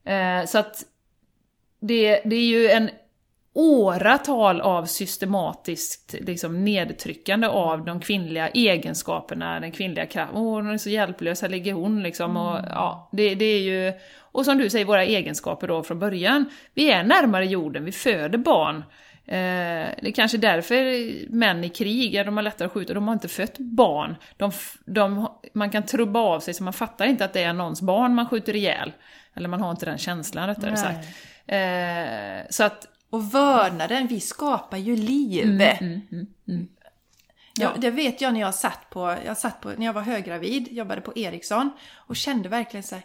Eh, 0.05 0.45
så 0.45 0.57
att 0.57 0.83
det, 1.79 2.21
det 2.25 2.35
är 2.35 2.45
ju 2.45 2.67
en 2.67 2.89
åratal 3.53 4.61
av 4.61 4.85
systematiskt 4.85 6.15
liksom, 6.19 6.63
nedtryckande 6.65 7.47
av 7.47 7.85
de 7.85 7.99
kvinnliga 7.99 8.47
egenskaperna, 8.49 9.59
den 9.59 9.71
kvinnliga 9.71 10.05
kraften. 10.05 10.37
Åh, 10.37 10.53
hon 10.53 10.69
är 10.69 10.77
så 10.77 10.89
hjälplös, 10.89 11.41
här 11.41 11.49
ligger 11.49 11.73
hon 11.73 12.03
liksom. 12.03 12.37
Och, 12.37 12.59
ja, 12.69 13.09
det, 13.11 13.35
det 13.35 13.45
är 13.45 13.59
ju, 13.59 13.93
och 14.17 14.45
som 14.45 14.57
du 14.57 14.69
säger, 14.69 14.85
våra 14.85 15.03
egenskaper 15.03 15.67
då 15.67 15.83
från 15.83 15.99
början. 15.99 16.45
Vi 16.73 16.91
är 16.91 17.03
närmare 17.03 17.45
jorden, 17.45 17.85
vi 17.85 17.91
föder 17.91 18.37
barn. 18.37 18.83
Eh, 19.25 19.35
det 20.01 20.07
är 20.07 20.11
kanske 20.11 20.37
därför 20.37 20.75
män 21.29 21.63
i 21.63 21.69
krig, 21.69 22.15
ja, 22.15 22.23
de 22.23 22.37
har 22.37 22.43
lättare 22.43 22.65
att 22.65 22.71
skjuta, 22.71 22.93
de 22.93 23.07
har 23.07 23.13
inte 23.13 23.27
fött 23.27 23.57
barn. 23.57 24.15
De, 24.37 24.51
de, 24.85 25.27
man 25.53 25.69
kan 25.69 25.85
trubba 25.85 26.19
av 26.19 26.39
sig 26.39 26.53
så 26.53 26.63
man 26.63 26.73
fattar 26.73 27.05
inte 27.05 27.25
att 27.25 27.33
det 27.33 27.43
är 27.43 27.53
någons 27.53 27.81
barn 27.81 28.15
man 28.15 28.29
skjuter 28.29 28.55
ihjäl. 28.55 28.93
Eller 29.33 29.49
man 29.49 29.61
har 29.61 29.71
inte 29.71 29.85
den 29.85 29.97
känslan 29.97 30.47
rättare 30.47 30.71
Nej. 30.71 30.77
sagt. 30.77 31.07
Eh, 31.47 32.49
så 32.49 32.63
att, 32.63 32.87
Och 33.09 33.33
vördnaden, 33.33 34.07
vi 34.07 34.19
skapar 34.19 34.77
ju 34.77 34.95
liv. 34.95 35.45
mm, 35.45 36.01
mm, 36.11 36.27
mm. 36.47 36.67
Ja, 37.59 37.73
det 37.77 37.91
vet 37.91 38.21
jag 38.21 38.33
när 38.33 38.39
jag 38.39 38.55
satt 38.55 38.89
på, 38.89 39.15
jag 39.25 39.37
satt 39.37 39.61
på, 39.61 39.69
när 39.69 39.85
jag 39.85 39.93
var 39.93 40.01
höggravid, 40.01 40.67
jobbade 40.71 41.01
på 41.01 41.13
Ericsson 41.15 41.71
och 41.95 42.15
kände 42.15 42.49
verkligen 42.49 42.83
så 42.83 42.95
här, 42.95 43.03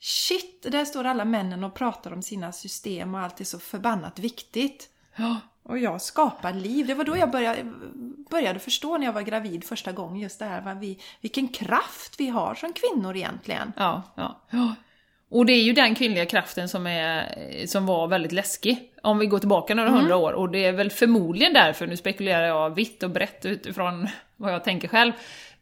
shit, 0.00 0.66
där 0.68 0.84
står 0.84 1.04
alla 1.04 1.24
männen 1.24 1.64
och 1.64 1.74
pratar 1.74 2.12
om 2.12 2.22
sina 2.22 2.52
system 2.52 3.14
och 3.14 3.20
allt 3.20 3.40
är 3.40 3.44
så 3.44 3.58
förbannat 3.58 4.18
viktigt. 4.18 4.88
Ja, 5.16 5.40
Och 5.64 5.78
jag 5.78 6.00
skapar 6.00 6.52
liv. 6.52 6.86
Det 6.86 6.94
var 6.94 7.04
då 7.04 7.16
jag 7.16 7.30
började, 7.30 7.64
började 8.30 8.58
förstå 8.58 8.98
när 8.98 9.06
jag 9.06 9.12
var 9.12 9.22
gravid 9.22 9.64
första 9.64 9.92
gången 9.92 10.20
just 10.20 10.38
det 10.38 10.44
här, 10.44 10.60
vad 10.60 10.78
vi, 10.78 10.98
vilken 11.20 11.48
kraft 11.48 12.14
vi 12.18 12.28
har 12.28 12.54
som 12.54 12.72
kvinnor 12.72 13.16
egentligen. 13.16 13.72
ja, 13.76 14.02
ja, 14.16 14.40
ja. 14.50 14.74
Och 15.30 15.46
det 15.46 15.52
är 15.52 15.62
ju 15.62 15.72
den 15.72 15.94
kvinnliga 15.94 16.26
kraften 16.26 16.68
som, 16.68 16.86
är, 16.86 17.66
som 17.66 17.86
var 17.86 18.06
väldigt 18.06 18.32
läskig, 18.32 18.92
om 19.02 19.18
vi 19.18 19.26
går 19.26 19.38
tillbaka 19.38 19.74
några 19.74 19.90
hundra 19.90 20.16
år. 20.16 20.32
Och 20.32 20.50
det 20.50 20.64
är 20.64 20.72
väl 20.72 20.90
förmodligen 20.90 21.52
därför, 21.52 21.86
nu 21.86 21.96
spekulerar 21.96 22.46
jag 22.46 22.74
vitt 22.74 23.02
och 23.02 23.10
brett 23.10 23.46
utifrån 23.46 24.08
vad 24.36 24.52
jag 24.52 24.64
tänker 24.64 24.88
själv, 24.88 25.12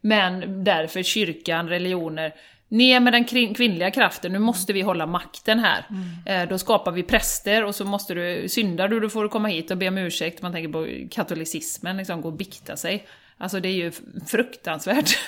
men 0.01 0.65
därför 0.65 1.03
kyrkan, 1.03 1.69
religioner, 1.69 2.35
ner 2.73 3.01
med 3.01 3.13
den 3.13 3.25
kvin- 3.25 3.55
kvinnliga 3.55 3.91
kraften, 3.91 4.33
nu 4.33 4.39
måste 4.39 4.73
vi 4.73 4.81
hålla 4.81 5.07
makten 5.07 5.59
här. 5.59 5.85
Eh, 6.27 6.49
då 6.49 6.59
skapar 6.59 6.93
vi 6.93 7.03
präster 7.03 7.65
och 7.65 7.75
så 7.75 7.85
måste 7.85 8.15
du, 8.15 8.49
syndar 8.49 8.89
du, 8.89 9.01
då 9.01 9.09
får 9.09 9.23
du 9.23 9.29
komma 9.29 9.49
hit 9.49 9.71
och 9.71 9.77
be 9.79 9.89
om 9.89 9.99
ursäkt. 9.99 10.43
Man 10.43 10.53
tänker 10.53 10.73
på 10.73 11.09
katolicismen, 11.15 11.97
liksom 11.97 12.21
gå 12.21 12.29
och 12.29 12.35
bikta 12.35 12.77
sig. 12.77 13.07
Alltså 13.39 13.61
det 13.61 13.69
är 13.69 13.73
ju 13.73 13.93
fruktansvärt 14.27 15.19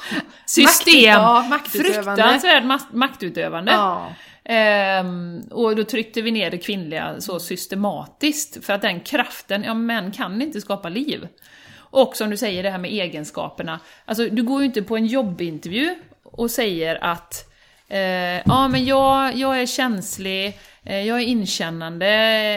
system. 0.46 1.02
ja, 1.02 1.46
maktutövande. 1.50 2.22
Fruktansvärt 2.22 2.64
ma- 2.64 2.94
maktutövande. 2.96 3.72
Ja. 3.72 4.12
Ehm, 4.44 5.40
och 5.50 5.76
då 5.76 5.84
tryckte 5.84 6.22
vi 6.22 6.30
ner 6.30 6.50
det 6.50 6.58
kvinnliga 6.58 7.20
så 7.20 7.40
systematiskt, 7.40 8.64
för 8.64 8.72
att 8.72 8.82
den 8.82 9.00
kraften, 9.00 9.62
ja 9.64 9.74
män 9.74 10.12
kan 10.12 10.42
inte 10.42 10.60
skapa 10.60 10.88
liv. 10.88 11.28
Och 11.76 12.16
som 12.16 12.30
du 12.30 12.36
säger, 12.36 12.62
det 12.62 12.70
här 12.70 12.78
med 12.78 12.90
egenskaperna. 12.92 13.80
Alltså 14.04 14.28
du 14.28 14.42
går 14.42 14.60
ju 14.60 14.66
inte 14.66 14.82
på 14.82 14.96
en 14.96 15.06
jobbintervju 15.06 15.94
och 16.36 16.50
säger 16.50 17.04
att 17.04 17.44
eh, 17.88 17.98
ja 18.46 18.68
men 18.68 18.84
jag, 18.84 19.36
jag 19.36 19.60
är 19.60 19.66
känslig, 19.66 20.58
eh, 20.84 21.06
jag 21.06 21.18
är 21.20 21.24
inkännande, 21.24 22.06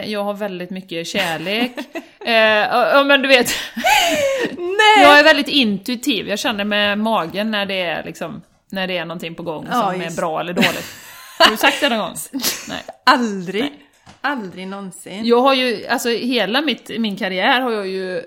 jag 0.06 0.24
har 0.24 0.34
väldigt 0.34 0.70
mycket 0.70 1.06
kärlek. 1.06 1.72
eh, 2.24 2.32
ja, 2.32 3.04
men 3.04 3.22
du 3.22 3.28
vet, 3.28 3.50
Nej! 4.56 5.02
jag 5.02 5.18
är 5.18 5.24
väldigt 5.24 5.48
intuitiv, 5.48 6.28
jag 6.28 6.38
känner 6.38 6.64
med 6.64 6.98
magen 6.98 7.50
när 7.50 7.66
det 7.66 7.80
är 7.82 8.04
liksom, 8.04 8.42
när 8.70 8.86
det 8.86 8.98
är 8.98 9.04
någonting 9.04 9.34
på 9.34 9.42
gång 9.42 9.66
Ja, 9.70 9.80
som 9.82 10.00
är 10.00 10.04
just. 10.04 10.16
bra 10.16 10.40
eller 10.40 10.52
dåligt. 10.52 10.86
Har 11.38 11.50
du 11.50 11.56
sagt 11.56 11.80
det 11.80 11.88
någon 11.88 11.98
gång? 11.98 12.14
Nej. 12.68 12.82
Aldrig. 13.06 13.72
Aldrig 14.20 14.66
någonsin. 14.68 15.24
Jag 15.26 15.40
har 15.40 15.54
ju, 15.54 15.86
alltså 15.86 16.08
hela 16.08 16.60
mitt, 16.62 16.90
min 16.98 17.16
karriär 17.16 17.60
har 17.60 17.70
jag 17.72 17.86
ju 17.88 18.18
eh, 18.18 18.24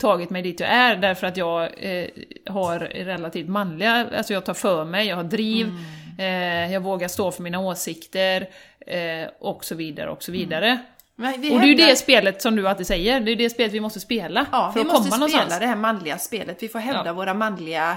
tagit 0.00 0.30
mig 0.30 0.42
dit 0.42 0.60
jag 0.60 0.68
är 0.68 0.96
därför 0.96 1.26
att 1.26 1.36
jag 1.36 1.62
eh, 1.62 2.06
har 2.48 2.78
relativt 2.78 3.48
manliga, 3.48 4.06
alltså 4.16 4.32
jag 4.32 4.44
tar 4.44 4.54
för 4.54 4.84
mig, 4.84 5.06
jag 5.08 5.16
har 5.16 5.24
driv, 5.24 5.70
eh, 6.18 6.72
jag 6.72 6.80
vågar 6.80 7.08
stå 7.08 7.30
för 7.30 7.42
mina 7.42 7.58
åsikter 7.60 8.48
eh, 8.86 9.28
och 9.40 9.64
så 9.64 9.74
vidare 9.74 10.10
och 10.10 10.22
så 10.22 10.32
vidare. 10.32 10.78
Men 11.16 11.40
vi 11.40 11.50
Och 11.54 11.60
det 11.60 11.64
är 11.66 11.68
ju 11.68 11.74
det 11.74 11.96
spelet 11.96 12.42
som 12.42 12.56
du 12.56 12.68
alltid 12.68 12.86
säger, 12.86 13.20
det 13.20 13.32
är 13.32 13.36
det 13.36 13.50
spelet 13.50 13.72
vi 13.72 13.80
måste 13.80 14.00
spela 14.00 14.46
Ja, 14.52 14.72
för 14.72 14.80
vi 14.80 14.80
att 14.80 14.92
måste 14.92 15.10
komma 15.10 15.28
spela 15.28 15.40
någonstans. 15.40 15.60
det 15.60 15.66
här 15.66 15.76
manliga 15.76 16.18
spelet. 16.18 16.62
Vi 16.62 16.68
får 16.68 16.78
hävda 16.78 17.02
Ja. 17.06 17.12
våra 17.12 17.34
manliga 17.34 17.96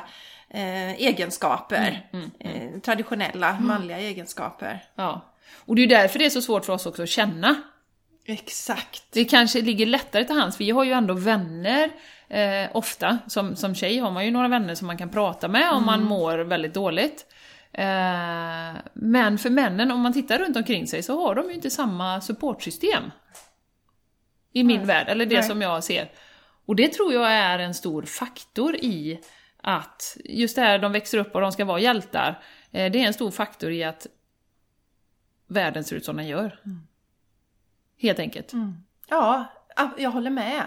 eh, 0.50 0.92
egenskaper. 0.94 2.08
Mm, 2.14 2.32
Eh, 2.40 2.80
traditionella 2.82 3.58
manliga 3.60 3.98
egenskaper. 4.00 4.84
Ja. 4.96 5.22
Och 5.56 5.76
det 5.76 5.84
är 5.84 5.88
därför 5.88 6.20
det 6.20 6.26
är 6.26 6.30
så 6.30 6.42
svårt 6.42 6.66
för 6.66 6.74
oss 6.74 6.86
också 6.86 7.04
att 7.04 7.10
känna. 7.10 7.56
Exakt. 8.26 9.04
Det 9.12 9.26
kanske 9.26 9.62
ligger 9.62 9.86
lättare 9.86 10.26
till 10.26 10.36
hands, 10.36 10.62
vi 10.62 10.70
har 10.70 10.84
ju 10.84 10.92
ändå 10.92 11.14
vänner 11.14 11.90
eh, 12.30 12.70
ofta. 12.74 13.18
Som, 13.28 13.56
som 13.56 13.76
tjej 13.76 13.98
har 13.98 14.12
man 14.12 14.26
ju 14.26 14.32
några 14.32 14.48
vänner 14.48 14.76
som 14.76 14.88
man 14.88 14.98
kan 14.98 15.10
prata 15.10 15.48
med 15.48 15.72
om 15.72 15.86
man 15.86 16.04
mår 16.04 16.38
väldigt 16.38 16.74
dåligt. 16.74 17.26
Eh, 17.72 18.76
men 18.94 19.38
för 19.38 19.50
männen, 19.50 19.92
om 19.92 20.00
man 20.00 20.14
tittar 20.14 20.40
runt 20.40 20.58
omkring 20.58 20.88
sig, 20.88 21.04
så 21.04 21.26
har 21.26 21.36
de 21.36 21.50
ju 21.50 21.56
inte 21.56 21.70
samma 21.70 22.22
supportsystem. 22.22 23.04
I 24.54 24.64
min 24.64 24.86
värld, 24.86 25.08
eller 25.10 25.26
det 25.26 25.36
Nej. 25.36 25.44
som 25.44 25.62
jag 25.62 25.84
ser. 25.84 26.12
Och 26.66 26.76
det 26.76 26.88
tror 26.88 27.14
jag 27.14 27.32
är 27.32 27.60
en 27.60 27.74
stor 27.74 28.04
faktor 28.04 28.76
i 28.76 29.20
att, 29.64 30.18
just 30.26 30.56
det 30.56 30.62
här 30.62 30.80
de 30.80 30.92
växer 30.92 31.18
upp 31.18 31.36
och 31.36 31.42
de 31.42 31.52
ska 31.52 31.66
vara 31.66 31.80
hjältar, 31.80 32.40
eh, 32.72 32.92
det 32.92 33.00
är 33.00 33.08
en 33.08 33.14
stor 33.14 33.32
faktor 33.32 33.72
i 33.72 33.84
att 33.84 34.08
världen 35.48 35.84
ser 35.84 35.96
ut 35.96 36.06
som 36.06 36.18
den 36.18 36.28
gör. 36.28 36.60
Helt 38.02 38.20
enkelt. 38.20 38.52
Ja, 39.10 39.46
ja, 39.76 39.90
jag 39.98 40.12
håller 40.12 40.30
med. 40.30 40.64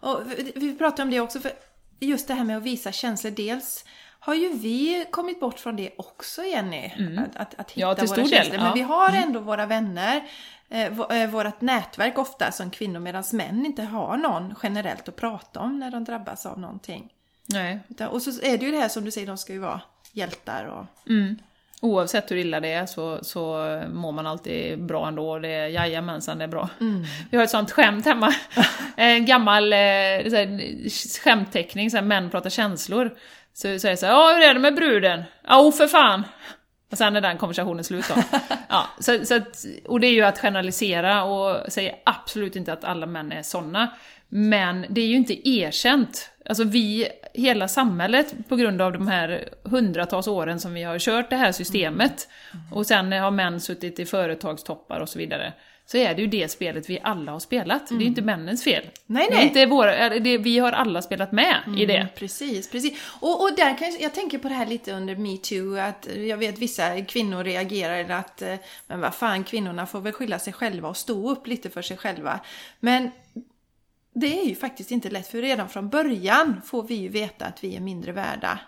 Och 0.00 0.20
vi- 0.54 0.74
pratar 0.78 1.02
om 1.02 1.10
det 1.10 1.20
också, 1.20 1.40
för 1.40 1.52
just 2.00 2.28
det 2.28 2.34
här 2.34 2.44
med 2.44 2.56
att 2.56 2.62
visa 2.62 2.92
känslor. 2.92 3.30
Dels 3.30 3.84
har 4.18 4.34
ju 4.34 4.52
vi 4.52 5.06
kommit 5.10 5.40
bort 5.40 5.58
från 5.60 5.76
det 5.76 5.90
också, 5.98 6.42
Jenny. 6.44 6.92
Att, 7.18 7.36
att, 7.36 7.54
att 7.60 7.70
hitta 7.70 7.80
Ja, 7.80 7.94
våra 7.94 8.06
stor 8.06 8.16
del, 8.16 8.28
känslor. 8.28 8.56
Men 8.56 8.66
ja. 8.66 8.72
vi 8.74 8.80
har 8.82 9.12
ändå 9.12 9.40
våra 9.40 9.66
vänner, 9.66 10.28
eh, 10.68 11.00
eh, 11.00 11.30
vårat 11.30 11.60
nätverk 11.60 12.18
ofta 12.18 12.52
som 12.52 12.70
kvinnor, 12.70 13.00
medan 13.00 13.24
män 13.32 13.66
inte 13.66 13.82
har 13.82 14.16
någon 14.16 14.54
generellt 14.62 15.08
att 15.08 15.16
prata 15.16 15.60
om 15.60 15.78
när 15.78 15.90
de 15.90 16.04
drabbas 16.04 16.46
av 16.46 16.58
någonting. 16.58 17.12
Nej. 17.46 17.80
Utan- 17.88 18.08
Och 18.08 18.22
så 18.22 18.30
är 18.30 18.58
det 18.58 18.64
ju 18.66 18.70
det 18.72 18.78
här 18.78 18.88
som 18.88 19.04
du 19.04 19.10
säger, 19.10 19.26
de 19.26 19.38
ska 19.38 19.52
ju 19.52 19.58
vara 19.58 19.80
hjältar 20.12 20.64
och... 20.64 21.08
Mm. 21.10 21.38
Oavsett 21.80 22.30
hur 22.30 22.36
illa 22.36 22.60
det 22.60 22.72
är 22.72 22.86
så, 22.86 23.18
så 23.22 23.42
mår 23.92 24.12
man 24.12 24.26
alltid 24.26 24.82
bra 24.82 25.08
ändå. 25.08 25.38
Det 25.38 25.48
är 25.48 25.68
jajamensan, 25.68 26.38
det 26.38 26.44
är 26.44 26.48
bra. 26.48 26.68
Vi 27.30 27.36
har 27.36 27.44
ett 27.44 27.50
sånt 27.50 27.70
skämt 27.70 28.04
hemma. 28.04 28.34
En 28.96 29.26
gammal 29.26 29.72
eh, 29.72 29.78
så 30.28 30.36
här, 30.36 30.88
skämtteckning, 31.24 31.90
så 31.90 31.96
här, 31.96 32.04
män 32.04 32.30
pratar 32.30 32.50
känslor. 32.50 33.10
Så 33.52 33.60
säger 33.62 33.88
jag 33.88 33.98
så 33.98 34.06
här, 34.06 34.12
ja 34.12 34.32
hur 34.34 34.42
är 34.42 34.54
det 34.54 34.60
med 34.60 34.74
bruden? 34.74 35.22
Ja, 35.48 35.60
oh, 35.60 35.72
för 35.72 35.86
fan! 35.86 36.24
Och 36.94 36.98
sen 36.98 37.16
är 37.16 37.20
den 37.20 37.38
konversationen 37.38 37.84
slut 37.84 38.04
då. 38.08 38.38
Ja, 38.68 38.86
så, 39.00 39.24
så 39.24 39.34
att, 39.34 39.64
och 39.84 40.00
det 40.00 40.06
är 40.06 40.12
ju 40.12 40.22
att 40.22 40.38
generalisera 40.38 41.24
och 41.24 41.72
säger 41.72 41.94
absolut 42.04 42.56
inte 42.56 42.72
att 42.72 42.84
alla 42.84 43.06
män 43.06 43.32
är 43.32 43.42
såna. 43.42 43.88
Men 44.28 44.86
det 44.88 45.00
är 45.00 45.06
ju 45.06 45.16
inte 45.16 45.48
erkänt. 45.48 46.30
Alltså 46.48 46.64
vi, 46.64 47.08
hela 47.34 47.68
samhället, 47.68 48.34
på 48.48 48.56
grund 48.56 48.82
av 48.82 48.92
de 48.92 49.08
här 49.08 49.48
hundratals 49.62 50.26
åren 50.26 50.60
som 50.60 50.74
vi 50.74 50.82
har 50.82 50.98
kört 50.98 51.30
det 51.30 51.36
här 51.36 51.52
systemet, 51.52 52.28
och 52.72 52.86
sen 52.86 53.12
har 53.12 53.30
män 53.30 53.60
suttit 53.60 53.98
i 53.98 54.06
företagstoppar 54.06 55.00
och 55.00 55.08
så 55.08 55.18
vidare, 55.18 55.52
så 55.86 55.96
är 55.96 56.14
det 56.14 56.22
ju 56.22 56.26
det 56.26 56.48
spelet 56.48 56.90
vi 56.90 57.00
alla 57.02 57.32
har 57.32 57.40
spelat. 57.40 57.88
Det 57.88 57.94
är 57.94 58.00
ju 58.00 58.06
inte 58.06 58.22
männens 58.22 58.64
fel. 58.64 58.84
Nej, 59.06 59.28
nej. 59.30 59.46
inte 59.46 59.66
våra, 59.66 60.08
det, 60.08 60.38
vi 60.38 60.58
har 60.58 60.72
alla 60.72 61.02
spelat 61.02 61.32
med 61.32 61.56
i 61.78 61.86
det. 61.86 61.96
Mm, 61.96 62.08
precis, 62.14 62.70
precis. 62.70 63.00
Och, 63.20 63.42
och 63.42 63.56
där 63.56 63.78
kan 63.78 63.92
jag, 63.92 64.00
jag 64.00 64.14
tänker 64.14 64.38
på 64.38 64.48
det 64.48 64.54
här 64.54 64.66
lite 64.66 64.92
under 64.92 65.16
metoo, 65.16 65.76
att 65.76 66.08
jag 66.16 66.36
vet 66.36 66.58
vissa 66.58 67.02
kvinnor 67.02 67.44
reagerar 67.44 68.18
att 68.18 68.42
eh, 68.42 68.54
men 68.86 69.00
vad 69.00 69.14
fan, 69.14 69.44
kvinnorna 69.44 69.86
får 69.86 70.00
väl 70.00 70.12
skylla 70.12 70.38
sig 70.38 70.52
själva 70.52 70.88
och 70.88 70.96
stå 70.96 71.30
upp 71.30 71.46
lite 71.46 71.70
för 71.70 71.82
sig 71.82 71.96
själva. 71.96 72.40
Men 72.80 73.10
det 74.14 74.40
är 74.40 74.44
ju 74.48 74.54
faktiskt 74.54 74.90
inte 74.90 75.10
lätt, 75.10 75.26
för 75.26 75.42
redan 75.42 75.68
från 75.68 75.88
början 75.88 76.60
får 76.64 76.82
vi 76.82 76.94
ju 76.94 77.08
veta 77.08 77.46
att 77.46 77.64
vi 77.64 77.76
är 77.76 77.80
mindre 77.80 78.12
värda. 78.12 78.58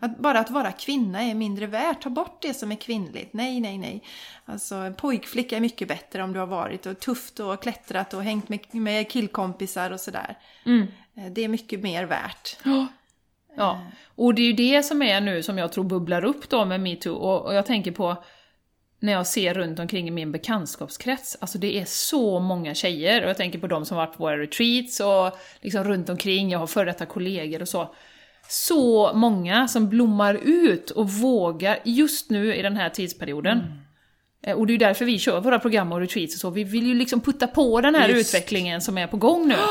Att 0.00 0.18
bara 0.18 0.38
att 0.40 0.50
vara 0.50 0.72
kvinna 0.72 1.22
är 1.22 1.34
mindre 1.34 1.66
värt. 1.66 2.02
Ta 2.02 2.10
bort 2.10 2.42
det 2.42 2.54
som 2.54 2.72
är 2.72 2.76
kvinnligt. 2.76 3.32
Nej, 3.32 3.60
nej, 3.60 3.78
nej. 3.78 4.02
Alltså 4.44 4.74
en 4.74 4.94
pojkflicka 4.94 5.56
är 5.56 5.60
mycket 5.60 5.88
bättre 5.88 6.22
om 6.22 6.32
du 6.32 6.38
har 6.38 6.46
varit 6.46 6.86
och 6.86 7.00
tufft 7.00 7.40
och 7.40 7.62
klättrat 7.62 8.14
och 8.14 8.22
hängt 8.22 8.48
med, 8.48 8.60
med 8.70 9.10
killkompisar 9.10 9.90
och 9.90 10.00
sådär. 10.00 10.38
Eh, 11.16 11.26
Det 11.32 11.44
är 11.44 11.48
mycket 11.48 11.82
mer 11.82 12.04
värt. 12.04 12.56
Ja, 13.56 13.80
och 14.14 14.34
det 14.34 14.42
är 14.42 14.46
ju 14.46 14.52
det 14.52 14.82
som 14.82 15.02
är 15.02 15.20
nu 15.20 15.42
som 15.42 15.58
jag 15.58 15.72
tror 15.72 15.84
bubblar 15.84 16.24
upp 16.24 16.48
då 16.48 16.64
med 16.64 16.80
metoo, 16.80 17.14
och, 17.14 17.46
och 17.46 17.54
jag 17.54 17.66
tänker 17.66 17.92
på 17.92 18.24
när 19.02 19.12
jag 19.12 19.26
ser 19.26 19.54
runt 19.54 19.78
omkring 19.78 20.08
i 20.08 20.10
min 20.10 20.32
bekantskapskrets, 20.32 21.36
alltså 21.40 21.58
det 21.58 21.78
är 21.80 21.84
så 21.84 22.40
många 22.40 22.74
tjejer, 22.74 23.22
och 23.22 23.28
jag 23.28 23.36
tänker 23.36 23.58
på 23.58 23.66
de 23.66 23.84
som 23.84 23.96
varit 23.96 24.16
på 24.16 24.22
våra 24.22 24.38
retreats 24.38 25.00
och 25.00 25.38
liksom 25.60 25.84
runt 25.84 26.08
omkring, 26.08 26.50
jag 26.50 26.58
har 26.58 26.66
före 26.66 26.84
detta 26.84 27.06
kollegor 27.06 27.62
och 27.62 27.68
så. 27.68 27.94
Så 28.48 29.12
många 29.14 29.68
som 29.68 29.88
blommar 29.88 30.34
ut 30.34 30.90
och 30.90 31.10
vågar, 31.10 31.78
just 31.84 32.30
nu 32.30 32.54
i 32.54 32.62
den 32.62 32.76
här 32.76 32.88
tidsperioden. 32.88 33.62
Eh, 34.46 34.56
Och 34.56 34.66
det 34.66 34.70
är 34.70 34.74
ju 34.74 34.78
därför 34.78 35.04
vi 35.04 35.18
kör 35.18 35.40
våra 35.40 35.58
program 35.58 35.92
och 35.92 36.00
retreats 36.00 36.34
och 36.34 36.40
så, 36.40 36.50
vi 36.50 36.64
vill 36.64 36.86
ju 36.86 36.94
liksom 36.94 37.20
putta 37.20 37.46
på 37.46 37.80
den 37.80 37.94
här 37.94 38.08
Just. 38.08 38.34
utvecklingen 38.34 38.80
som 38.80 38.98
är 38.98 39.06
på 39.06 39.16
gång 39.16 39.48
nu. 39.48 39.54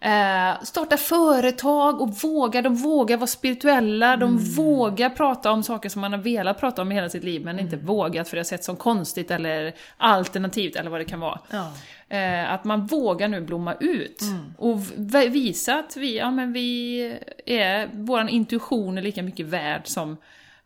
Eh, 0.00 0.62
starta 0.62 0.96
företag 0.96 2.00
och 2.00 2.10
våga, 2.22 2.62
de 2.62 2.74
vågar 2.74 3.16
vara 3.16 3.26
spirituella, 3.26 4.16
de 4.16 4.38
vågar 4.38 5.10
prata 5.10 5.52
om 5.52 5.62
saker 5.62 5.88
som 5.88 6.00
man 6.00 6.12
har 6.12 6.20
velat 6.20 6.60
prata 6.60 6.82
om 6.82 6.92
i 6.92 6.94
hela 6.94 7.08
sitt 7.08 7.24
liv 7.24 7.44
men 7.44 7.58
inte 7.58 7.76
vågat 7.76 8.28
för 8.28 8.36
det 8.36 8.40
har 8.40 8.44
sett 8.44 8.64
som 8.64 8.76
konstigt 8.76 9.30
eller 9.30 9.72
alternativt 9.96 10.76
eller 10.76 10.90
vad 10.90 11.00
det 11.00 11.04
kan 11.04 11.20
vara. 11.20 11.40
Ja. 11.50 11.72
Eh, 12.16 12.52
att 12.52 12.64
man 12.64 12.86
vågar 12.86 13.28
nu 13.28 13.40
blomma 13.40 13.74
ut 13.80 14.22
och 14.58 14.78
v- 14.96 15.28
visa 15.28 15.74
att 15.78 15.96
vi, 15.96 16.18
ja, 16.18 16.30
men 16.30 16.52
vi 16.52 17.00
är, 17.46 17.88
vår 17.92 18.28
intuition 18.28 18.98
är 18.98 19.02
lika 19.02 19.22
mycket 19.22 19.46
värd 19.46 19.80
som 19.84 20.16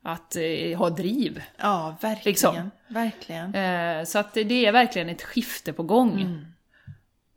att 0.02 0.36
eh, 0.36 0.78
ha 0.78 0.90
driv. 0.90 1.42
Ja, 1.56 1.96
verkligen. 2.00 2.30
Liksom. 2.32 2.70
Verkligen. 2.88 3.54
Eh, 3.54 4.04
så 4.04 4.18
att 4.18 4.34
det 4.34 4.66
är 4.66 4.72
verkligen 4.72 5.08
ett 5.08 5.22
skifte 5.22 5.72
på 5.72 5.82
gång. 5.82 6.46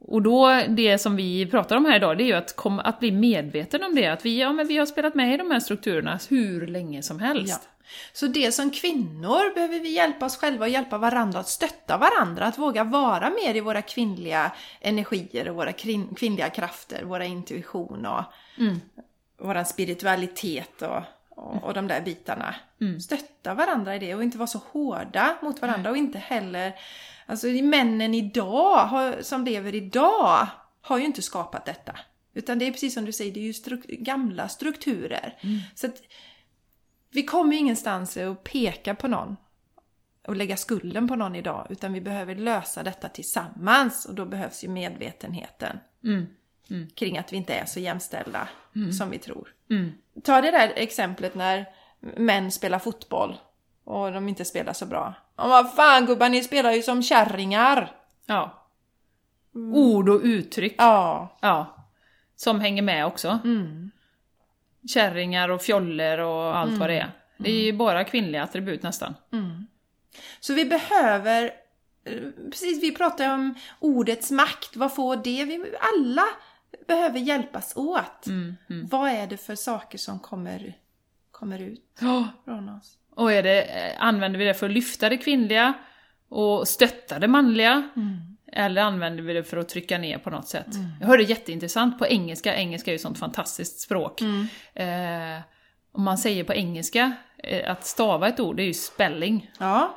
Och 0.08 0.22
då, 0.22 0.62
det 0.70 0.98
som 0.98 1.15
vi 1.15 1.46
pratar 1.46 1.76
om 1.76 1.86
här 1.86 1.96
idag, 1.96 2.18
det 2.18 2.24
är 2.24 2.26
ju 2.26 2.34
att, 2.34 2.56
kom, 2.56 2.80
att 2.80 3.00
bli 3.00 3.12
medveten 3.12 3.84
om 3.84 3.96
det. 3.96 4.08
Att 4.08 4.26
vi, 4.26 4.39
ja, 4.41 4.54
men 4.54 4.68
vi 4.68 4.78
har 4.78 4.86
spelat 4.86 5.15
med 5.15 5.34
i 5.34 5.38
de 5.38 5.52
här 5.52 5.60
strukturerna 5.60 6.20
hur 6.30 6.68
länge 6.68 7.02
som 7.02 7.20
Ja. 7.20 7.26
helst. 7.26 7.70
Så 8.13 8.28
det 8.28 8.52
som 8.52 8.72
kvinnor 8.72 9.54
behöver 9.56 9.80
vi 9.80 9.89
hjälpa 9.96 10.26
oss 10.26 10.38
själva 10.38 10.65
och 10.65 10.70
hjälpa 10.70 10.98
varandra 10.98 11.39
att 11.39 11.48
stötta 11.48 11.98
varandra, 11.98 12.46
att 12.46 12.58
våga 12.58 12.84
vara 12.84 13.30
mer 13.30 13.56
i 13.56 13.60
våra 13.60 13.82
kvinnliga 13.82 14.52
energier 14.82 15.50
och 15.50 15.56
våra 15.56 15.72
kvin- 15.72 16.15
kvinnliga 16.15 16.50
krafter, 16.50 17.04
våra 17.04 17.26
intuition 17.26 18.06
och 18.06 18.24
Mm. 18.60 18.80
vår 19.41 19.63
spiritualitet 19.63 20.82
och, 20.82 21.02
och, 21.30 21.63
och 21.63 21.74
de 21.74 21.88
där 21.88 22.02
bitarna. 22.02 22.56
Mm. 22.82 23.00
Stötta 23.00 23.54
varandra 23.54 23.96
i 23.96 24.00
det 24.00 24.15
och 24.15 24.24
inte 24.24 24.38
vara 24.38 24.48
så 24.48 24.62
hårda 24.72 25.36
mot 25.41 25.62
varandra 25.62 25.89
och 25.89 25.98
inte 25.98 26.18
heller, 26.20 26.74
alltså 27.26 27.48
männen 27.48 28.14
idag, 28.14 28.86
har, 28.86 29.22
som 29.22 29.46
lever 29.46 29.76
idag, 29.76 30.48
har 30.82 30.98
ju 30.98 31.06
inte 31.06 31.22
skapat 31.22 31.66
detta. 31.66 32.00
Utan 32.34 32.60
det 32.60 32.68
är 32.68 32.72
precis 32.72 32.94
som 32.94 33.06
du 33.06 33.12
säger, 33.12 33.32
det 33.32 33.40
är 33.40 33.44
ju 33.44 33.52
struk- 33.54 33.86
gamla 34.00 34.50
strukturer. 34.50 35.38
Så 35.76 35.88
att 35.88 36.02
vi 37.12 37.24
kommer 37.24 37.54
ju 37.54 37.60
ingenstans 37.60 38.18
att 38.18 38.44
peka 38.44 38.96
på 38.96 39.08
någon 39.08 39.36
och 40.28 40.36
lägga 40.36 40.58
skulden 40.58 41.08
på 41.08 41.16
någon 41.16 41.36
idag, 41.36 41.68
utan 41.70 41.94
vi 41.94 42.02
behöver 42.02 42.36
lösa 42.36 42.84
detta 42.84 43.10
tillsammans 43.10 44.06
och 44.06 44.16
då 44.16 44.26
behövs 44.26 44.64
ju 44.64 44.68
medvetenheten 44.68 45.80
Mm. 46.70 46.90
kring 46.96 47.18
att 47.18 47.34
vi 47.34 47.38
inte 47.38 47.54
är 47.54 47.66
så 47.66 47.80
jämställda 47.80 48.48
som 48.98 49.10
vi 49.10 49.20
tror. 49.20 49.54
Mm. 49.70 49.92
Ta 50.24 50.42
det 50.42 50.52
där 50.52 50.74
exemplet 50.76 51.36
när 51.36 51.66
män 52.18 52.52
spelar 52.52 52.80
fotboll 52.80 53.38
och 53.86 54.12
de 54.12 54.30
inte 54.30 54.45
spelar 54.45 54.74
så 54.74 54.86
bra. 54.86 55.13
Ja, 55.38 55.48
vad 55.48 55.74
fan 55.74 56.06
gubbar, 56.06 56.30
ni 56.30 56.43
spelar 56.43 56.71
ju 56.71 56.82
som 56.82 57.04
kärringar! 57.04 57.91
Ja. 58.26 58.67
Ord 59.74 60.10
och 60.10 60.21
uttryck. 60.24 60.76
Ja. 60.78 61.38
Ja. 61.41 61.76
Som 62.36 62.60
hänger 62.60 62.82
med 62.82 63.06
också. 63.06 63.40
Mm. 63.44 63.92
Kärringar 64.88 65.50
och 65.50 65.62
fjoller 65.62 66.17
och 66.19 66.58
allt 66.58 66.77
vad 66.79 66.90
det 66.90 67.00
är. 67.00 67.12
Det 67.38 67.50
är 67.52 67.63
ju 67.63 67.73
bara 67.73 68.04
kvinnliga 68.04 68.44
attribut 68.44 68.83
nästan. 68.83 69.13
Så 70.40 70.54
vi 70.54 70.65
behöver, 70.65 71.44
eh, 72.06 72.21
precis 72.52 72.83
vi 72.83 72.96
pratar 72.96 73.33
om 73.33 73.56
ordets 73.79 74.31
makt, 74.31 74.75
vad 74.75 74.96
får 74.96 75.15
det? 75.15 75.46
Vi 75.46 75.73
alla 75.94 76.23
behöver 76.88 77.19
hjälpas 77.19 77.75
åt. 77.75 78.27
Mm, 78.27 78.56
Vad 78.67 79.10
är 79.12 79.27
det 79.27 79.38
för 79.38 79.56
saker 79.56 79.98
som 79.98 80.19
kommer, 80.19 80.73
kommer 81.31 81.60
ut 81.60 81.98
Ja. 82.00 82.27
från 82.46 82.69
oss? 82.69 82.98
Och 83.16 83.32
är 83.32 83.44
det, 83.44 83.68
använder 84.00 84.40
vi 84.40 84.46
det 84.46 84.54
för 84.54 84.66
att 84.66 84.72
lyfta 84.72 85.10
det 85.10 85.18
kvinnliga 85.18 85.74
och 86.30 86.68
stötta 86.68 87.20
det 87.20 87.28
manliga? 87.28 87.90
Eller 88.54 88.82
använder 88.82 89.24
vi 89.24 89.34
det 89.34 89.44
för 89.44 89.58
att 89.58 89.70
trycka 89.70 89.98
ner 89.98 90.18
på 90.18 90.30
något 90.30 90.48
sätt? 90.48 90.68
Jag 91.00 91.08
hörde 91.08 91.24
jätteintressant 91.24 92.00
på 92.00 92.08
engelska, 92.08 92.56
engelska 92.56 92.92
är 92.92 92.94
ju 92.94 92.96
ett 92.96 93.02
sånt 93.02 93.20
fantastiskt 93.20 93.80
språk. 93.80 94.22
Eh, 94.74 95.40
om 95.92 96.04
man 96.04 96.18
säger 96.18 96.44
på 96.44 96.54
engelska, 96.54 97.12
eh, 97.44 97.72
att 97.72 97.86
stava 97.86 98.28
ett 98.28 98.40
ord, 98.40 98.56
det 98.56 98.63
är 98.63 98.68
ju 98.68 98.74
spelling. 98.74 99.52
Ja, 99.60 99.96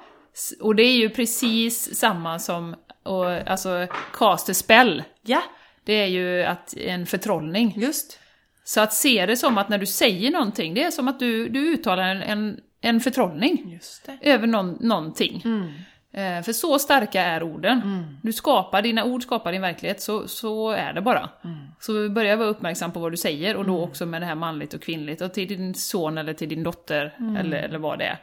Och 0.61 0.75
det 0.75 0.83
är 0.83 0.97
ju 0.97 1.09
precis 1.11 1.99
samma 1.99 2.39
som, 2.39 2.77
och, 3.03 3.31
alltså, 3.31 3.87
cast 4.12 4.49
a 4.51 4.55
spell. 4.55 5.03
Ja, 5.23 5.43
Det 5.85 5.93
är 5.93 6.07
ju 6.07 6.43
att, 6.43 6.77
en 6.77 7.07
förtrollning. 7.07 7.75
just. 7.77 8.19
Så 8.64 8.81
att 8.81 8.93
se 8.95 9.27
det 9.27 9.37
som 9.37 9.59
att 9.59 9.69
när 9.69 9.79
du 9.79 9.87
säger 9.87 10.31
någonting, 10.31 10.75
det 10.75 10.83
är 10.85 10.91
som 10.91 11.09
att 11.09 11.19
du, 11.19 11.49
du 11.49 11.61
uttalar 11.75 12.03
en, 12.09 12.23
en, 12.23 12.61
en 12.81 13.01
förtrollning 13.01 13.81
över 14.20 14.47
någon, 14.47 14.76
någonting. 14.81 15.43
Mm. 15.45 15.68
Eh, 16.12 16.45
för 16.45 16.53
så 16.53 16.79
starka 16.79 17.22
är 17.22 17.43
orden. 17.43 17.81
Du 18.22 18.33
skapar, 18.33 18.83
dina 18.83 19.05
ord 19.05 19.22
skapar 19.22 19.53
din 19.53 19.62
verklighet, 19.62 20.01
så, 20.01 20.29
så 20.29 20.70
är 20.70 20.93
det 20.93 21.01
bara. 21.01 21.29
Mm. 21.45 21.57
Så 21.81 22.09
börja 22.09 22.37
vara 22.37 22.49
uppmärksam 22.49 22.93
på 22.93 23.01
vad 23.01 23.12
du 23.12 23.16
säger, 23.16 23.57
och 23.57 23.64
då 23.64 23.83
också 23.83 24.07
med 24.07 24.22
det 24.22 24.26
här 24.26 24.35
manligt 24.35 24.74
och 24.74 24.83
kvinnligt, 24.83 25.20
och 25.20 25.35
till 25.35 25.49
din 25.49 25.74
son 25.74 26.18
eller 26.18 26.33
till 26.35 26.49
din 26.49 26.62
dotter, 26.62 27.14
Mm. 27.18 27.37
eller, 27.37 27.59
eller 27.59 27.79
vad 27.79 27.99
det 27.99 28.05
är. 28.05 28.18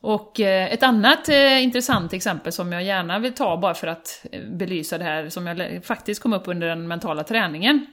Och 0.00 0.40
eh, 0.40 0.72
ett 0.72 0.82
annat 0.82 1.28
eh, 1.28 1.62
intressant 1.62 2.12
exempel 2.12 2.52
som 2.52 2.72
jag 2.72 2.82
gärna 2.82 3.18
vill 3.18 3.32
ta 3.32 3.56
bara 3.56 3.74
för 3.74 3.86
att 3.86 4.26
eh, 4.32 4.42
belysa 4.44 4.98
det 4.98 5.04
här, 5.04 5.28
som 5.28 5.46
jag 5.46 5.84
faktiskt 5.84 6.22
kom 6.22 6.32
upp 6.32 6.48
under 6.48 6.66
den 6.68 6.88
mentala 6.88 7.24
träningen, 7.24 7.86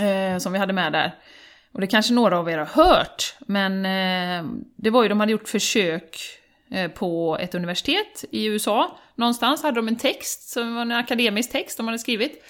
eh, 0.00 0.38
som 0.38 0.52
vi 0.52 0.58
hade 0.58 0.72
med 0.72 0.92
där. 0.92 1.14
Och 1.76 1.80
det 1.80 1.86
kanske 1.86 2.14
några 2.14 2.38
av 2.38 2.50
er 2.50 2.58
har 2.58 2.84
hört, 2.84 3.34
men 3.46 3.86
eh, 3.86 4.50
det 4.76 4.90
var 4.90 5.02
ju, 5.02 5.08
de 5.08 5.20
hade 5.20 5.32
gjort 5.32 5.48
försök 5.48 6.16
eh, 6.70 6.90
på 6.90 7.38
ett 7.40 7.54
universitet 7.54 8.24
i 8.30 8.44
USA. 8.44 8.98
Någonstans 9.14 9.62
hade 9.62 9.78
de 9.78 9.88
en 9.88 9.96
text, 9.96 10.48
som 10.48 10.74
var 10.74 10.82
en 10.82 10.92
akademisk 10.92 11.52
text 11.52 11.76
de 11.76 11.86
hade 11.86 11.98
skrivit. 11.98 12.44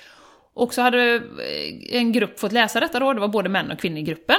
Och 0.55 0.75
så 0.75 0.83
hade 0.83 1.15
eh, 1.15 1.97
en 2.01 2.13
grupp 2.13 2.41
fått 2.41 2.53
läsa 2.53 2.81
detta 2.81 3.01
då, 3.01 3.13
det 3.13 3.21
var 3.21 3.29
både 3.29 3.49
män 3.49 3.71
och 3.71 3.79
kvinnor 3.79 3.99
i 3.99 4.03
gruppen. 4.03 4.37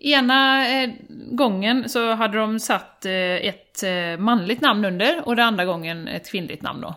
Ena 0.00 0.68
eh, 0.68 0.90
gången 1.30 1.88
så 1.88 2.12
hade 2.12 2.38
de 2.38 2.60
satt 2.60 3.04
eh, 3.04 3.12
ett 3.12 3.82
manligt 4.18 4.60
namn 4.60 4.84
under 4.84 5.28
och 5.28 5.36
den 5.36 5.46
andra 5.46 5.64
gången 5.64 6.08
ett 6.08 6.30
kvinnligt 6.30 6.62
namn 6.62 6.80
då. 6.80 6.94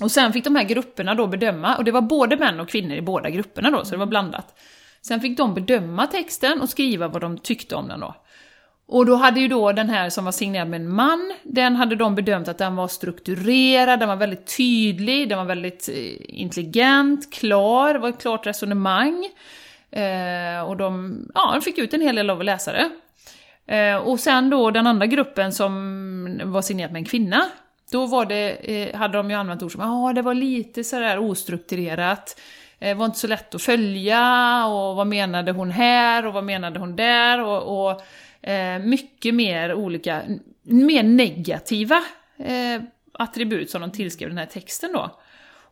Och 0.00 0.10
sen 0.10 0.32
fick 0.32 0.44
de 0.44 0.56
här 0.56 0.64
grupperna 0.64 1.14
då 1.14 1.26
bedöma, 1.26 1.76
och 1.76 1.84
det 1.84 1.90
var 1.90 2.00
både 2.00 2.36
män 2.36 2.60
och 2.60 2.68
kvinnor 2.68 2.96
i 2.96 3.02
båda 3.02 3.30
grupperna 3.30 3.70
då, 3.70 3.84
så 3.84 3.90
det 3.90 3.96
var 3.96 4.06
blandat. 4.06 4.54
Sen 5.02 5.20
fick 5.20 5.36
de 5.36 5.54
bedöma 5.54 6.06
texten 6.06 6.60
och 6.60 6.68
skriva 6.68 7.08
vad 7.08 7.20
de 7.20 7.38
tyckte 7.38 7.74
om 7.76 7.88
den 7.88 8.00
då. 8.00 8.14
Och 8.86 9.06
då 9.06 9.14
hade 9.14 9.40
ju 9.40 9.48
då 9.48 9.72
den 9.72 9.88
här 9.88 10.10
som 10.10 10.24
var 10.24 10.32
signerad 10.32 10.68
med 10.68 10.80
en 10.80 10.94
man, 10.94 11.32
den 11.42 11.76
hade 11.76 11.96
de 11.96 12.14
bedömt 12.14 12.48
att 12.48 12.58
den 12.58 12.76
var 12.76 12.88
strukturerad, 12.88 13.98
den 14.00 14.08
var 14.08 14.16
väldigt 14.16 14.56
tydlig, 14.56 15.28
den 15.28 15.38
var 15.38 15.44
väldigt 15.44 15.88
eh, 15.88 16.40
intelligent, 16.40 17.32
klar, 17.32 17.92
det 17.92 17.98
var 17.98 18.08
ett 18.08 18.20
klart 18.20 18.46
resonemang. 18.46 19.28
Eh, 19.90 20.62
och 20.62 20.76
de, 20.76 21.16
ja, 21.34 21.50
de 21.54 21.60
fick 21.60 21.78
ut 21.78 21.94
en 21.94 22.00
hel 22.00 22.16
del 22.16 22.30
av 22.30 22.44
läsare. 22.44 22.90
Eh, 23.66 23.96
och 23.96 24.20
sen 24.20 24.50
då 24.50 24.70
den 24.70 24.86
andra 24.86 25.06
gruppen 25.06 25.52
som 25.52 26.40
var 26.44 26.62
signerad 26.62 26.92
med 26.92 27.00
en 27.00 27.04
kvinna, 27.04 27.44
då 27.92 28.06
var 28.06 28.26
det, 28.26 28.50
eh, 28.50 28.96
hade 28.96 29.16
de 29.16 29.30
ju 29.30 29.36
använt 29.36 29.62
ord 29.62 29.72
som 29.72 29.80
ja, 29.80 30.12
det 30.14 30.22
var 30.22 30.34
lite 30.34 30.84
sådär 30.84 31.18
ostrukturerat, 31.18 32.40
eh, 32.82 32.96
var 32.96 33.06
inte 33.06 33.18
så 33.18 33.26
lätt 33.26 33.54
att 33.54 33.62
följa, 33.62 34.66
och 34.66 34.96
vad 34.96 35.06
menade 35.06 35.52
hon 35.52 35.70
här, 35.70 36.26
och 36.26 36.32
vad 36.32 36.44
menade 36.44 36.80
hon 36.80 36.96
där, 36.96 37.42
och, 37.42 37.90
och 37.90 38.02
eh, 38.48 38.78
mycket 38.78 39.34
mer 39.34 39.74
olika, 39.74 40.22
mer 40.62 41.02
negativa 41.02 42.02
eh, 42.38 42.82
attribut 43.12 43.70
som 43.70 43.80
de 43.80 43.90
tillskrev 43.92 44.28
den 44.28 44.38
här 44.38 44.46
texten 44.46 44.90
då. 44.92 45.20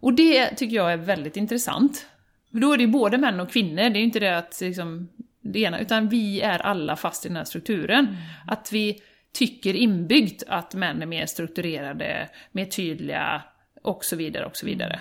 Och 0.01 0.13
det 0.13 0.57
tycker 0.57 0.77
jag 0.77 0.93
är 0.93 0.97
väldigt 0.97 1.37
intressant. 1.37 2.07
För 2.53 2.59
Då 2.59 2.73
är 2.73 2.77
det 2.77 2.83
ju 2.83 2.91
både 2.91 3.19
män 3.19 3.41
och 3.41 3.51
kvinnor, 3.51 3.77
det 3.77 3.83
är 3.83 4.01
ju 4.01 4.05
inte 4.05 4.21
det 4.21 4.39
att 4.39 4.61
liksom, 4.61 5.09
det 5.43 5.61
ena, 5.61 5.81
utan 5.81 6.09
vi 6.09 6.41
är 6.41 6.59
alla 6.59 6.97
fast 6.97 7.25
i 7.25 7.29
den 7.29 7.37
här 7.37 7.45
strukturen. 7.45 8.17
Att 8.47 8.73
vi 8.73 9.03
tycker 9.33 9.75
inbyggt 9.75 10.43
att 10.49 10.75
män 10.75 11.03
är 11.03 11.07
mer 11.07 11.27
strukturerade, 11.27 12.29
mer 12.53 12.65
tydliga, 12.65 13.43
och 13.83 14.05
så 14.05 14.17
vidare, 14.17 14.47
och 14.47 14.57
så 14.57 14.67
vidare. 14.67 15.01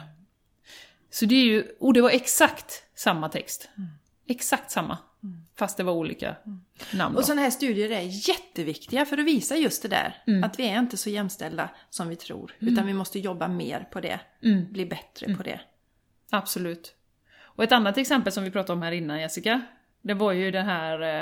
Så 1.09 1.25
det 1.25 1.35
är 1.35 1.45
ju, 1.45 1.63
och 1.79 1.93
det 1.93 2.01
var 2.01 2.09
exakt 2.09 2.83
samma 2.95 3.29
text. 3.29 3.69
Exakt 4.27 4.71
samma. 4.71 4.97
Fast 5.55 5.77
det 5.77 5.83
var 5.83 5.93
olika 5.93 6.35
namn 6.93 7.13
då. 7.15 7.19
Och 7.19 7.25
sådana 7.25 7.41
här 7.41 7.49
studier 7.49 7.89
är 7.89 8.29
jätteviktiga 8.29 9.05
för 9.05 9.17
att 9.17 9.25
visa 9.25 9.55
just 9.55 9.81
det 9.81 9.87
där. 9.87 10.23
Att 10.43 10.59
vi 10.59 10.67
är 10.69 10.79
inte 10.79 10.97
så 10.97 11.09
jämställda 11.09 11.69
som 11.89 12.09
vi 12.09 12.15
tror. 12.15 12.51
Utan 12.59 12.85
vi 12.87 12.93
måste 12.93 13.19
jobba 13.19 13.47
mer 13.47 13.87
på 13.91 13.99
det. 13.99 14.19
Bli 14.69 14.85
bättre 14.85 15.35
på 15.35 15.43
det. 15.43 15.59
Absolut. 16.29 16.95
Och 17.41 17.63
ett 17.63 17.71
annat 17.71 17.97
exempel 17.97 18.33
som 18.33 18.43
vi 18.43 18.51
pratade 18.51 18.73
om 18.73 18.81
här 18.81 18.91
innan 18.91 19.19
Jessica, 19.19 19.61
det 20.01 20.13
var 20.13 20.31
ju 20.31 20.51
det 20.51 20.61
här 20.61 21.01
eh, 21.01 21.21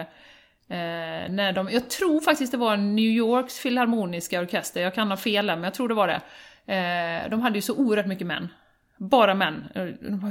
eh, 0.78 1.30
när 1.32 1.54
de, 1.54 1.70
jag 1.72 1.90
tror 1.90 2.22
faktiskt 2.22 2.52
det 2.52 2.58
var 2.58 2.78
New 2.78 3.06
Yorks 3.06 3.60
filharmoniska 3.60 4.42
orkester, 4.42 4.82
jag 4.82 4.96
kan 4.96 5.10
ha 5.10 5.18
fel 5.18 5.48
där, 5.48 5.56
men 5.56 5.64
jag 5.64 5.74
tror 5.74 5.88
det 5.88 5.94
var 5.94 6.08
det. 6.08 6.22
Eh, 6.74 7.30
de 7.30 7.42
hade 7.42 7.58
ju 7.58 7.62
så 7.62 7.76
oerhört 7.76 8.08
mycket 8.08 8.28
män. 8.28 8.48
Bara 8.98 9.36
män. 9.36 9.64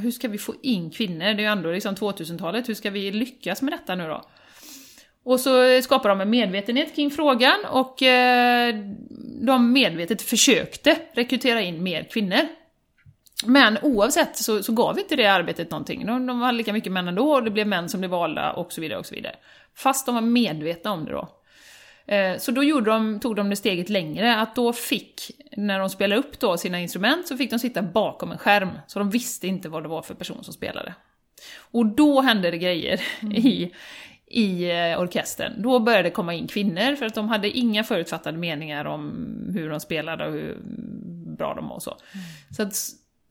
Hur 0.03 0.11
ska 0.11 0.29
vi 0.29 0.39
få 0.39 0.55
in 0.63 0.91
kvinnor? 0.91 1.25
Det 1.25 1.31
är 1.31 1.39
ju 1.39 1.45
ändå 1.45 1.73
liksom 1.73 1.95
2000-talet, 1.95 2.69
hur 2.69 2.75
ska 2.75 2.91
vi 2.91 3.13
lyckas 3.13 3.63
med 3.63 3.73
detta 3.73 3.95
nu 3.95 4.09
då? 4.09 4.25
Och 5.25 5.41
så 5.41 5.83
skapade 5.83 6.09
de 6.15 6.21
en 6.21 6.31
medvetenhet 6.31 6.95
kring 6.97 7.11
frågan 7.11 7.65
och 7.71 8.03
eh, 8.03 8.75
de 9.43 9.73
medvetet 9.73 10.23
försökte 10.23 10.97
rekrytera 11.13 11.61
in 11.61 11.83
mer 11.83 12.03
kvinnor. 12.03 12.41
Men 13.45 13.79
oavsett 13.83 14.37
så, 14.37 14.63
så 14.63 14.73
gav 14.73 14.99
inte 14.99 15.17
det 15.17 15.27
arbetet 15.27 15.71
någonting. 15.71 16.07
De, 16.07 16.27
de 16.27 16.41
var 16.41 16.53
lika 16.53 16.73
mycket 16.73 16.93
män 16.93 17.09
ändå, 17.09 17.33
och 17.33 17.43
det 17.43 17.51
blev 17.51 17.67
män 17.67 17.89
som 17.89 18.01
blev 18.01 18.11
valda 18.11 18.53
och 18.53 18.73
så 18.73 18.81
vidare. 18.81 18.99
och 18.99 19.07
så 19.07 19.15
vidare. 19.15 19.37
Fast 19.75 20.07
de 20.07 20.15
var 20.15 20.23
medvetna 20.23 20.93
om 20.93 21.05
det 21.05 21.13
då. 21.13 21.29
Eh, 22.07 22.39
Så 22.39 22.51
då 22.51 22.65
gjorde 22.65 22.91
de, 22.91 23.21
tog 23.21 23.37
de 23.37 23.51
det 23.51 23.57
steget 23.57 23.89
längre, 23.89 24.37
att 24.37 24.55
då 24.55 24.73
fick, 24.73 25.31
när 25.57 25.79
de 25.79 25.91
spelade 25.91 26.21
upp 26.21 26.41
då 26.41 26.57
sina 26.57 26.81
instrument, 26.81 27.29
så 27.29 27.37
fick 27.37 27.51
de 27.51 27.59
sitta 27.59 27.83
bakom 27.83 28.33
en 28.33 28.39
skärm. 28.39 28.71
Så 28.87 28.99
de 28.99 29.11
visste 29.11 29.47
inte 29.47 29.69
vad 29.69 29.83
det 29.83 29.89
var 29.89 30.03
för 30.03 30.15
person 30.15 30.45
som 30.45 30.55
spelade. 30.55 30.95
Och 31.59 31.87
då 31.87 32.21
hände 32.21 32.51
det 32.51 32.59
grejer 32.59 33.01
i, 33.35 33.73
i 34.27 34.71
eh, 34.71 35.01
orkestern. 35.01 35.63
Då 35.63 35.79
började 35.79 36.03
det 36.03 36.11
komma 36.11 36.35
in 36.35 36.47
kvinnor, 36.47 36.97
för 36.97 37.07
att 37.07 37.15
de 37.15 37.29
hade 37.29 37.51
inga 37.51 37.85
förutfattade 37.85 38.39
meningar 38.39 38.85
om 38.85 39.13
hur 39.55 39.71
de 39.71 39.81
spelade 39.81 40.27
och 40.27 40.33
hur 40.33 40.59
bra 41.39 41.55
de 41.55 41.69
var 41.69 41.77
och 41.77 41.83
så. 41.83 41.97
Så 42.57 42.63
att 42.63 42.75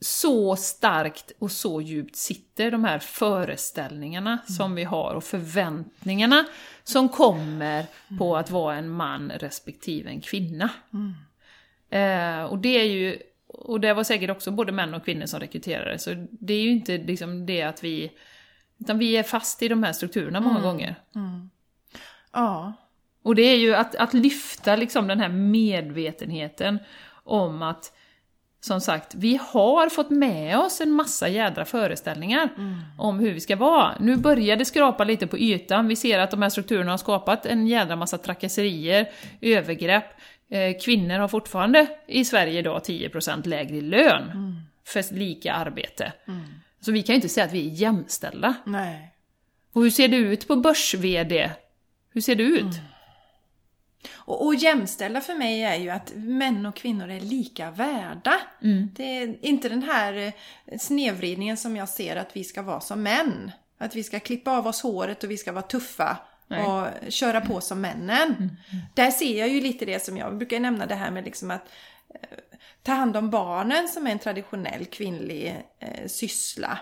så 0.05 0.55
starkt 0.55 1.31
och 1.39 1.51
så 1.51 1.81
djupt 1.81 2.15
sitter 2.15 2.71
de 2.71 2.83
här 2.83 2.99
föreställningarna 2.99 4.37
som 4.47 4.75
vi 4.75 4.83
har 4.83 5.13
och 5.13 5.23
förväntningarna 5.23 6.45
som 6.83 7.09
kommer 7.09 7.85
på 8.17 8.37
att 8.37 8.51
vara 8.51 8.75
en 8.75 8.89
man 8.89 9.31
respektive 9.31 10.09
en 10.09 10.21
kvinna. 10.21 10.69
Eh, 11.89 12.43
och 12.43 12.57
det 12.57 12.79
är 12.79 12.83
ju, 12.83 13.19
och 13.47 13.79
det 13.79 13.93
var 13.93 14.03
säkert 14.03 14.29
också 14.29 14.51
både 14.51 14.71
män 14.71 14.93
och 14.93 15.05
kvinnor 15.05 15.25
som 15.25 15.39
rekryterade, 15.39 15.99
så 15.99 16.27
det 16.31 16.53
är 16.53 16.61
ju 16.61 16.69
inte 16.69 16.97
liksom 16.97 17.45
det 17.45 17.61
att 17.61 17.83
vi, 17.83 18.11
utan 18.79 18.97
vi 18.97 19.17
är 19.17 19.23
fast 19.23 19.63
i 19.63 19.67
de 19.67 19.83
här 19.83 19.93
strukturerna 19.93 20.39
många 20.39 20.61
gånger. 20.61 20.95
Ja. 22.33 22.73
Och 23.23 23.35
det 23.35 23.41
är 23.41 23.57
ju 23.57 23.75
att, 23.75 23.95
att 23.95 24.13
lyfta 24.13 24.75
liksom 24.75 25.07
den 25.07 25.19
här 25.19 25.29
medvetenheten 25.29 26.79
om 27.23 27.61
att 27.61 27.91
som 28.65 28.81
sagt, 28.81 29.15
vi 29.15 29.39
har 29.51 29.89
fått 29.89 30.09
med 30.09 30.59
oss 30.59 30.81
en 30.81 30.91
massa 30.91 31.27
jädra 31.27 31.65
föreställningar 31.65 32.49
om 32.97 33.19
hur 33.19 33.33
vi 33.33 33.39
ska 33.39 33.55
vara. 33.55 33.95
Nu 33.99 34.17
börjar 34.17 34.57
det 34.57 34.65
skrapa 34.65 35.03
lite 35.03 35.27
på 35.27 35.37
ytan, 35.37 35.87
vi 35.87 35.95
ser 35.95 36.19
att 36.19 36.31
de 36.31 36.41
här 36.41 36.49
strukturerna 36.49 36.91
har 36.91 36.97
skapat 36.97 37.45
en 37.45 37.67
jädra 37.67 37.95
massa 37.95 38.17
trakasserier, 38.17 39.09
övergrepp. 39.41 40.05
Eh, 40.49 40.77
kvinnor 40.81 41.19
har 41.19 41.27
fortfarande 41.27 41.87
i 42.07 42.25
Sverige 42.25 42.59
idag 42.59 42.81
10% 42.83 43.47
lägre 43.47 43.81
lön 43.81 44.61
för 44.87 45.13
lika 45.13 45.53
arbete. 45.53 46.13
Så 46.79 46.91
vi 46.91 47.03
kan 47.03 47.13
ju 47.13 47.15
inte 47.15 47.29
säga 47.29 47.45
att 47.45 47.53
vi 47.53 47.67
är 47.67 47.73
jämställda. 47.73 48.53
Nej. 48.65 49.11
Och 49.73 49.83
hur 49.83 49.89
ser 49.89 50.07
det 50.07 50.17
ut 50.17 50.47
på 50.47 50.55
börs-VD? 50.55 51.51
Hur 52.13 52.21
ser 52.21 52.35
det 52.35 52.43
ut? 52.43 52.65
Och, 54.13 54.45
och 54.45 54.55
jämställda 54.55 55.21
för 55.21 55.35
mig 55.35 55.63
är 55.63 55.75
ju 55.75 55.89
att 55.89 56.11
män 56.15 56.65
och 56.65 56.75
kvinnor 56.75 57.09
är 57.09 57.19
lika 57.19 57.71
värda. 57.71 58.39
Det 58.93 59.17
är 59.17 59.45
inte 59.45 59.69
den 59.69 59.83
här 59.83 60.13
eh, 60.13 60.77
snedvridningen 60.79 61.57
som 61.57 61.75
jag 61.75 61.89
ser 61.89 62.15
att 62.15 62.35
vi 62.35 62.43
ska 62.43 62.61
vara 62.61 62.81
som 62.81 63.03
män. 63.03 63.51
Att 63.77 63.95
vi 63.95 64.03
ska 64.03 64.19
klippa 64.19 64.57
av 64.57 64.67
oss 64.67 64.81
håret 64.81 65.23
och 65.23 65.31
vi 65.31 65.37
ska 65.37 65.51
vara 65.51 65.61
tuffa 65.61 66.17
Nej. 66.47 66.65
och 66.65 67.11
köra 67.11 67.41
på 67.41 67.61
som 67.61 67.81
männen. 67.81 68.57
Där 68.93 69.11
ser 69.11 69.39
jag 69.39 69.49
ju 69.49 69.61
lite 69.61 69.85
det 69.85 70.05
som 70.05 70.17
jag 70.17 70.37
brukar 70.37 70.59
nämna 70.59 70.85
det 70.85 70.95
här 70.95 71.11
med 71.11 71.25
liksom 71.25 71.51
att 71.51 71.69
eh, 72.09 72.37
ta 72.83 72.91
hand 72.91 73.17
om 73.17 73.29
barnen 73.29 73.87
som 73.87 74.07
är 74.07 74.11
en 74.11 74.19
traditionell 74.19 74.85
kvinnlig 74.85 75.65
eh, 75.79 76.07
syssla. 76.07 76.79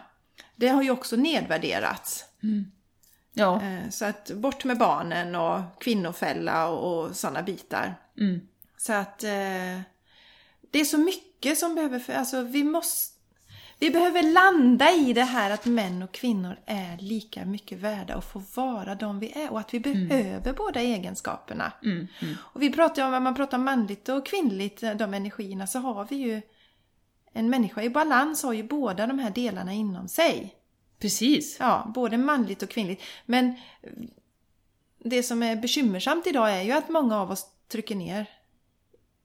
Det 0.55 0.67
har 0.67 0.81
ju 0.81 0.91
också 0.91 1.15
nedvärderats. 1.15 2.25
Ja. 3.33 3.61
Eh, 3.61 3.89
Så 3.89 4.05
att 4.05 4.31
bort 4.31 4.63
med 4.63 4.77
barnen 4.77 5.35
och 5.35 5.61
kvinnofälla 5.79 6.67
och, 6.67 7.03
och 7.03 7.15
sådana 7.15 7.41
bitar. 7.41 7.95
Så 8.77 8.93
att 8.93 9.23
eh, 9.23 9.79
det 10.71 10.79
är 10.79 10.85
så 10.85 10.97
mycket 10.97 11.57
som 11.57 11.75
behöver, 11.75 11.99
för, 11.99 12.13
alltså 12.13 12.41
vi 12.41 12.63
måste, 12.63 13.13
vi 13.79 13.89
behöver 13.91 14.23
landa 14.23 14.91
i 14.91 15.13
det 15.13 15.23
här 15.23 15.51
att 15.51 15.65
män 15.65 16.03
och 16.03 16.11
kvinnor 16.11 16.59
är 16.65 16.97
lika 16.97 17.45
mycket 17.45 17.77
värda 17.79 18.15
och 18.17 18.23
får 18.23 18.41
vara 18.55 18.95
de 18.95 19.19
vi 19.19 19.31
är 19.31 19.51
och 19.51 19.59
att 19.59 19.73
vi 19.73 19.79
behöver 19.79 20.53
båda 20.53 20.81
egenskaperna. 20.81 21.71
Mm, 21.83 22.07
Och 22.39 22.61
vi 22.61 22.71
pratar 22.71 23.07
om, 23.07 23.13
om 23.13 23.23
man 23.23 23.35
pratar 23.35 23.57
manligt 23.57 24.09
och 24.09 24.25
kvinnligt, 24.25 24.81
de 24.95 25.13
energierna, 25.13 25.67
så 25.67 25.79
har 25.79 26.05
vi 26.09 26.15
ju 26.15 26.41
en 27.33 27.49
människa 27.49 27.81
i 27.81 27.89
balans 27.89 28.43
har 28.43 28.53
ju 28.53 28.63
båda 28.63 29.07
de 29.07 29.19
här 29.19 29.29
delarna 29.29 29.73
inom 29.73 30.07
sig. 30.07 30.53
Precis. 31.03 31.57
Ja, 31.59 31.91
både 31.95 32.17
manligt 32.17 32.63
och 32.63 32.69
kvinnligt. 32.69 33.03
Men 33.25 33.53
det 34.99 35.23
som 35.23 35.43
är 35.43 35.55
bekymmersamt 35.55 36.27
idag 36.27 36.51
är 36.53 36.61
ju 36.61 36.71
att 36.71 36.89
många 36.89 37.19
av 37.19 37.31
oss 37.31 37.45
trycker 37.67 37.95
ner 37.95 38.25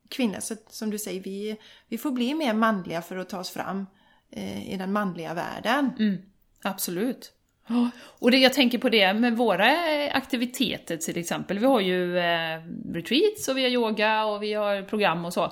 kvinnor. 0.09 0.41
Så 0.41 0.55
som 0.71 0.91
du 0.91 0.99
säger, 0.99 1.21
vi, 1.21 1.57
vi 1.89 1.99
får 1.99 2.11
bli 2.11 2.35
mer 2.35 2.55
manliga 2.55 3.03
för 3.03 3.17
att 3.17 3.29
ta 3.29 3.39
oss 3.39 3.51
fram 3.51 3.87
eh, 4.31 4.73
i 4.73 4.77
den 4.77 4.93
manliga 4.93 5.35
världen. 5.35 5.91
Mm, 5.99 6.17
absolut. 6.63 7.33
Och 8.01 8.31
det, 8.31 8.39
jag 8.39 8.53
tänker 8.53 8.79
på 8.79 8.89
det 8.89 9.15
med 9.15 9.37
våra 9.37 9.93
eh, 9.93 10.17
aktiviteter 10.17 10.97
till 10.97 11.19
exempel. 11.19 11.59
Vi 11.59 11.67
har 11.67 11.81
ju 11.81 12.19
eh, 12.19 12.61
retreats 12.93 13.49
och 13.49 13.57
vi 13.57 13.63
har 13.63 13.71
yoga 13.71 14.25
och 14.25 14.43
vi 14.43 14.55
har 14.55 14.83
program 14.83 15.25
och 15.25 15.33
så. 15.33 15.45
Eh, 15.45 15.51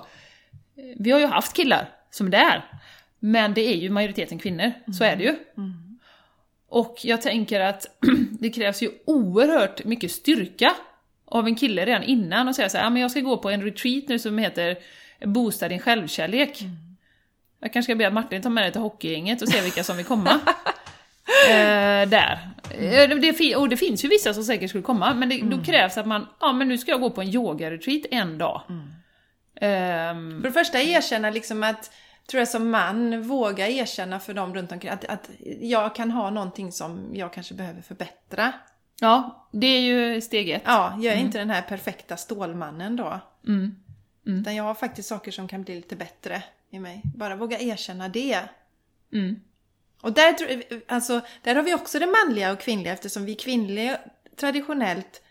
Vi 0.99 1.11
har 1.11 1.19
ju 1.19 1.25
haft 1.25 1.53
killar 1.53 1.89
som 2.11 2.27
är 2.27 2.31
där. 2.31 2.81
Men 3.19 3.53
det 3.53 3.61
är 3.61 3.77
ju 3.77 3.89
majoriteten 3.89 4.39
kvinnor, 4.39 4.71
så 4.97 5.03
är 5.03 5.15
det 5.15 5.23
ju. 5.23 5.35
Och 6.69 6.97
jag 7.01 7.21
tänker 7.21 7.59
att 7.59 7.85
det 8.39 8.49
krävs 8.49 8.83
ju 8.83 8.89
oerhört 9.05 9.85
mycket 9.85 10.11
styrka 10.11 10.75
av 11.25 11.47
en 11.47 11.55
kille 11.55 11.85
redan 11.85 12.03
innan 12.03 12.47
och 12.47 12.55
säga 12.55 12.69
så 12.69 12.77
här, 12.77 12.83
"Ja, 12.83 12.89
men 12.89 13.01
jag 13.01 13.11
ska 13.11 13.19
gå 13.19 13.37
på 13.37 13.49
en 13.49 13.63
retreat 13.63 14.03
nu 14.07 14.19
som 14.19 14.37
heter 14.37 14.77
Boosta 15.25 15.67
din 15.67 15.79
självkärlek. 15.79 16.59
Jag 17.59 17.73
kanske 17.73 17.91
ska 17.91 17.95
be 17.95 18.07
att 18.07 18.13
Martin 18.13 18.41
ta 18.41 18.49
med 18.49 18.63
dig 18.63 18.71
till 18.71 18.81
hockeygänget 18.81 19.41
och 19.41 19.47
se 19.47 19.61
vilka 19.61 19.83
som 19.83 19.97
vill 19.97 20.05
komma. 20.05 20.29
eh, 21.49 22.09
där. 22.09 22.39
Eh, 22.71 23.09
det, 23.09 23.55
och 23.55 23.69
det 23.69 23.77
finns 23.77 24.05
ju 24.05 24.07
vissa 24.07 24.33
som 24.33 24.43
säkert 24.43 24.69
skulle 24.69 24.83
komma, 24.83 25.13
men 25.13 25.29
det, 25.29 25.41
då 25.41 25.63
krävs 25.63 25.97
att 25.97 26.07
man, 26.07 26.27
ja 26.39 26.53
men 26.53 26.67
nu 26.67 26.77
ska 26.77 26.91
jag 26.91 27.01
gå 27.01 27.09
på 27.09 27.21
en 27.21 27.27
yoga-retreat 27.27 28.05
en 28.11 28.37
dag. 28.37 28.61
Ehm, 29.61 30.41
För 30.41 30.47
det 30.47 30.53
första 30.53 30.81
erkänna 30.81 31.29
liksom 31.29 31.63
att, 31.63 31.91
tror 32.27 32.39
jag 32.39 32.47
som 32.47 32.69
man, 32.69 33.21
våga 33.21 33.67
erkänna 33.67 34.19
för 34.19 34.33
dem 34.33 34.55
runt 34.55 34.71
omkring 34.71 34.91
att, 34.91 35.05
att 35.05 35.29
jag 35.61 35.95
kan 35.95 36.11
ha 36.11 36.29
någonting 36.29 36.71
som 36.71 37.09
jag 37.13 37.33
kanske 37.33 37.53
behöver 37.53 37.81
förbättra. 37.81 38.53
ja, 38.99 39.47
det 39.51 39.67
är 39.67 39.81
ju 39.81 40.21
steg 40.21 40.49
ett. 40.49 40.61
Ja, 40.65 40.97
jag 41.01 41.13
är 41.13 41.17
inte 41.17 41.37
den 41.37 41.49
här 41.49 41.61
perfekta 41.61 42.17
stålmannen 42.17 42.95
då. 42.95 43.19
Mm. 43.47 43.75
Utan 44.23 44.55
jag 44.55 44.63
har 44.63 44.73
faktiskt 44.73 45.09
saker 45.09 45.31
som 45.31 45.47
kan 45.47 45.63
bli 45.63 45.75
lite 45.75 45.95
bättre 45.95 46.43
i 46.69 46.79
mig. 46.79 47.01
Bara 47.15 47.35
våga 47.35 47.59
erkänna 47.59 48.09
det. 48.09 48.39
Mm. 49.13 49.39
Och 50.01 50.13
där, 50.13 50.35
alltså, 50.87 51.21
där 51.43 51.55
har 51.55 51.63
vi 51.63 51.73
också 51.73 51.99
det 51.99 52.07
manliga 52.07 52.51
och 52.51 52.59
kvinnliga 52.59 52.93
eftersom 52.93 53.25
vi 53.25 53.35
kvinnliga 53.35 53.99
traditionellt 54.35 55.21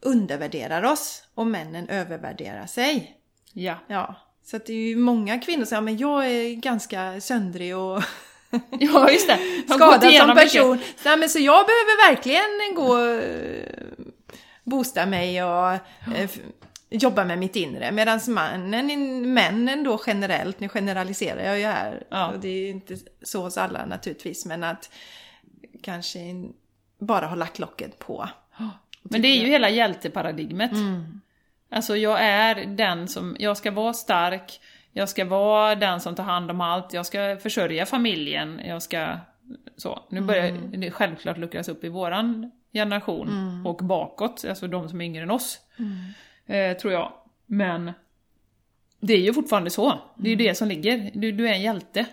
undervärderar 0.00 0.82
oss 0.82 1.28
och 1.34 1.46
männen 1.46 1.88
övervärderar 1.88 2.66
sig. 2.66 3.20
Ja. 3.52 3.78
Ja, 3.86 4.16
så 4.50 4.56
att 4.56 4.66
det 4.66 4.72
är 4.72 4.88
ju 4.88 4.96
många 4.96 5.38
kvinnor 5.38 5.64
som 5.64 5.66
säger 5.66 5.82
men 5.82 5.98
jag 5.98 6.26
är 6.26 6.54
ganska 6.54 7.20
söndrig 7.20 7.76
och 7.76 8.02
ja, 8.70 9.10
just 9.10 9.28
det. 9.28 9.38
Skadad 9.68 10.02
som 10.02 10.28
mycket. 10.28 10.34
person. 10.34 10.78
Så, 11.02 11.16
men, 11.16 11.28
så 11.28 11.38
jag 11.38 11.66
behöver 11.66 12.10
verkligen 12.10 12.74
gå 12.74 12.92
och 12.96 13.22
boosta 14.64 15.06
mig 15.06 15.44
och 15.44 15.72
eh, 16.16 16.30
jobba 16.90 17.24
med 17.24 17.38
mitt 17.38 17.56
inre. 17.56 17.92
Medan 17.92 18.20
mannen, 18.28 19.32
männen 19.32 19.84
då 19.84 20.00
generellt, 20.06 20.60
nu 20.60 20.68
generaliserar 20.68 21.44
jag 21.44 21.58
ju 21.58 21.66
här, 21.66 22.06
Ja. 22.10 22.28
och 22.32 22.40
det 22.40 22.48
är 22.48 22.60
ju 22.60 22.68
inte 22.68 22.96
så 23.22 23.42
hos 23.42 23.58
alla 23.58 23.86
naturligtvis, 23.86 24.46
men 24.46 24.64
att 24.64 24.90
kanske 25.82 26.18
bara 26.98 27.26
har 27.26 27.36
lagt 27.36 27.58
locket 27.58 27.98
på. 27.98 28.28
Men 29.02 29.22
det 29.22 29.28
är 29.28 29.36
ju 29.40 29.46
hela 29.46 29.68
hjälteparadigmet. 29.70 30.72
Alltså 31.70 31.96
jag 31.96 32.20
är 32.20 32.66
den 32.66 33.08
som, 33.08 33.36
jag 33.38 33.56
ska 33.56 33.70
vara 33.70 33.92
stark, 33.92 34.60
jag 34.92 35.08
ska 35.08 35.24
vara 35.24 35.74
den 35.74 36.00
som 36.00 36.14
tar 36.14 36.24
hand 36.24 36.50
om 36.50 36.60
allt, 36.60 36.92
jag 36.92 37.06
ska 37.06 37.36
försörja 37.42 37.86
familjen, 37.86 38.60
jag 38.64 38.82
ska... 38.82 39.16
Så. 39.76 40.02
Nu 40.10 40.20
börjar 40.20 40.52
det 40.52 40.90
självklart 40.90 41.38
luckras 41.38 41.68
upp 41.68 41.84
i 41.84 41.88
våran 41.88 42.50
generation 42.72 43.28
och 43.66 43.76
bakåt, 43.76 44.44
alltså 44.48 44.66
de 44.66 44.88
som 44.88 45.00
är 45.00 45.04
yngre 45.04 45.22
än 45.22 45.30
oss. 45.30 45.58
Eh, 46.46 46.76
tror 46.76 46.92
jag. 46.92 47.12
Men 47.46 47.92
det 49.00 49.14
är 49.14 49.20
ju 49.20 49.34
fortfarande 49.34 49.70
så. 49.70 50.00
Det 50.16 50.28
är 50.28 50.30
ju 50.30 50.36
det 50.36 50.54
som 50.54 50.68
ligger. 50.68 51.10
Du, 51.14 51.32
du 51.32 51.48
är 51.48 51.52
en 51.52 51.62
hjälte. 51.62 52.06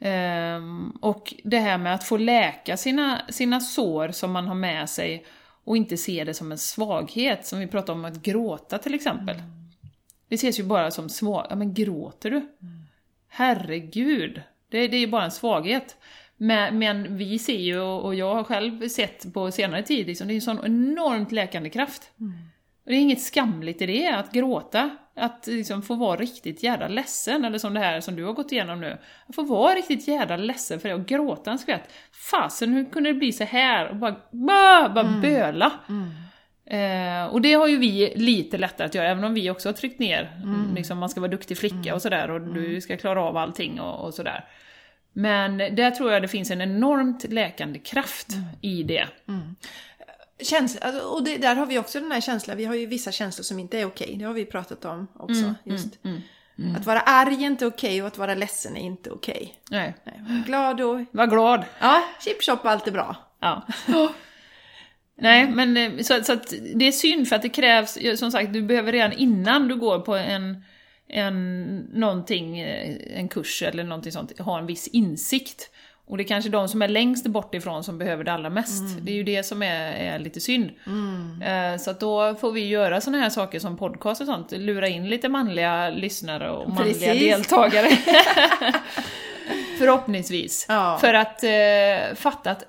Ehm, 0.00 0.90
och 0.90 1.34
det 1.44 1.58
här 1.58 1.78
med 1.78 1.94
att 1.94 2.04
få 2.04 2.16
läka 2.16 2.76
sina, 2.76 3.20
sina 3.28 3.60
sår 3.60 4.08
som 4.08 4.32
man 4.32 4.48
har 4.48 4.54
med 4.54 4.88
sig 4.88 5.26
och 5.64 5.76
inte 5.76 5.96
se 5.96 6.24
det 6.24 6.34
som 6.34 6.52
en 6.52 6.58
svaghet, 6.58 7.46
som 7.46 7.58
vi 7.58 7.66
pratade 7.66 7.98
om 7.98 8.04
att 8.04 8.22
gråta 8.22 8.78
till 8.78 8.94
exempel. 8.94 9.36
Det 10.28 10.34
ses 10.34 10.58
ju 10.58 10.64
bara 10.64 10.90
som 10.90 11.08
svag. 11.08 11.46
Ja 11.50 11.56
men 11.56 11.74
gråter 11.74 12.30
du? 12.30 12.48
Herregud! 13.28 14.42
Det, 14.68 14.88
det 14.88 14.96
är 14.96 15.00
ju 15.00 15.06
bara 15.06 15.24
en 15.24 15.30
svaghet. 15.30 15.96
Men, 16.36 16.78
men 16.78 17.16
vi 17.16 17.38
ser 17.38 17.58
ju, 17.58 17.80
och 17.80 18.14
jag 18.14 18.34
har 18.34 18.44
själv 18.44 18.88
sett 18.88 19.34
på 19.34 19.50
senare 19.50 19.82
tid, 19.82 20.06
liksom, 20.06 20.28
det 20.28 20.32
är 20.32 20.34
en 20.34 20.40
sån 20.40 20.64
enormt 20.64 21.32
läkande 21.32 21.70
kraft. 21.70 22.10
Och 22.84 22.90
det 22.90 22.94
är 22.94 23.00
inget 23.00 23.22
skamligt 23.22 23.82
i 23.82 23.86
det, 23.86 24.08
att 24.08 24.32
gråta. 24.32 24.96
Att 25.20 25.46
liksom 25.46 25.82
få 25.82 25.94
vara 25.94 26.16
riktigt 26.16 26.62
jävla 26.62 26.88
ledsen, 26.88 27.44
eller 27.44 27.58
som 27.58 27.74
det 27.74 27.80
här 27.80 28.00
som 28.00 28.16
du 28.16 28.24
har 28.24 28.32
gått 28.32 28.52
igenom 28.52 28.80
nu. 28.80 28.98
Att 29.26 29.34
få 29.34 29.42
vara 29.42 29.74
riktigt 29.74 30.08
jävla 30.08 30.36
ledsen 30.36 30.80
för 30.80 30.88
det 30.88 30.94
och 30.94 31.06
gråta 31.06 31.50
en 31.50 31.58
skvätt. 31.58 31.92
Fasen, 32.30 32.72
hur 32.72 32.84
kunde 32.84 33.10
det 33.10 33.14
bli 33.14 33.32
så 33.32 33.44
här? 33.44 33.88
Och 33.88 33.96
bara, 33.96 34.16
bara, 34.30 34.88
bara 34.88 35.20
böla. 35.22 35.72
Eh, 36.66 37.26
och 37.26 37.40
det 37.40 37.52
har 37.52 37.68
ju 37.68 37.76
vi 37.76 38.12
lite 38.16 38.58
lättare 38.58 38.86
att 38.86 38.94
göra, 38.94 39.08
även 39.08 39.24
om 39.24 39.34
vi 39.34 39.50
också 39.50 39.68
har 39.68 39.72
tryckt 39.74 39.98
ner. 40.00 40.30
Liksom, 40.74 40.98
man 40.98 41.08
ska 41.08 41.20
vara 41.20 41.30
duktig 41.30 41.58
flicka 41.58 41.94
och 41.94 42.02
sådär, 42.02 42.30
och 42.30 42.40
du 42.40 42.80
ska 42.80 42.96
klara 42.96 43.22
av 43.22 43.36
allting 43.36 43.80
och, 43.80 44.04
och 44.04 44.14
sådär. 44.14 44.44
Men 45.12 45.58
där 45.58 45.90
tror 45.90 46.12
jag 46.12 46.22
det 46.22 46.28
finns 46.28 46.50
en 46.50 46.60
enormt 46.60 47.24
läkande 47.32 47.78
kraft 47.78 48.28
i 48.60 48.82
det. 48.82 49.06
Känsla, 50.42 50.80
alltså, 50.80 51.02
och 51.02 51.24
det, 51.24 51.36
där 51.38 51.56
har 51.56 51.66
vi 51.66 51.78
också 51.78 52.00
den 52.00 52.12
här 52.12 52.20
känslan, 52.20 52.56
vi 52.56 52.64
har 52.64 52.74
ju 52.74 52.86
vissa 52.86 53.12
känslor 53.12 53.42
som 53.42 53.58
inte 53.58 53.78
är 53.78 53.84
okej, 53.86 54.16
det 54.18 54.24
har 54.24 54.32
vi 54.34 54.44
pratat 54.44 54.84
om 54.84 55.06
också. 55.14 55.54
just. 55.64 55.98
Att 56.76 56.86
vara 56.86 57.00
arg 57.00 57.34
är 57.34 57.46
inte 57.46 57.66
okej 57.66 58.00
och 58.02 58.06
att 58.08 58.18
vara 58.18 58.34
ledsen 58.34 58.76
är 58.76 58.80
inte 58.80 59.10
okej. 59.10 59.54
Nej. 59.70 59.94
Nej, 60.04 60.20
vara 60.28 60.42
Glad 60.46 60.80
och, 60.80 61.00
Var 61.10 61.26
glad. 61.26 61.64
ja, 61.80 62.02
chip 62.24 62.42
chop 62.42 62.66
allt 62.66 62.86
är 62.86 62.92
bra. 62.92 63.16
Ja. 63.40 63.66
Nej, 65.22 65.50
men 65.50 65.76
eh, 65.76 66.02
så, 66.02 66.24
så 66.24 66.32
att 66.32 66.54
det 66.74 66.84
är 66.88 66.92
synd 66.92 67.28
för 67.28 67.36
att 67.36 67.42
det 67.42 67.48
krävs, 67.48 67.98
som 68.16 68.30
sagt, 68.30 68.52
du 68.52 68.62
behöver 68.62 68.92
redan 68.92 69.12
innan 69.12 69.68
du 69.68 69.76
går 69.76 69.98
på 69.98 70.14
en, 70.16 70.64
en, 71.08 71.76
någonting, 71.78 72.58
eh, 72.58 72.96
en 73.20 73.28
kurs 73.28 73.62
eller 73.62 73.84
någonting 73.84 74.12
sånt, 74.12 74.38
ha 74.38 74.58
en 74.58 74.66
viss 74.66 74.88
insikt. 74.88 75.70
Och 76.10 76.16
det 76.16 76.22
är 76.22 76.28
kanske 76.28 76.50
de 76.50 76.68
som 76.68 76.82
är 76.82 76.88
längst 76.88 77.26
bort 77.26 77.54
ifrån 77.54 77.84
som 77.84 77.98
behöver 77.98 78.24
det 78.24 78.32
allra 78.32 78.50
mest. 78.50 78.82
Det 79.02 79.12
är 79.12 79.16
ju 79.16 79.22
det 79.22 79.42
som 79.42 79.62
är, 79.62 79.92
är 79.92 80.18
lite 80.18 80.40
synd. 80.40 80.70
Eh, 81.42 81.78
Så 81.78 81.90
att 81.90 82.00
då 82.00 82.34
får 82.34 82.52
vi 82.52 82.68
göra 82.68 83.00
såna 83.00 83.18
här 83.18 83.30
saker 83.30 83.58
som 83.58 83.76
podcast 83.76 84.20
och 84.20 84.26
sånt, 84.26 84.52
lura 84.52 84.88
in 84.88 85.08
lite 85.08 85.28
manliga 85.28 85.90
lyssnare 85.90 86.50
och 86.50 86.68
manliga 86.70 87.12
Precis. 87.12 87.20
deltagare. 87.20 87.88
Förhoppningsvis. 89.78 90.66
Ja. 90.68 90.98
För 91.00 91.14
att 91.14 91.44
eh, 91.44 92.14
fatta 92.14 92.50
att, 92.50 92.64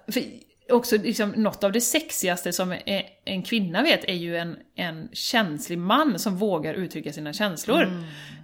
också 0.71 0.97
liksom, 0.97 1.29
något 1.29 1.63
av 1.63 1.71
det 1.71 1.81
sexigaste 1.81 2.53
som 2.53 2.71
är, 2.71 3.03
en 3.25 3.43
kvinna 3.43 3.81
vet 3.81 4.03
är 4.03 4.13
ju 4.13 4.37
en, 4.37 4.55
en 4.75 5.09
känslig 5.13 5.77
man 5.77 6.19
som 6.19 6.37
vågar 6.37 6.73
uttrycka 6.73 7.13
sina 7.13 7.33
känslor. 7.33 7.87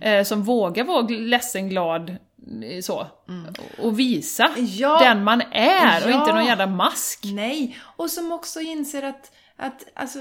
Eh, 0.01 0.23
som 0.23 0.43
vågar 0.43 0.83
vara 0.83 1.07
ledsen, 1.07 1.69
glad, 1.69 2.15
så. 2.83 3.07
Och 3.77 3.99
visa 3.99 4.49
Ja. 4.57 4.99
den 4.99 5.23
man 5.23 5.41
är 5.51 6.05
och 6.05 6.11
Ja. 6.11 6.19
inte 6.21 6.33
någon 6.33 6.45
jävla 6.45 6.67
mask. 6.67 7.19
Nej, 7.23 7.77
och 7.81 8.09
som 8.09 8.31
också 8.31 8.59
inser 8.61 9.03
att, 9.03 9.31
att 9.55 9.83
alltså, 9.93 10.19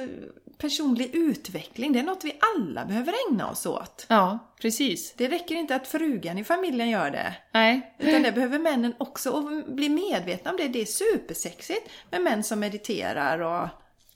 personlig 0.58 1.10
utveckling, 1.14 1.92
det 1.92 1.98
är 1.98 2.02
något 2.02 2.24
vi 2.24 2.38
alla 2.56 2.84
behöver 2.84 3.14
ägna 3.30 3.50
oss 3.50 3.66
åt. 3.66 4.06
Ja, 4.08 4.38
precis. 4.60 5.14
Det 5.16 5.28
räcker 5.28 5.54
inte 5.54 5.76
att 5.76 5.86
frugan 5.88 6.38
i 6.38 6.44
familjen 6.44 6.90
gör 6.90 7.10
det. 7.10 7.34
Nej. 7.52 7.94
Utan 7.98 8.22
det 8.22 8.32
behöver 8.32 8.58
männen 8.58 8.94
också. 8.98 9.30
Och 9.30 9.74
bli 9.74 9.88
medvetna 9.88 10.50
om 10.50 10.56
det. 10.56 10.68
Det 10.68 10.80
är 10.80 10.84
supersexigt 10.86 11.90
med 12.10 12.20
män 12.22 12.44
som 12.44 12.60
mediterar 12.60 13.38
och 13.38 13.68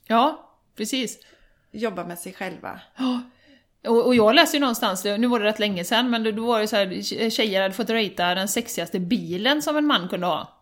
Ja, 0.07 0.49
precis. 0.75 1.17
jobbar 1.71 2.05
med 2.05 2.19
sig 2.19 2.33
själva. 2.33 2.79
Och, 3.87 4.05
och 4.05 4.15
jag 4.15 4.35
läste 4.35 4.57
ju 4.57 4.61
någonstans, 4.61 5.03
nu 5.03 5.27
var 5.27 5.39
det 5.39 5.45
rätt 5.45 5.59
länge 5.59 5.83
sedan, 5.83 6.09
men 6.09 6.23
då, 6.23 6.31
då 6.31 6.45
var 6.45 6.59
det 6.59 6.67
så 6.67 6.75
här, 6.75 7.29
tjejer 7.29 7.61
hade 7.61 7.73
fått 7.73 7.89
ratea 7.89 8.35
den 8.35 8.47
sexigaste 8.47 8.99
bilen 8.99 9.61
som 9.61 9.77
en 9.77 9.85
man 9.85 10.07
kunde 10.09 10.27
ha. 10.27 10.59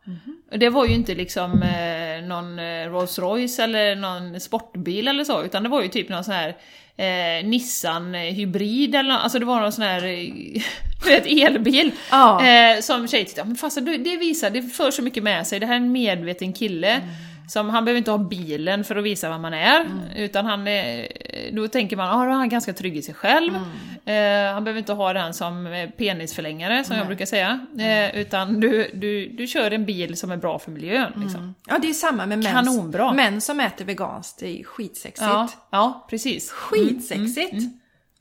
Och 0.51 0.59
Det 0.59 0.69
var 0.69 0.85
ju 0.85 0.93
inte 0.95 1.15
liksom 1.15 1.63
eh, 1.63 2.27
någon 2.27 2.59
eh, 2.59 2.89
Rolls 2.91 3.19
Royce 3.19 3.59
eller 3.63 3.95
någon 3.95 4.39
sportbil 4.39 5.07
eller 5.07 5.23
så, 5.23 5.43
utan 5.43 5.63
det 5.63 5.69
var 5.69 5.81
ju 5.81 5.87
typ 5.87 6.09
någon 6.09 6.23
sån 6.23 6.33
här 6.33 6.49
eh, 6.97 7.45
Nissan 7.47 8.13
hybrid 8.13 8.95
eller 8.95 9.09
nå- 9.09 9.19
alltså 9.19 9.39
det 9.39 9.45
var 9.45 9.61
någon 9.61 9.71
sån 9.71 9.83
här, 9.83 10.03
eh, 10.05 10.61
du 11.03 11.09
vet, 11.09 11.25
elbil. 11.25 11.91
Ja. 12.11 12.45
Eh, 12.47 12.79
som 12.81 13.07
tjej 13.07 13.25
tittade, 13.25 13.47
men 13.47 13.55
fast 13.57 13.85
det 13.85 13.97
det 13.97 14.17
visar, 14.17 14.49
det 14.49 14.61
för 14.61 14.91
så 14.91 15.01
mycket 15.01 15.23
med 15.23 15.47
sig, 15.47 15.59
det 15.59 15.65
här 15.65 15.73
är 15.73 15.77
en 15.77 15.91
medveten 15.91 16.53
kille. 16.53 16.91
Mm. 16.91 17.09
Som, 17.49 17.69
han 17.69 17.85
behöver 17.85 17.97
inte 17.97 18.11
ha 18.11 18.17
bilen 18.17 18.83
för 18.83 18.95
att 18.95 19.03
visa 19.03 19.29
vem 19.29 19.41
man 19.41 19.53
är, 19.53 19.79
Mm. 19.81 19.99
utan 20.15 20.45
han 20.45 20.67
är, 20.67 21.07
då 21.51 21.67
tänker 21.67 21.97
man, 21.97 22.09
ah, 22.09 22.25
då 22.25 22.31
är 22.31 22.35
han 22.35 22.49
ganska 22.49 22.73
trygg 22.73 22.97
i 22.97 23.01
sig 23.01 23.13
själv. 23.13 23.53
Mm. 23.55 23.69
Eh, 24.05 24.53
han 24.53 24.63
behöver 24.63 24.79
inte 24.79 24.93
ha 24.93 25.13
den 25.13 25.33
som 25.33 25.67
eh, 25.67 25.89
penisförlängare, 25.89 26.83
som 26.83 26.97
jag 26.97 27.07
brukar 27.07 27.25
säga. 27.25 27.59
Mm. 27.73 28.09
Eh, 28.15 28.21
utan 28.21 28.59
du, 28.59 28.91
du, 28.93 29.29
du 29.29 29.47
kör 29.47 29.71
en 29.71 29.85
bil 29.85 30.17
som 30.17 30.31
är 30.31 30.37
bra 30.37 30.59
för 30.59 30.71
miljön. 30.71 31.13
Liksom. 31.15 31.55
Ja, 31.67 31.79
det 31.81 31.89
är 31.89 31.93
samma 31.93 32.25
med 32.25 32.39
män, 32.39 32.53
Kanonbra. 32.53 33.13
män 33.13 33.41
som 33.41 33.59
äter 33.59 33.85
veganskt. 33.85 34.39
Det 34.39 34.59
är 34.59 34.63
skitsexigt. 34.63 35.21
Ja, 35.21 35.47
ja, 35.69 36.05
precis. 36.09 36.51
Skitsexigt! 36.51 37.53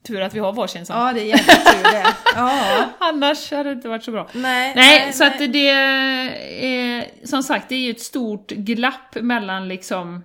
Tur 0.06 0.20
att 0.20 0.34
vi 0.34 0.38
har 0.38 0.52
varsin 0.52 0.86
sån. 0.86 0.96
Ja, 0.96 1.12
det 1.12 1.20
är 1.20 1.24
jävligt 1.24 1.66
tur 1.66 1.82
det. 1.82 2.06
Ja. 2.34 2.84
Annars 2.98 3.50
hade 3.50 3.68
det 3.68 3.72
inte 3.72 3.88
varit 3.88 4.04
så 4.04 4.10
bra. 4.10 4.28
Nej, 4.32 4.72
Nej, 4.76 5.12
så 5.12 5.24
att 5.24 5.38
det 5.38 5.68
är, 5.68 7.26
som 7.26 7.42
sagt, 7.42 7.68
det 7.68 7.74
är 7.74 7.80
ju 7.80 7.90
ett 7.90 8.00
stort 8.00 8.50
glapp 8.50 9.14
mellan 9.20 9.68
liksom 9.68 10.24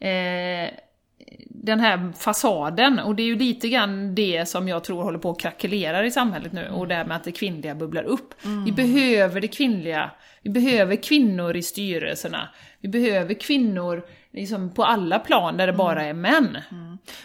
eh, 0.00 0.70
den 1.50 1.80
här 1.80 2.12
fasaden, 2.18 2.98
och 2.98 3.14
det 3.14 3.22
är 3.22 3.26
ju 3.26 3.38
lite 3.38 3.68
grann 3.68 4.14
det 4.14 4.48
som 4.48 4.68
jag 4.68 4.84
tror 4.84 5.02
håller 5.02 5.18
på 5.18 5.30
att 5.30 5.40
krackelerar 5.40 6.04
i 6.04 6.10
samhället 6.10 6.52
nu, 6.52 6.68
och 6.68 6.88
det 6.88 6.94
här 6.94 7.04
med 7.04 7.16
att 7.16 7.24
det 7.24 7.32
kvinnliga 7.32 7.74
bubblar 7.74 8.02
upp. 8.02 8.34
Vi 8.64 8.72
behöver 8.72 9.40
det 9.40 9.48
kvinnliga, 9.48 10.10
vi 10.42 10.50
behöver 10.50 10.96
kvinnor 10.96 11.56
i 11.56 11.62
styrelserna, 11.62 12.48
vi 12.80 12.88
behöver 12.88 13.34
kvinnor 13.34 14.02
liksom 14.32 14.74
på 14.74 14.84
alla 14.84 15.18
plan 15.18 15.56
där 15.56 15.66
det 15.66 15.72
bara 15.72 16.04
är 16.04 16.14
män. 16.14 16.58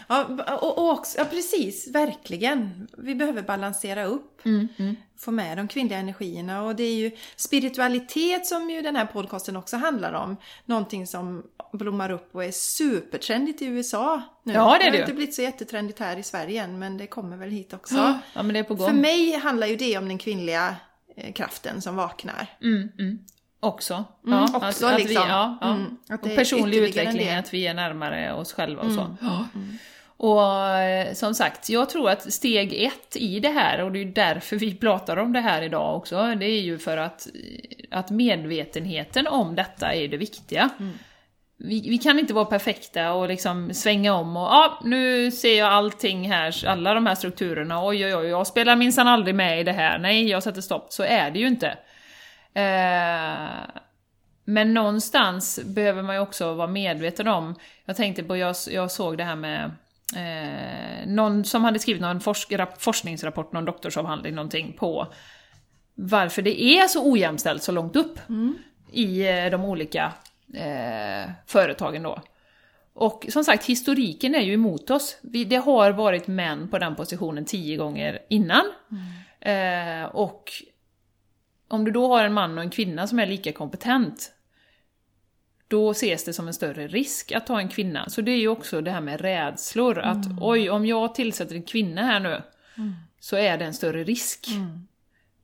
Ja, 0.08 0.24
och, 0.60 0.78
och 0.78 0.90
också, 0.90 1.18
ja, 1.18 1.24
precis, 1.24 1.88
verkligen. 1.94 2.88
Vi 2.98 3.14
behöver 3.14 3.42
balansera 3.42 4.04
upp. 4.04 4.40
Få 5.18 5.30
med 5.30 5.58
de 5.58 5.68
kvinnliga 5.68 5.98
energierna. 5.98 6.62
Och 6.62 6.76
det 6.76 6.82
är 6.82 6.94
ju 6.94 7.10
spiritualitet 7.36 8.46
som 8.46 8.70
ju 8.70 8.82
den 8.82 8.96
här 8.96 9.06
podcasten 9.06 9.56
också 9.56 9.76
handlar 9.76 10.12
om. 10.12 10.36
Någonting 10.64 11.06
som 11.06 11.42
blommar 11.72 12.10
upp 12.10 12.34
och 12.34 12.44
är 12.44 12.50
supertrendigt 12.50 13.62
i 13.62 13.66
USA 13.66 14.22
nu. 14.42 14.52
Ja, 14.52 14.76
det 14.78 14.84
är 14.84 14.90
det 14.90 14.90
har 14.90 14.94
ju. 14.94 15.00
inte 15.00 15.14
blivit 15.14 15.34
så 15.34 15.42
jättetrendigt 15.42 15.98
här 15.98 16.16
i 16.16 16.22
Sverige 16.22 16.64
än, 16.64 16.78
men 16.78 16.96
det 16.96 17.06
kommer 17.06 17.36
väl 17.36 17.50
hit 17.50 17.72
också. 17.74 17.94
Ja, 18.34 18.42
men 18.42 18.48
det 18.48 18.58
är 18.58 18.64
på 18.64 18.74
gång. 18.74 18.88
För 18.88 18.96
mig 18.96 19.36
handlar 19.36 19.66
ju 19.66 19.76
det 19.76 19.98
om 19.98 20.08
den 20.08 20.18
kvinnliga 20.18 20.76
eh, 21.16 21.32
kraften 21.32 21.82
som 21.82 21.96
vaknar. 21.96 22.46
Mm, 22.60 22.88
mm. 22.98 23.18
Också. 23.64 24.04
Mm, 24.26 24.38
ja, 24.38 24.44
också, 24.44 24.86
att, 24.86 24.92
att 24.92 24.98
vi, 24.98 25.04
liksom. 25.04 25.28
ja, 25.28 25.58
ja. 25.60 25.70
Mm, 25.70 25.96
att 26.08 26.24
och 26.24 26.34
personlig 26.36 26.78
utveckling, 26.78 27.28
att 27.28 27.54
vi 27.54 27.66
är 27.66 27.74
närmare 27.74 28.32
oss 28.32 28.52
själva 28.52 28.82
och 28.82 28.92
så. 28.92 29.00
Mm. 29.00 29.16
Ja. 29.20 29.44
Och 30.16 30.68
eh, 30.68 31.14
som 31.14 31.34
sagt, 31.34 31.68
jag 31.68 31.90
tror 31.90 32.10
att 32.10 32.32
steg 32.32 32.74
ett 32.74 33.16
i 33.16 33.40
det 33.40 33.48
här, 33.48 33.80
och 33.80 33.92
det 33.92 33.98
är 33.98 34.04
därför 34.04 34.56
vi 34.56 34.74
pratar 34.74 35.16
om 35.16 35.32
det 35.32 35.40
här 35.40 35.62
idag 35.62 35.96
också, 35.96 36.34
det 36.34 36.46
är 36.46 36.60
ju 36.60 36.78
för 36.78 36.96
att, 36.96 37.26
att 37.90 38.10
medvetenheten 38.10 39.26
om 39.26 39.54
detta 39.54 39.94
är 39.94 40.08
det 40.08 40.16
viktiga. 40.16 40.70
Mm. 40.78 40.92
Vi, 41.56 41.88
vi 41.90 41.98
kan 41.98 42.18
inte 42.18 42.34
vara 42.34 42.44
perfekta 42.44 43.12
och 43.12 43.28
liksom 43.28 43.74
svänga 43.74 44.14
om 44.14 44.36
och 44.36 44.42
ja, 44.42 44.80
nu 44.84 45.30
ser 45.30 45.58
jag 45.58 45.72
allting 45.72 46.30
här, 46.30 46.66
alla 46.66 46.94
de 46.94 47.06
här 47.06 47.14
strukturerna, 47.14 47.86
oj 47.86 48.06
oj 48.06 48.16
oj, 48.16 48.26
jag 48.26 48.46
spelar 48.46 48.76
minsann 48.76 49.08
aldrig 49.08 49.34
med 49.34 49.60
i 49.60 49.64
det 49.64 49.72
här, 49.72 49.98
nej, 49.98 50.28
jag 50.28 50.42
sätter 50.42 50.60
stopp. 50.60 50.92
Så 50.92 51.02
är 51.02 51.30
det 51.30 51.38
ju 51.38 51.46
inte. 51.46 51.78
Eh, 52.54 53.80
men 54.44 54.74
någonstans 54.74 55.60
behöver 55.64 56.02
man 56.02 56.14
ju 56.14 56.20
också 56.20 56.54
vara 56.54 56.66
medveten 56.66 57.28
om, 57.28 57.54
jag 57.84 57.96
tänkte 57.96 58.22
på, 58.22 58.36
jag, 58.36 58.56
jag 58.70 58.90
såg 58.90 59.18
det 59.18 59.24
här 59.24 59.36
med 59.36 59.64
eh, 60.16 61.06
någon 61.06 61.44
som 61.44 61.64
hade 61.64 61.78
skrivit 61.78 62.02
någon 62.02 62.20
forsk, 62.20 62.52
rap, 62.52 62.82
forskningsrapport, 62.82 63.52
någon 63.52 63.64
doktorsavhandling, 63.64 64.34
någonting 64.34 64.72
på 64.72 65.12
varför 65.94 66.42
det 66.42 66.62
är 66.62 66.88
så 66.88 67.12
ojämställt 67.12 67.62
så 67.62 67.72
långt 67.72 67.96
upp 67.96 68.18
i 68.92 69.28
eh, 69.28 69.50
de 69.50 69.64
olika 69.64 70.12
eh, 70.54 71.30
företagen 71.46 72.02
då. 72.02 72.18
Och 72.94 73.26
som 73.28 73.44
sagt, 73.44 73.66
historiken 73.66 74.34
är 74.34 74.40
ju 74.40 74.52
emot 74.54 74.90
oss. 74.90 75.18
Vi, 75.22 75.44
det 75.44 75.56
har 75.56 75.90
varit 75.90 76.26
män 76.26 76.68
på 76.68 76.78
den 76.78 76.94
positionen 76.94 77.44
tio 77.44 77.76
gånger 77.76 78.18
innan. 78.28 78.64
Eh, 79.40 80.04
och 80.04 80.52
om 81.74 81.84
du 81.84 81.90
då 81.90 82.08
har 82.08 82.24
en 82.24 82.32
man 82.32 82.58
och 82.58 82.64
en 82.64 82.70
kvinna 82.70 83.06
som 83.06 83.18
är 83.18 83.26
lika 83.26 83.52
kompetent, 83.52 84.32
då 85.68 85.90
ses 85.90 86.24
det 86.24 86.32
som 86.32 86.48
en 86.48 86.54
större 86.54 86.86
risk 86.86 87.32
att 87.32 87.46
ta 87.46 87.60
en 87.60 87.68
kvinna. 87.68 88.08
Så 88.08 88.20
det 88.20 88.30
är 88.30 88.38
ju 88.38 88.48
också 88.48 88.80
det 88.80 88.90
här 88.90 89.00
med 89.00 89.20
rädslor, 89.20 89.98
att 89.98 90.26
oj, 90.40 90.70
om 90.70 90.86
jag 90.86 91.14
tillsätter 91.14 91.54
en 91.54 91.62
kvinna 91.62 92.02
här 92.02 92.20
nu, 92.20 92.42
så 93.20 93.36
är 93.36 93.58
det 93.58 93.64
en 93.64 93.74
större 93.74 94.04
risk. 94.04 94.48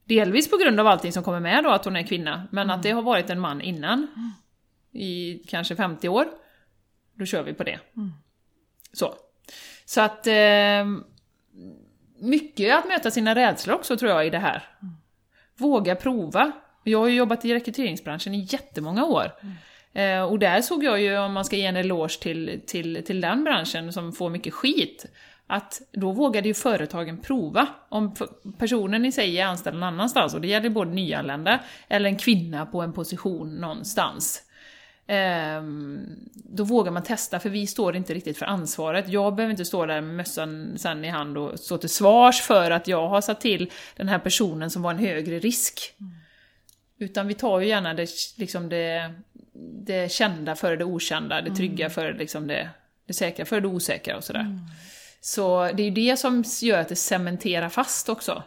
Delvis 0.04 0.50
på 0.50 0.56
grund 0.56 0.80
av 0.80 0.86
allting 0.86 1.12
som 1.12 1.22
kommer 1.22 1.40
med 1.40 1.64
då, 1.64 1.70
att 1.70 1.84
hon 1.84 1.96
är 1.96 2.02
kvinna, 2.02 2.48
men 2.50 2.70
att 2.70 2.82
det 2.82 2.90
har 2.90 3.02
varit 3.02 3.30
en 3.30 3.40
man 3.40 3.60
innan, 3.60 4.06
i 4.92 5.42
kanske 5.48 5.76
50 5.76 6.08
år, 6.08 6.26
då 7.14 7.24
kör 7.24 7.42
vi 7.42 7.52
på 7.52 7.64
det. 7.64 7.78
Så. 8.92 9.14
Så 9.84 10.00
att... 10.00 10.26
Eh, 10.26 10.84
mycket 12.20 12.78
att 12.78 12.88
möta 12.88 13.10
sina 13.10 13.34
rädslor 13.34 13.74
också 13.74 13.96
tror 13.96 14.10
jag 14.10 14.26
i 14.26 14.30
det 14.30 14.38
här. 14.38 14.68
Våga 15.60 15.96
prova. 15.96 16.52
Jag 16.84 16.98
har 16.98 17.08
ju 17.08 17.14
jobbat 17.14 17.44
i 17.44 17.54
rekryteringsbranschen 17.54 18.34
i 18.34 18.46
jättemånga 18.50 19.04
år. 19.04 19.32
Eh, 19.92 20.22
och 20.22 20.38
där 20.38 20.62
såg 20.62 20.84
jag 20.84 21.00
ju, 21.00 21.18
om 21.18 21.32
man 21.32 21.44
ska 21.44 21.56
ge 21.56 21.66
en 21.66 21.76
eloge 21.76 22.20
till, 22.20 22.60
till, 22.66 23.02
till 23.06 23.20
den 23.20 23.44
branschen 23.44 23.92
som 23.92 24.12
får 24.12 24.30
mycket 24.30 24.54
skit, 24.54 25.06
att 25.46 25.80
då 25.92 26.12
vågade 26.12 26.48
ju 26.48 26.54
företagen 26.54 27.18
prova. 27.18 27.66
Om 27.88 28.14
personen 28.58 29.04
i 29.04 29.12
sig 29.12 29.38
är 29.38 29.46
anställd 29.46 29.76
någon 29.76 29.82
annanstans, 29.82 30.34
och 30.34 30.40
det 30.40 30.48
gäller 30.48 30.70
både 30.70 30.90
nyanlända 30.90 31.60
eller 31.88 32.08
en 32.08 32.18
kvinna 32.18 32.66
på 32.66 32.82
en 32.82 32.92
position 32.92 33.54
någonstans. 33.54 34.42
Ehm, 35.12 36.06
då 36.34 36.64
vågar 36.64 36.92
man 36.92 37.02
testa, 37.02 37.40
för 37.40 37.48
vi 37.48 37.66
står 37.66 37.96
inte 37.96 38.14
riktigt 38.14 38.38
för 38.38 38.46
ansvaret. 38.46 39.08
Jag 39.08 39.34
behöver 39.34 39.50
inte 39.50 39.64
stå 39.64 39.86
där 39.86 40.00
med 40.00 40.14
mössan 40.14 40.78
sen 40.78 41.04
i 41.04 41.08
hand 41.08 41.38
och 41.38 41.60
stå 41.60 41.78
till 41.78 41.88
svars 41.88 42.42
för 42.42 42.70
att 42.70 42.88
jag 42.88 43.08
har 43.08 43.20
satt 43.20 43.40
till 43.40 43.70
den 43.96 44.08
här 44.08 44.18
personen 44.18 44.70
som 44.70 44.82
var 44.82 44.90
en 44.90 44.98
högre 44.98 45.38
risk. 45.38 45.94
Utan 46.98 47.26
vi 47.26 47.34
tar 47.34 47.60
ju 47.60 47.68
gärna 47.68 47.94
det, 47.94 48.08
liksom 48.36 48.68
det, 48.68 49.14
det 49.86 50.12
kända 50.12 50.56
före 50.56 50.76
det 50.76 50.84
okända, 50.84 51.42
det 51.42 51.54
trygga 51.54 51.90
före 51.90 52.12
liksom 52.12 52.46
det, 52.46 52.70
det 53.06 53.12
säkra 53.12 53.44
före 53.44 53.60
det 53.60 53.68
osäkra 53.68 54.16
och 54.16 54.24
sådär. 54.24 54.58
Så 55.20 55.70
det 55.74 55.82
är 55.82 55.84
ju 55.84 55.90
det 55.90 56.16
som 56.16 56.44
gör 56.62 56.78
att 56.78 56.88
det 56.88 56.96
cementerar 56.96 57.68
fast 57.68 58.08
också. 58.08 58.42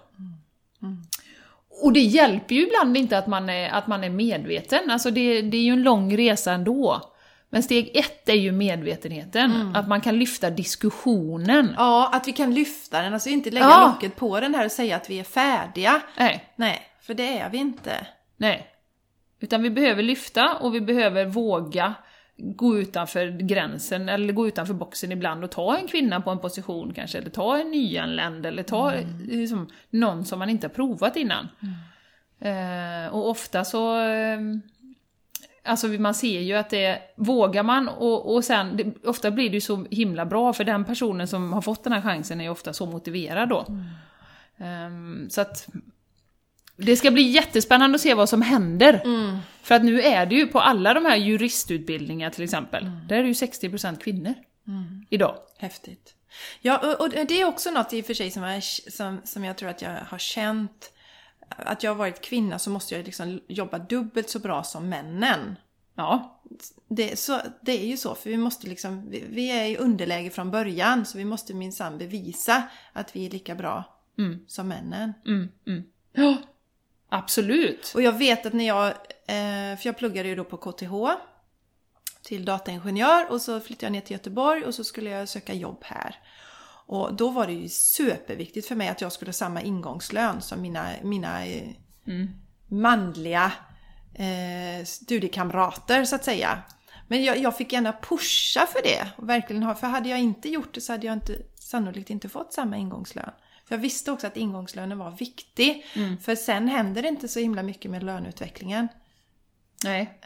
Och 1.84 1.94
det 1.94 2.00
hjälper 2.00 2.56
ju 2.56 2.62
ibland 2.68 2.98
inte 2.98 3.18
att 3.18 3.28
man 3.28 3.50
är, 3.50 3.70
att 3.70 3.88
man 3.88 4.04
är 4.04 4.10
medveten, 4.10 4.92
alltså 4.92 5.12
det, 5.12 5.42
det 5.42 5.58
är 5.58 5.62
ju 5.62 5.72
en 5.74 5.84
lång 5.84 6.18
resa 6.18 6.52
ändå. 6.52 7.02
Men 7.50 7.64
steg 7.64 7.92
ett 7.94 8.30
är 8.30 8.34
ju 8.34 8.52
medvetenheten, 8.52 9.76
att 9.76 9.88
man 9.88 10.02
kan 10.02 10.20
lyfta 10.20 10.50
diskussionen. 10.50 11.74
Ja, 11.78 12.10
att 12.14 12.28
vi 12.28 12.32
kan 12.32 12.54
lyfta 12.54 13.02
den, 13.02 13.14
alltså 13.14 13.30
inte 13.30 13.52
lägga 13.52 13.66
Ja. 13.66 13.88
locket 13.94 14.16
på 14.16 14.40
den 14.40 14.56
här 14.56 14.66
och 14.66 14.72
säga 14.72 14.96
att 14.96 15.10
vi 15.10 15.20
är 15.20 15.24
färdiga. 15.24 16.02
Nej, 16.18 16.54
Nej, 16.56 16.82
för 17.02 17.14
det 17.14 17.38
är 17.38 17.50
vi 17.50 17.58
inte. 17.58 18.08
nej. 18.38 18.68
Utan 19.40 19.64
vi 19.64 19.70
behöver 19.70 20.04
lyfta 20.04 20.56
och 20.56 20.76
vi 20.76 20.82
behöver 20.82 21.26
våga 21.26 21.94
gå 22.38 22.78
utanför 22.78 23.28
gränsen, 23.28 24.10
eller 24.10 24.34
gå 24.34 24.48
utanför 24.48 24.74
boxen 24.74 25.12
ibland 25.12 25.44
och 25.44 25.52
ta 25.52 25.78
en 25.78 25.88
kvinna 25.88 26.22
på 26.22 26.30
en 26.30 26.40
position 26.40 26.94
kanske, 26.94 27.18
eller 27.18 27.30
ta 27.30 27.58
en 27.58 27.72
nyanländ, 27.72 28.46
eller 28.46 28.64
ta 28.64 28.94
liksom, 29.28 29.70
någon 29.90 30.26
som 30.26 30.40
man 30.40 30.50
inte 30.50 30.68
har 30.68 30.74
provat 30.74 31.16
innan. 31.16 31.48
Eh, 32.40 33.14
och 33.14 33.30
ofta 33.30 33.66
så... 33.66 34.00
Eh, 34.00 34.40
alltså 35.64 35.88
man 35.88 36.14
ser 36.14 36.42
ju 36.42 36.54
att 36.54 36.70
det 36.70 37.00
vågar 37.16 37.64
man 37.64 37.88
och, 37.88 38.34
och 38.34 38.44
sen, 38.44 38.78
det, 38.78 39.08
ofta 39.08 39.32
blir 39.32 39.50
det 39.50 39.56
ju 39.56 39.62
så 39.62 39.86
himla 39.92 40.26
bra 40.26 40.54
för 40.54 40.64
den 40.64 40.86
personen 40.86 41.28
som 41.28 41.54
har 41.54 41.62
fått 41.62 41.84
den 41.84 41.94
här 41.94 42.02
chansen 42.02 42.40
är 42.40 42.44
ju 42.44 42.50
ofta 42.50 42.74
så 42.74 42.86
motiverad 42.86 43.50
då. 43.50 43.66
Ehm, 44.58 45.30
så 45.30 45.42
att 45.42 45.68
det 46.76 46.98
ska 46.98 47.12
bli 47.12 47.22
jättespännande 47.22 47.96
att 47.96 48.02
se 48.02 48.14
vad 48.14 48.30
som 48.30 48.42
händer. 48.42 49.02
För 49.64 49.76
att 49.76 49.84
nu 49.84 50.02
är 50.02 50.26
det 50.26 50.36
ju 50.36 50.48
på 50.48 50.60
alla 50.60 50.94
de 50.94 51.06
här 51.06 51.16
juristutbildningar 51.16 52.30
till 52.30 52.44
exempel, 52.44 52.92
där 53.08 53.16
är 53.16 53.22
det 53.22 53.28
ju 53.28 53.34
60% 53.34 54.00
kvinnor 54.00 54.34
idag. 55.10 55.36
Häftigt. 55.58 56.16
Ja, 56.62 56.96
och, 57.00 57.10
det 57.10 57.42
är 57.42 57.46
också 57.46 57.72
något 57.72 57.94
i 57.94 58.02
och 58.02 58.06
för 58.06 58.14
sig 58.14 58.32
som 58.32 58.44
jag, 58.44 58.64
som, 58.64 59.22
som 59.24 59.44
jag 59.44 59.58
tror 59.58 59.70
att 59.70 59.82
jag 59.82 59.98
har 60.08 60.18
känt. 60.18 60.92
Att 61.50 61.84
jag 61.84 61.92
har 61.92 61.96
varit 61.96 62.22
kvinna 62.22 62.60
så 62.60 62.70
måste 62.70 62.96
jag 62.96 63.06
liksom 63.06 63.42
jobba 63.48 63.80
dubbelt 63.80 64.30
så 64.30 64.40
bra 64.40 64.64
som 64.64 64.90
männen. 64.90 65.56
Ja, 65.96 66.42
Det, 66.88 67.20
så, 67.20 67.40
det 67.62 67.72
är 67.84 67.88
ju 67.88 67.98
så, 67.98 68.16
för 68.16 68.30
vi 68.30 68.38
måste 68.38 68.68
liksom, 68.68 69.10
vi, 69.10 69.24
vi 69.30 69.52
är 69.52 69.66
i 69.66 69.78
underläge 69.78 70.30
från 70.30 70.52
början 70.52 71.06
så 71.06 71.18
vi 71.18 71.26
måste 71.26 71.54
minsann 71.54 71.98
bevisa 71.98 72.64
att 72.94 73.16
vi 73.16 73.26
är 73.26 73.30
lika 73.30 73.56
bra 73.56 73.84
som 74.48 74.68
männen. 74.68 75.14
mm, 75.26 75.50
mm. 75.68 75.84
ja 76.14 76.38
absolut. 77.14 77.92
Och 77.96 78.02
jag 78.02 78.18
vet 78.18 78.46
att 78.46 78.54
när 78.54 78.68
jag, 78.68 78.88
eh, 78.88 79.78
för 79.78 79.86
jag 79.86 79.98
pluggade 79.98 80.30
ju 80.30 80.36
då 80.36 80.44
på 80.44 80.58
KTH 80.58 80.94
till 82.24 82.46
dataingenjör 82.46 83.32
och 83.32 83.42
så 83.42 83.60
flyttade 83.60 83.86
jag 83.86 83.92
ner 83.92 84.02
till 84.02 84.12
Göteborg 84.12 84.66
och 84.66 84.76
så 84.76 84.84
skulle 84.84 85.10
jag 85.10 85.30
söka 85.30 85.54
jobb 85.54 85.84
här. 85.84 86.16
Och 86.86 87.14
då 87.14 87.30
var 87.30 87.48
det 87.48 87.54
ju 87.54 87.70
superviktigt 87.70 88.68
för 88.68 88.76
mig 88.76 88.88
att 88.88 89.02
jag 89.02 89.12
skulle 89.12 89.30
ha 89.30 89.34
samma 89.34 89.62
ingångslön 89.62 90.42
som 90.42 90.62
mina, 90.62 90.88
mina 91.04 91.46
eh, 91.46 91.70
manliga 92.68 93.52
eh, 94.14 94.86
studiekamrater 94.86 96.06
så 96.06 96.16
att 96.16 96.24
säga. 96.24 96.62
Men 97.08 97.24
jag, 97.24 97.38
jag 97.38 97.58
fick 97.58 97.74
gärna 97.74 97.94
pusha 97.94 98.68
för 98.68 98.82
det. 98.84 99.08
Och 99.18 99.30
verkligen 99.30 99.64
ha, 99.64 99.76
för 99.76 99.88
hade 99.88 100.10
jag 100.10 100.20
inte 100.20 100.50
gjort 100.50 100.74
det 100.74 100.82
så 100.82 100.94
hade 100.94 101.08
jag 101.08 101.14
inte, 101.14 101.38
sannolikt 101.56 102.10
inte 102.10 102.30
fått 102.30 102.54
samma 102.54 102.78
ingångslön. 102.78 103.32
Jag 103.74 103.78
visste 103.78 104.12
också 104.12 104.28
att 104.28 104.38
ingångslönen 104.38 104.98
var 104.98 105.12
viktig. 105.12 105.86
För 106.22 106.36
sen 106.36 106.68
händer 106.68 107.02
det 107.02 107.08
inte 107.08 107.28
så 107.28 107.40
himla 107.40 107.64
mycket 107.64 107.92
med 107.92 108.04
löneutvecklingen. 108.04 108.88
Nej, 109.84 110.20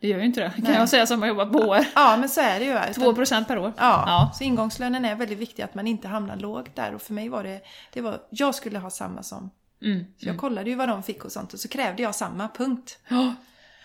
det 0.00 0.08
gör 0.08 0.18
ju 0.18 0.24
inte 0.24 0.40
det. 0.40 0.50
Kan 0.50 0.64
Nej. 0.64 0.74
jag 0.74 0.88
säga 0.88 1.06
som 1.06 1.20
har 1.22 1.28
jobbat 1.28 1.52
på 1.52 1.58
år. 1.58 1.78
Ja, 1.94 2.16
men 2.16 2.28
så 2.28 2.40
är 2.40 2.58
det 2.58 2.64
ju. 2.64 2.72
Utan- 2.72 3.14
2% 3.14 3.44
per 3.48 3.58
år. 3.58 3.72
Ja, 3.76 4.04
Ja. 4.06 4.32
så 4.34 4.44
ingångslönen 4.44 5.04
är 5.04 5.14
väldigt 5.14 5.38
viktig 5.38 5.62
att 5.62 5.74
man 5.74 5.86
inte 5.86 6.08
hamnar 6.08 6.36
lågt 6.36 6.76
där 6.76 6.94
och 6.94 7.02
för 7.02 7.12
mig 7.14 7.28
var 7.28 7.44
det, 7.44 7.60
det 7.92 8.00
var, 8.00 8.20
jag 8.30 8.54
skulle 8.54 8.78
ha 8.78 8.90
samma 8.90 9.22
som. 9.22 9.50
Mm. 9.82 10.04
Så 10.18 10.28
jag 10.28 10.38
kollade 10.38 10.70
ju 10.70 10.76
vad 10.76 10.88
de 10.88 11.02
fick 11.02 11.24
och 11.24 11.32
sånt 11.32 11.52
och 11.54 11.60
så 11.60 11.68
krävde 11.68 12.02
jag 12.02 12.14
samma, 12.14 12.48
punkt. 12.48 12.98
Ja. 13.08 13.34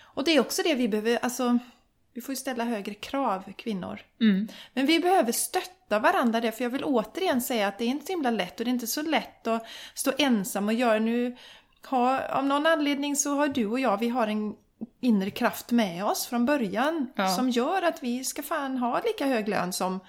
Och 0.01 0.23
det 0.23 0.31
är 0.31 0.39
också 0.39 0.61
det 0.63 0.75
vi 0.75 0.87
behöver, 0.87 1.19
alltså 1.21 1.59
vi 2.13 2.21
får 2.21 2.31
ju 2.31 2.35
ställa 2.35 2.63
högre 2.63 2.93
krav, 2.93 3.53
kvinnor. 3.57 3.99
Mm. 4.21 4.47
Men 4.73 4.85
vi 4.85 4.99
behöver 4.99 5.31
stötta 5.31 5.99
varandra 5.99 6.41
där, 6.41 6.51
för 6.51 6.63
jag 6.63 6.69
vill 6.71 6.83
återigen 6.83 7.41
säga 7.41 7.67
att 7.67 7.77
det 7.77 7.83
är 7.85 7.87
inte 7.89 8.05
så 8.05 8.11
himla 8.11 8.31
lätt 8.31 8.59
och 8.59 8.65
det 8.65 8.69
är 8.69 8.73
inte 8.73 8.87
så 8.87 9.01
lätt 9.01 9.47
att 9.47 9.65
stå 9.93 10.11
ensam 10.17 10.67
och 10.67 10.73
göra 10.73 10.99
nu. 10.99 11.37
Ha, 11.89 12.19
av 12.27 12.45
någon 12.45 12.65
anledning 12.65 13.15
så 13.15 13.35
har 13.35 13.47
du 13.47 13.65
och 13.65 13.79
jag, 13.79 13.97
vi 13.97 14.09
har 14.09 14.27
en 14.27 14.55
inre 14.99 15.29
kraft 15.29 15.71
med 15.71 16.05
oss 16.05 16.25
från 16.25 16.45
början 16.45 17.11
Ja. 17.15 17.27
som 17.35 17.49
gör 17.49 17.81
att 17.81 18.03
vi 18.03 18.23
ska 18.23 18.43
fan 18.43 18.77
ha 18.77 19.01
lika 19.05 19.25
hög 19.25 19.47
lön 19.47 19.73
som 19.73 19.99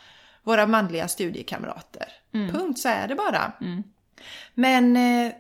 våra 0.43 0.67
manliga 0.67 1.09
studiekamrater. 1.09 2.13
Punkt, 2.33 2.79
så 2.79 2.89
är 2.89 3.09
det 3.09 3.15
bara. 3.15 3.53
Men 4.55 4.97
eh, 4.97 5.33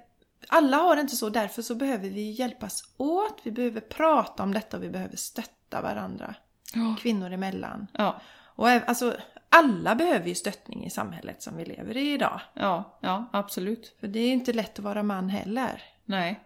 alla 0.49 0.77
har 0.77 0.97
det 0.97 1.03
inte 1.03 1.17
så, 1.17 1.29
därför 1.29 1.63
så 1.63 1.75
behöver 1.75 2.09
vi 2.09 2.31
hjälpas 2.31 2.83
åt, 2.97 3.41
vi 3.43 3.51
behöver 3.51 3.81
prata 3.81 4.43
om 4.43 4.55
detta 4.55 4.77
och 4.77 4.83
vi 4.83 4.89
behöver 4.91 5.17
stötta 5.17 5.83
varandra. 5.83 6.35
Ja. 6.75 6.97
Kvinnor 7.01 7.33
emellan. 7.33 7.87
Ja. 7.93 8.20
Och 8.55 8.68
alltså, 8.68 9.16
alla 9.49 9.95
behöver 9.95 10.29
ju 10.29 10.35
stöttning 10.35 10.85
i 10.85 10.91
samhället 10.91 11.43
som 11.43 11.57
vi 11.57 11.64
lever 11.64 11.97
i 11.97 12.12
idag. 12.12 12.41
ja, 12.55 12.99
ja, 13.01 13.29
absolut. 13.33 13.97
För 14.01 14.07
det 14.07 14.18
är 14.18 14.33
inte 14.33 14.53
lätt 14.53 14.79
att 14.79 14.85
vara 14.85 15.03
man 15.03 15.29
heller. 15.29 15.83
Nej. 16.05 16.41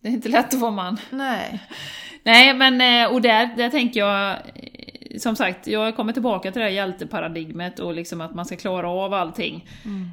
Det 0.00 0.08
är 0.08 0.12
inte 0.12 0.28
lätt 0.28 0.54
att 0.54 0.60
vara 0.60 0.70
man. 0.70 1.00
Nej. 1.10 1.60
Nej, 2.22 2.54
men 2.54 3.06
och 3.12 3.22
där, 3.22 3.56
där 3.56 3.70
tänker 3.70 4.00
jag, 4.00 4.30
eh, 4.30 5.18
som 5.18 5.36
sagt, 5.36 5.66
jag 5.66 5.96
kommer 5.96 6.12
tillbaka 6.12 6.52
till 6.52 6.60
det 6.60 6.66
här 6.66 6.74
hjälteparadigmet 6.74 7.78
och 7.78 7.94
liksom 7.94 8.20
att 8.20 8.34
man 8.34 8.46
ska 8.46 8.56
klara 8.56 8.90
av 8.90 9.14
allting. 9.14 9.68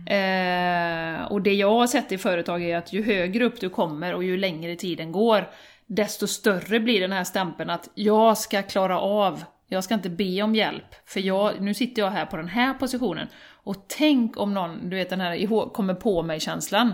Eh, 0.07 1.23
och 1.31 1.41
det 1.41 1.53
jag 1.53 1.71
har 1.71 1.87
sett 1.87 2.11
i 2.11 2.17
företag 2.17 2.63
är 2.63 2.77
att 2.77 2.93
ju 2.93 3.03
högre 3.03 3.45
upp 3.45 3.59
du 3.59 3.69
kommer 3.69 4.13
och 4.13 4.23
ju 4.23 4.37
längre 4.37 4.75
tiden 4.75 5.11
går, 5.11 5.49
desto 5.87 6.27
större 6.27 6.79
blir 6.79 7.01
den 7.01 7.11
här 7.11 7.23
stämpeln 7.23 7.69
att 7.69 7.89
jag 7.93 8.37
ska 8.37 8.63
klara 8.63 8.99
av, 8.99 9.43
jag 9.67 9.83
ska 9.83 9.93
inte 9.93 10.09
be 10.09 10.41
om 10.41 10.55
hjälp, 10.55 10.95
för 11.05 11.19
jag, 11.19 11.61
nu 11.61 11.73
sitter 11.73 12.01
jag 12.01 12.09
här 12.09 12.25
på 12.25 12.37
den 12.37 12.47
här 12.47 12.73
positionen. 12.73 13.27
Och 13.63 13.85
tänk 13.87 14.37
om 14.37 14.53
någon, 14.53 14.89
du 14.89 14.95
vet 14.95 15.09
den 15.09 15.21
här 15.21 15.35
ihå- 15.35 15.69
kommer 15.69 15.93
på 15.93 16.23
mig-känslan. 16.23 16.93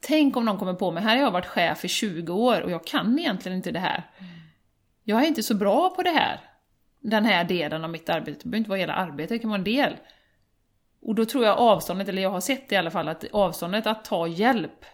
Tänk 0.00 0.36
om 0.36 0.44
någon 0.44 0.58
kommer 0.58 0.74
på 0.74 0.90
mig, 0.90 1.02
här 1.02 1.16
har 1.16 1.22
jag 1.22 1.30
varit 1.30 1.46
chef 1.46 1.84
i 1.84 1.88
20 1.88 2.32
år 2.32 2.60
och 2.60 2.70
jag 2.70 2.86
kan 2.86 3.18
egentligen 3.18 3.56
inte 3.56 3.70
det 3.70 3.78
här. 3.78 4.10
Jag 5.04 5.22
är 5.22 5.26
inte 5.26 5.42
så 5.42 5.54
bra 5.54 5.90
på 5.90 6.02
det 6.02 6.10
här. 6.10 6.40
Den 7.00 7.24
här 7.24 7.44
delen 7.44 7.84
av 7.84 7.90
mitt 7.90 8.08
arbete. 8.08 8.40
Det 8.42 8.48
behöver 8.48 8.58
inte 8.58 8.70
vara 8.70 8.80
hela 8.80 8.94
arbetet, 8.94 9.28
det 9.28 9.38
kan 9.38 9.50
vara 9.50 9.58
en 9.58 9.64
del. 9.64 9.96
Och 11.02 11.14
då 11.14 11.24
tror 11.24 11.44
jag 11.44 11.58
avståndet, 11.58 12.08
eller 12.08 12.22
jag 12.22 12.30
har 12.30 12.40
sett 12.40 12.72
i 12.72 12.76
alla 12.76 12.90
fall, 12.90 13.08
att 13.08 13.24
avståndet 13.32 13.86
att 13.86 14.04
ta 14.04 14.26
hjälp 14.26 14.84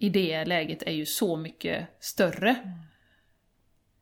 i 0.00 0.08
det 0.08 0.44
läget 0.44 0.82
är 0.82 0.92
ju 0.92 1.06
så 1.06 1.36
mycket 1.36 1.86
större. 2.00 2.50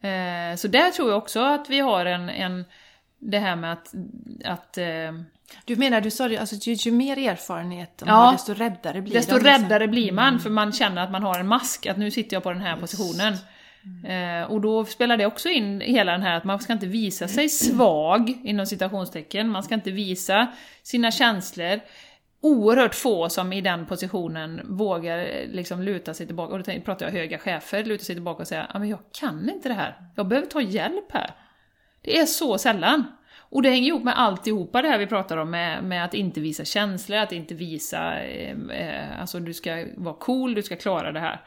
Eh, 0.03 0.57
så 0.57 0.69
där 0.69 0.91
tror 0.91 1.09
jag 1.11 1.19
också 1.19 1.41
att 1.41 1.71
vi 1.71 1.79
har 1.81 2.07
en, 2.07 2.29
en 2.29 2.65
det 3.19 3.39
här 3.39 3.57
med 3.57 3.73
att, 3.73 3.95
att 4.45 4.79
eh, 4.79 5.13
Du 5.65 5.77
menar, 5.77 6.01
du 6.01 6.11
sa 6.11 6.29
det, 6.29 6.39
alltså 6.39 6.57
ju, 6.57 6.73
ju 6.75 6.93
mer 6.93 7.19
erfarenhet 7.19 7.99
de 7.99 8.09
Ja. 8.09 8.15
har, 8.15 8.33
desto 8.33 8.55
räddare 8.55 9.03
blir 9.03 9.13
Desto 9.15 9.39
de. 9.39 9.45
liksom. 9.45 9.63
räddare 9.63 9.89
blir 9.89 10.13
man, 10.13 10.41
för 10.41 10.51
man 10.51 10.73
känner 10.73 11.03
att 11.03 11.11
man 11.11 11.23
har 11.23 11.39
en 11.41 11.47
mask, 11.49 11.87
att 11.87 11.97
nu 11.97 12.11
sitter 12.11 12.37
jag 12.37 12.43
på 12.43 12.53
den 12.53 12.61
här 12.63 12.77
positionen. 12.77 13.35
Eh, 14.07 14.51
och 14.51 14.61
då 14.61 14.85
spelar 14.85 15.17
det 15.17 15.27
också 15.27 15.49
in 15.49 15.81
hela 15.81 16.13
den 16.13 16.23
här 16.23 16.37
att 16.37 16.45
man 16.45 16.61
ska 16.61 16.73
inte 16.73 16.87
visa 16.87 17.29
sig 17.29 17.49
svag, 17.49 18.29
inom 18.45 18.67
citationstecken, 18.67 19.49
man 19.49 19.63
ska 19.63 19.75
inte 19.75 19.91
visa 19.91 20.47
sina 20.83 21.11
känslor. 21.11 21.81
Oerhört 22.45 22.95
få 22.95 23.29
som 23.29 23.53
i 23.53 23.61
den 23.61 23.87
positionen 23.87 24.61
vågar 24.65 25.19
eh, 25.19 25.49
liksom 25.49 25.83
luta 25.83 26.15
sig 26.15 26.27
tillbaka, 26.27 26.53
och 26.53 26.63
då 26.63 26.81
pratar 26.85 27.07
jag 27.07 27.13
höga 27.13 27.39
chefer, 27.39 27.85
luta 27.85 28.05
sig 28.05 28.15
tillbaka 28.15 28.43
och 28.43 28.49
säga 28.49 28.65
att 28.65 28.81
men 28.81 28.89
jag 28.89 28.99
kan 29.21 29.51
inte 29.51 29.69
det 29.69 29.75
här, 29.75 29.97
jag 30.17 30.29
behöver 30.29 30.49
ta 30.49 30.61
hjälp 30.61 31.13
här. 31.13 31.31
Det 32.03 32.19
är 32.19 32.27
så 32.27 32.59
sällan. 32.59 33.05
Och 33.39 33.63
det 33.63 33.71
hänger 33.71 33.89
ihop 33.89 34.05
med 34.05 34.19
alltihopa 34.19 34.83
det 34.83 34.89
här 34.89 34.99
vi 34.99 35.07
pratar 35.07 35.37
om, 35.37 35.51
med, 35.51 35.85
med 35.85 36.05
att 36.05 36.15
inte 36.15 36.41
visa 36.41 36.65
känslor, 36.65 37.19
att 37.19 37.33
inte 37.33 37.55
visa... 37.55 38.21
Eh, 38.21 38.57
eh 38.71 39.21
alltså 39.21 39.41
du 39.41 39.55
ska 39.55 39.87
vara 39.97 40.15
cool, 40.15 40.55
du 40.55 40.63
ska 40.63 40.77
klara 40.77 41.13
det 41.13 41.21
här. 41.21 41.41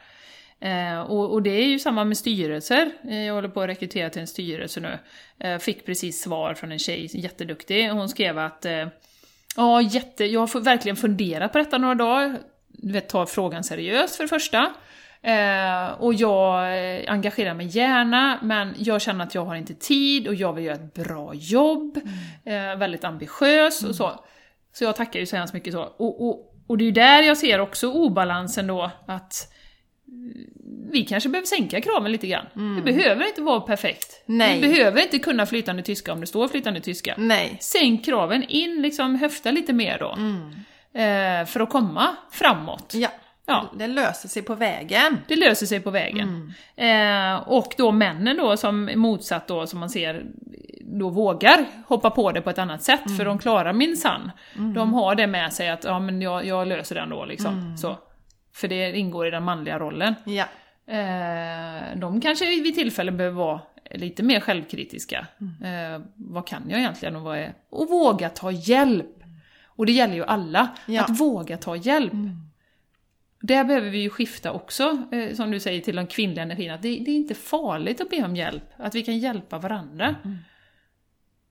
Eh, 0.59 1.01
och, 1.01 1.33
och 1.33 1.41
det 1.41 1.49
är 1.49 1.67
ju 1.67 1.79
samma 1.79 2.03
med 2.03 2.17
styrelser. 2.17 2.91
Eh, 3.09 3.23
jag 3.23 3.33
håller 3.33 3.49
på 3.49 3.61
att 3.61 3.69
rekrytera 3.69 4.09
till 4.09 4.21
en 4.21 4.27
styrelse 4.27 4.79
nu. 4.79 4.97
Eh, 5.39 5.57
fick 5.57 5.85
precis 5.85 6.21
svar 6.21 6.53
från 6.53 6.71
en 6.71 6.79
tjej, 6.79 7.09
jätteduktig. 7.13 7.89
Hon 7.89 8.09
skrev 8.09 8.37
att 8.37 8.65
eh, 8.65 8.87
Ja, 9.55 9.81
jätte, 9.81 10.25
jag 10.25 10.39
har 10.39 10.59
verkligen 10.59 10.95
funderat 10.95 11.51
på 11.51 11.57
detta 11.57 11.77
några 11.77 11.95
dagar. 11.95 12.39
Du 12.67 12.93
vet, 12.93 13.09
tar 13.09 13.25
frågan 13.25 13.63
seriöst 13.63 14.15
för 14.15 14.23
det 14.23 14.27
första. 14.27 14.73
Eh, 15.21 15.91
och 15.99 16.13
jag 16.13 16.77
eh, 16.77 17.11
engagerar 17.11 17.53
mig 17.53 17.65
gärna, 17.65 18.39
men 18.41 18.73
jag 18.77 19.01
känner 19.01 19.25
att 19.25 19.35
jag 19.35 19.45
har 19.45 19.55
inte 19.55 19.73
tid 19.73 20.27
och 20.27 20.35
jag 20.35 20.53
vill 20.53 20.65
göra 20.65 20.75
ett 20.75 20.93
bra 20.93 21.33
jobb. 21.33 21.97
Eh, 22.45 22.75
väldigt 22.77 23.03
ambitiös 23.03 23.83
och 23.83 23.95
så. 23.95 24.25
Så 24.73 24.83
jag 24.83 24.95
tackar 24.95 25.19
ju 25.19 25.25
så 25.25 25.35
hemskt 25.35 25.53
mycket 25.53 25.73
så. 25.73 25.81
Och, 25.81 26.27
och, 26.27 26.55
och 26.67 26.77
det 26.77 26.83
är 26.83 26.85
ju 26.85 26.91
där 26.91 27.23
jag 27.23 27.37
ser 27.37 27.59
också 27.59 27.91
obalansen 27.91 28.67
då, 28.67 28.91
att 29.07 29.07
mm, 29.07 29.63
vi 30.91 31.05
kanske 31.05 31.29
behöver 31.29 31.47
sänka 31.47 31.81
kraven 31.81 32.11
lite 32.11 32.27
grann. 32.27 32.45
Det 32.75 32.81
behöver 32.93 33.27
inte 33.27 33.41
vara 33.41 33.59
perfekt. 33.59 34.23
Nej. 34.25 34.61
Vi 34.61 34.67
behöver 34.67 35.01
inte 35.01 35.19
kunna 35.19 35.45
flytande 35.45 35.83
tyska 35.83 36.13
om 36.13 36.21
det 36.21 36.27
står 36.27 36.47
flytande 36.47 36.81
tyska. 36.81 37.15
Nej. 37.17 37.57
Sänk 37.61 38.05
kraven, 38.05 38.43
in 38.43 38.81
liksom 38.81 39.15
höfta 39.15 39.51
lite 39.51 39.73
mer 39.73 39.99
då. 39.99 40.11
Eh, 41.01 41.45
för 41.45 41.59
att 41.59 41.69
komma 41.69 42.15
framåt. 42.31 42.93
Ja. 42.95 43.09
Ja. 43.45 43.71
Det 43.77 43.87
löser 43.87 44.29
sig 44.29 44.41
på 44.41 44.55
vägen. 44.55 45.17
Det 45.27 45.35
löser 45.35 45.65
sig 45.65 45.79
på 45.79 45.91
vägen. 45.91 46.53
Eh, 46.75 47.35
och 47.35 47.73
då 47.77 47.91
männen 47.91 48.37
då, 48.37 48.57
som 48.57 48.91
motsatt 48.95 49.47
då, 49.47 49.67
som 49.67 49.79
man 49.79 49.89
ser, 49.89 50.25
då 50.81 51.09
vågar 51.09 51.65
hoppa 51.87 52.09
på 52.09 52.31
det 52.31 52.41
på 52.41 52.49
ett 52.49 52.57
annat 52.57 52.83
sätt, 52.83 53.17
för 53.17 53.25
de 53.25 53.39
klarar 53.39 53.73
minsann. 53.73 54.31
De 54.75 54.93
har 54.93 55.15
det 55.15 55.27
med 55.27 55.53
sig 55.53 55.69
att, 55.69 55.83
ja 55.83 55.99
men 55.99 56.21
jag, 56.21 56.45
jag 56.45 56.67
löser 56.67 56.95
det 56.95 57.01
ändå 57.01 57.25
liksom. 57.25 57.77
Så. 57.77 57.97
För 58.55 58.67
det 58.67 58.97
ingår 58.97 59.27
i 59.27 59.31
den 59.31 59.43
manliga 59.43 59.79
rollen. 59.79 60.15
Ja. 60.25 60.45
Eh, 60.93 61.97
de 61.97 62.21
kanske 62.21 62.45
vid 62.45 62.75
tillfällen 62.75 63.17
behöver 63.17 63.37
vara 63.37 63.61
lite 63.91 64.23
mer 64.23 64.39
självkritiska. 64.39 65.27
Eh, 65.63 66.01
vad 66.15 66.47
kan 66.47 66.63
jag 66.69 66.79
egentligen 66.79 67.15
och 67.15 67.21
vad 67.21 67.37
är... 67.37 67.53
Och 67.69 67.89
våga 67.89 68.29
ta 68.29 68.51
hjälp! 68.51 69.23
Och 69.65 69.85
det 69.85 69.91
gäller 69.91 70.13
ju 70.15 70.23
alla, 70.25 70.69
Ja. 70.85 71.03
att 71.03 71.19
våga 71.19 71.57
ta 71.57 71.75
hjälp. 71.75 72.13
Där 73.41 73.63
behöver 73.63 73.89
vi 73.89 73.97
ju 74.01 74.09
skifta 74.09 74.51
också, 74.51 75.03
eh, 75.11 75.33
som 75.35 75.51
du 75.51 75.59
säger, 75.59 75.81
till 75.81 75.95
den 75.95 76.07
kvinnliga 76.07 76.43
energin. 76.43 76.71
Att 76.71 76.81
det, 76.81 76.87
det 77.05 77.11
är 77.11 77.15
inte 77.15 77.35
farligt 77.35 78.01
att 78.01 78.09
be 78.09 78.23
om 78.25 78.35
hjälp, 78.35 78.63
att 78.77 78.95
vi 78.95 79.03
kan 79.03 79.17
hjälpa 79.19 79.57
varandra. 79.57 80.15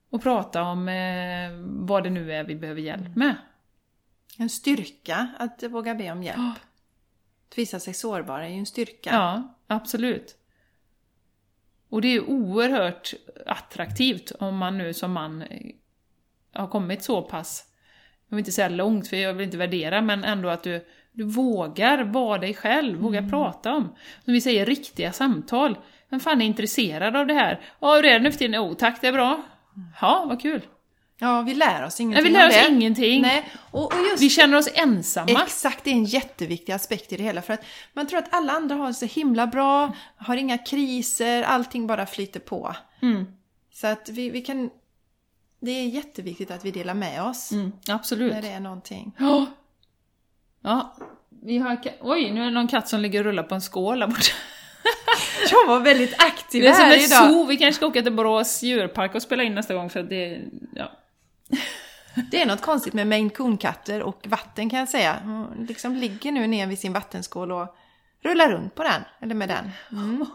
Och 0.09 0.23
prata 0.23 0.63
om 0.63 0.87
eh, 0.87 1.49
vad 1.87 2.03
det 2.03 2.09
nu 2.09 2.33
är 2.33 2.43
vi 2.43 2.55
behöver 2.55 2.81
hjälp 2.81 3.15
med. 3.15 3.35
En 4.37 4.49
styrka 4.49 5.27
att 5.39 5.63
våga 5.63 5.95
be 5.95 6.11
om 6.11 6.23
hjälp. 6.23 6.59
Att 7.49 7.57
visa 7.57 7.79
sig 7.79 7.93
sårbar 7.93 8.39
är 8.39 8.47
ju 8.47 8.59
en 8.59 8.65
styrka. 8.65 9.09
Ja, 9.11 9.55
absolut. 9.67 10.35
Och 11.89 12.01
det 12.01 12.07
är 12.07 12.13
ju 12.13 12.21
oerhört 12.21 13.13
attraktivt 13.45 14.31
om 14.39 14.57
man 14.57 14.77
nu 14.77 14.93
som 14.93 15.11
man 15.11 15.41
eh, 15.41 15.71
har 16.53 16.67
kommit 16.67 17.03
så 17.03 17.21
pass, 17.21 17.63
jag 18.29 18.35
vill 18.35 18.41
inte 18.41 18.51
säga 18.51 18.69
långt 18.69 19.07
för 19.07 19.17
jag 19.17 19.33
vill 19.33 19.45
inte 19.45 19.57
värdera, 19.57 20.01
men 20.01 20.23
ändå 20.23 20.49
att 20.49 20.63
du, 20.63 20.85
du 21.11 21.23
vågar 21.23 22.03
vara 22.03 22.37
dig 22.37 22.53
själv, 22.53 22.99
vågar 22.99 23.29
prata 23.29 23.73
om. 23.73 23.95
Som 24.25 24.33
vi 24.33 24.41
säger, 24.41 24.65
riktiga 24.65 25.11
samtal. 25.11 25.77
Vem 26.09 26.19
fan 26.19 26.41
är 26.41 26.45
intresserad 26.45 27.15
av 27.15 27.27
det 27.27 27.33
här? 27.33 27.61
Ja, 27.79 27.95
hur 27.95 28.05
är 28.05 28.13
det 28.13 28.19
nu 28.19 28.31
för 28.31 28.39
tiden? 28.39 28.61
Oh, 28.61 28.73
tack, 28.73 29.01
det 29.01 29.07
är 29.07 29.13
bra. 29.13 29.43
Ja, 30.01 30.25
vad 30.29 30.41
kul. 30.41 30.61
Ja, 31.19 31.41
vi 31.41 31.53
lär 31.53 31.85
oss 31.85 31.99
Nej, 31.99 32.05
ingenting 32.05 32.23
vi 32.33 32.39
lär 32.39 32.47
oss 32.47 32.53
det. 32.53 32.67
ingenting. 32.69 33.21
Nej, 33.21 33.51
och, 33.71 33.85
och 33.85 33.99
just 34.11 34.23
Vi 34.23 34.29
känner 34.29 34.57
oss 34.57 34.69
ensamma. 34.73 35.43
Exakt, 35.43 35.83
det 35.83 35.89
är 35.89 35.93
en 35.93 36.03
jätteviktig 36.05 36.73
aspekt 36.73 37.13
i 37.13 37.17
det 37.17 37.23
hela. 37.23 37.41
För 37.41 37.53
att 37.53 37.65
man 37.93 38.07
tror 38.07 38.19
att 38.19 38.33
alla 38.33 38.53
andra 38.53 38.75
har 38.75 38.87
det 38.87 38.93
så 38.93 39.05
himla 39.05 39.47
bra, 39.47 39.93
har 40.17 40.35
inga 40.37 40.57
kriser, 40.57 41.43
allting 41.43 41.87
bara 41.87 42.05
flyter 42.05 42.39
på. 42.39 42.75
Mm. 43.01 43.25
Så 43.73 43.87
att 43.87 44.09
vi, 44.09 44.29
vi 44.29 44.41
kan... 44.41 44.69
det 45.61 45.71
är 45.71 45.85
jätteviktigt 45.87 46.51
att 46.51 46.65
vi 46.65 46.71
delar 46.71 46.93
med 46.93 47.23
oss 47.23 47.51
Mm, 47.51 47.71
absolut. 47.89 48.33
när 48.33 48.41
det 48.41 48.49
är 48.49 48.59
någonting. 48.59 49.11
Ja. 49.19 49.45
Ja, 50.61 50.95
vi 51.43 51.57
har... 51.57 51.77
Oj, 52.01 52.31
nu 52.31 52.41
är 52.41 52.45
det 52.45 52.51
någon 52.51 52.67
katt 52.67 52.87
som 52.89 52.99
ligger 53.01 53.19
och 53.19 53.25
rullar 53.25 53.43
på 53.43 53.55
en 53.55 53.61
skål 53.61 53.99
där 53.99 54.07
borta. 54.07 54.21
Jag 55.51 55.67
var 55.67 55.79
väldigt 55.79 56.11
Det 56.11 56.17
aktiva 56.25 56.67
är 56.67 56.73
som 56.73 56.83
här 56.83 56.95
ett 56.95 57.07
idag. 57.07 57.29
zoo, 57.29 57.45
vi 57.45 57.57
kanske 57.57 57.77
ska 57.77 57.85
åka 57.87 58.01
till 58.01 58.13
Borås 58.13 58.63
djurpark 58.63 59.15
och 59.15 59.21
spela 59.21 59.43
in 59.43 59.55
nästa 59.55 59.73
gång 59.73 59.89
för 59.89 59.99
att 59.99 60.09
det... 60.09 60.41
Ja. 60.75 60.91
Det 62.31 62.41
är 62.41 62.45
något 62.45 62.61
konstigt 62.61 62.93
med 62.93 63.07
Maine 63.07 63.29
Coon-katter 63.29 64.01
och 64.01 64.25
vatten 64.27 64.69
kan 64.69 64.79
jag 64.79 64.89
säga. 64.89 65.19
Hon 65.23 65.65
liksom 65.69 65.95
ligger 65.95 66.31
nu 66.31 66.47
ner 66.47 66.67
vid 66.67 66.79
sin 66.79 66.93
vattenskål 66.93 67.51
och 67.51 67.75
rullar 68.23 68.49
runt 68.49 68.75
på 68.75 68.83
den, 68.83 69.01
eller 69.21 69.35
med 69.35 69.49
den. 69.49 69.71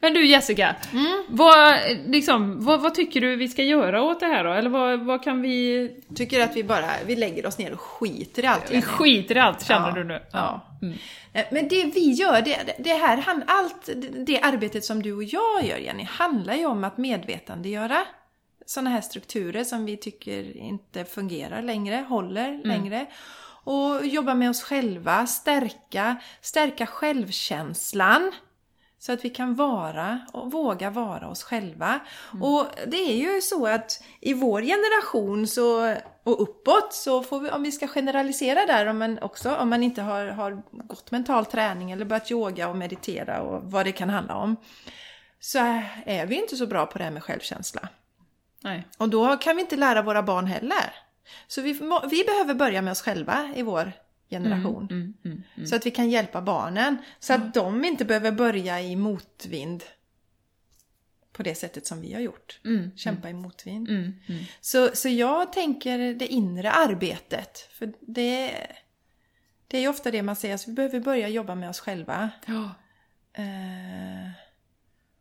Men 0.00 0.14
du 0.14 0.26
Jessica, 0.26 0.76
Mm. 0.92 1.24
vad, 1.28 1.78
liksom, 2.06 2.64
vad, 2.64 2.80
vad 2.80 2.94
tycker 2.94 3.20
du 3.20 3.36
vi 3.36 3.48
ska 3.48 3.62
göra 3.62 4.02
åt 4.02 4.20
det 4.20 4.26
här 4.26 4.44
då? 4.44 4.52
Eller 4.52 4.70
vad, 4.70 5.00
vad 5.04 5.24
kan 5.24 5.42
vi... 5.42 5.90
Tycker 6.14 6.40
att 6.44 6.56
vi 6.56 6.64
bara 6.64 6.90
vi 7.06 7.16
lägger 7.16 7.46
oss 7.46 7.58
ner 7.58 7.72
och 7.72 7.80
skiter 7.80 8.44
i 8.44 8.46
allt. 8.46 8.70
Vi 8.70 8.82
skiter 8.82 9.36
i 9.36 9.40
allt, 9.40 9.66
känner 9.66 9.88
Ja, 9.88 9.94
du 9.94 10.04
nu? 10.04 10.22
ja. 10.32 10.60
Mm. 10.82 10.98
Eh, 11.32 11.44
Men 11.52 11.68
det 11.68 11.84
vi 11.84 12.10
gör, 12.12 12.42
det, 12.42 12.74
det 12.78 12.94
här, 12.94 13.24
allt 13.46 13.86
det- 13.86 14.24
det 14.24 14.40
arbetet 14.40 14.84
som 14.84 15.02
du 15.02 15.12
och 15.12 15.24
jag 15.24 15.64
gör 15.64 15.78
Jenny, 15.78 16.04
handlar 16.04 16.54
ju 16.54 16.66
om 16.66 16.84
att 16.84 16.98
medvetandegöra 16.98 18.04
sådana 18.70 18.90
här 18.90 19.00
strukturer 19.00 19.64
som 19.64 19.84
vi 19.84 19.96
tycker 19.96 20.56
inte 20.56 21.04
fungerar 21.04 21.62
längre, 21.62 22.06
håller 22.08 22.60
längre. 22.64 23.06
Och 23.64 24.06
jobba 24.06 24.34
med 24.34 24.50
oss 24.50 24.62
själva, 24.62 25.26
stärka, 25.26 26.16
stärka 26.40 26.86
självkänslan. 26.86 28.32
Så 28.98 29.12
att 29.12 29.24
vi 29.24 29.30
kan 29.30 29.54
vara 29.54 30.20
och 30.32 30.52
våga 30.52 30.90
vara 30.90 31.28
oss 31.28 31.42
själva. 31.42 32.00
Och 32.42 32.66
det 32.86 32.96
är 32.96 33.14
ju 33.14 33.40
så 33.40 33.66
att 33.66 34.02
i 34.20 34.34
vår 34.34 34.62
generation 34.62 35.46
så, 35.46 35.96
och 36.22 36.42
uppåt 36.42 36.92
så 36.92 37.22
får 37.22 37.40
vi, 37.40 37.50
om 37.50 37.62
vi 37.62 37.72
ska 37.72 37.86
generalisera 37.86 38.66
där, 38.66 38.86
om 38.86 38.98
man 38.98 39.18
också, 39.18 39.56
om 39.56 39.68
man 39.68 39.82
inte 39.82 40.02
har, 40.02 40.26
har 40.26 40.62
gått 40.70 41.10
mental 41.10 41.46
träning 41.46 41.90
eller 41.90 42.04
börjat 42.04 42.30
yoga 42.30 42.68
och 42.68 42.76
meditera 42.76 43.42
och 43.42 43.70
vad 43.70 43.86
det 43.86 43.92
kan 43.92 44.10
handla 44.10 44.34
om. 44.34 44.56
Så 45.40 45.58
är 46.06 46.26
vi 46.26 46.34
inte 46.34 46.56
så 46.56 46.66
bra 46.66 46.86
på 46.86 46.98
det 46.98 47.04
här 47.04 47.10
med 47.10 47.22
självkänsla. 47.22 47.88
Nej. 48.62 48.86
Och 48.98 49.08
då 49.08 49.36
kan 49.36 49.56
vi 49.56 49.62
inte 49.62 49.76
lära 49.76 50.02
våra 50.02 50.22
barn 50.22 50.46
heller. 50.46 50.94
Så 51.46 51.62
vi, 51.62 51.72
vi 52.10 52.24
behöver 52.24 52.54
börja 52.54 52.82
med 52.82 52.90
oss 52.90 53.02
själva 53.02 53.50
i 53.56 53.62
vår 53.62 53.92
generation. 54.30 54.88
Mm, 54.90 55.14
mm, 55.24 55.42
mm. 55.56 55.66
Så 55.66 55.76
att 55.76 55.86
vi 55.86 55.90
kan 55.90 56.10
hjälpa 56.10 56.40
barnen. 56.42 56.96
Så 57.18 57.32
att 57.32 57.54
de 57.54 57.84
inte 57.84 58.04
behöver 58.04 58.32
börja 58.32 58.80
i 58.80 58.96
motvind. 58.96 59.82
På 61.32 61.42
det 61.42 61.54
sättet 61.54 61.86
som 61.86 62.00
vi 62.00 62.12
har 62.12 62.20
gjort. 62.20 62.60
Mm, 62.64 62.90
Kämpa 62.96 63.30
i 63.30 63.32
motvind. 63.32 63.88
mm, 63.88 64.14
mm. 64.28 64.44
Så, 64.60 64.90
så 64.94 65.08
jag 65.08 65.52
tänker 65.52 66.14
det 66.14 66.26
inre 66.26 66.70
arbetet. 66.70 67.58
För 67.72 67.92
det, 68.00 68.66
det 69.68 69.76
är 69.76 69.80
ju 69.80 69.88
ofta 69.88 70.10
det 70.10 70.22
man 70.22 70.36
säger, 70.36 70.54
att 70.54 70.68
vi 70.68 70.72
behöver 70.72 71.00
börja 71.00 71.28
jobba 71.28 71.54
med 71.54 71.68
oss 71.70 71.80
själva. 71.80 72.30
Ja. 72.46 72.70
Eh, 73.32 74.30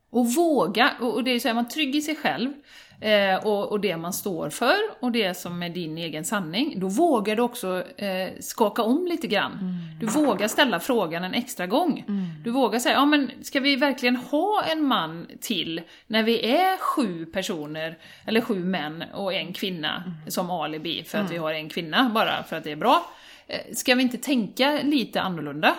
Och 0.09 0.33
våga, 0.33 0.91
och 0.99 1.13
och 1.13 1.23
det 1.23 1.31
är 1.31 1.39
så 1.39 1.47
här, 1.47 1.55
man 1.55 1.67
trygg 1.67 1.95
i 1.95 2.01
sig 2.01 2.15
själv 2.15 2.53
eh, 3.01 3.35
och, 3.45 3.71
och 3.71 3.79
det 3.79 3.97
man 3.97 4.13
står 4.13 4.49
för 4.49 4.75
och 4.99 5.11
det 5.11 5.33
som 5.33 5.63
är 5.63 5.69
din 5.69 5.97
egen 5.97 6.25
sanning. 6.25 6.79
Då 6.79 6.87
vågar 6.87 7.35
du 7.35 7.41
också 7.41 7.83
eh, 7.97 8.29
skaka 8.39 8.81
om 8.83 9.07
lite 9.07 9.27
grann. 9.27 9.59
Du 9.99 10.05
vågar 10.05 10.47
ställa 10.47 10.79
frågan 10.79 11.23
en 11.23 11.33
extra 11.33 11.67
gång. 11.67 12.03
Du 12.43 12.51
vågar 12.51 12.79
säga, 12.79 12.95
ja 12.95 13.05
men 13.05 13.31
ska 13.41 13.59
vi 13.59 13.75
verkligen 13.75 14.15
ha 14.15 14.63
en 14.63 14.83
man 14.83 15.27
till 15.41 15.81
när 16.07 16.23
vi 16.23 16.51
är 16.51 16.77
sju 16.77 17.25
personer, 17.25 17.97
eller 18.25 18.41
sju 18.41 18.63
män 18.63 19.03
och 19.13 19.33
en 19.33 19.53
kvinna 19.53 20.03
som 20.27 20.51
alibi 20.51 21.03
för 21.03 21.17
att 21.17 21.31
vi 21.31 21.37
har 21.37 21.53
en 21.53 21.69
kvinna 21.69 22.11
bara 22.15 22.43
för 22.43 22.55
att 22.55 22.63
det 22.63 22.71
är 22.71 22.75
bra. 22.75 23.05
Eh, 23.47 23.73
Ska 23.73 23.95
vi 23.95 24.03
inte 24.03 24.17
tänka 24.17 24.79
lite 24.83 25.21
annorlunda? 25.21 25.75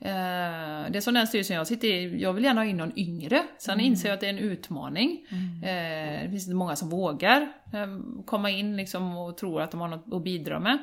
Eh, 0.00 0.90
det 0.90 0.96
är 0.96 1.00
som 1.00 1.14
den 1.14 1.26
styrelsen 1.26 1.56
jag 1.56 1.66
sitter 1.66 1.88
i, 1.88 2.22
jag 2.22 2.32
vill 2.32 2.44
gärna 2.44 2.60
ha 2.60 2.66
in 2.66 2.76
någon 2.76 2.98
yngre. 2.98 3.42
Sen 3.58 3.80
inser 3.80 4.08
jag 4.08 4.14
att 4.14 4.20
det 4.20 4.26
är 4.26 4.30
en 4.30 4.38
utmaning. 4.38 5.26
Eh, 5.64 6.22
det 6.22 6.28
finns 6.30 6.44
inte 6.46 6.54
många 6.56 6.76
som 6.76 6.90
vågar 6.90 7.40
eh, 7.72 7.86
komma 8.24 8.50
in 8.50 8.76
liksom 8.76 9.16
och 9.16 9.36
tror 9.36 9.60
att 9.62 9.70
de 9.70 9.80
har 9.80 9.88
något 9.88 10.04
att 10.14 10.24
bidra 10.24 10.60
med. 10.60 10.78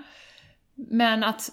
Men 0.75 1.23
att, 1.23 1.49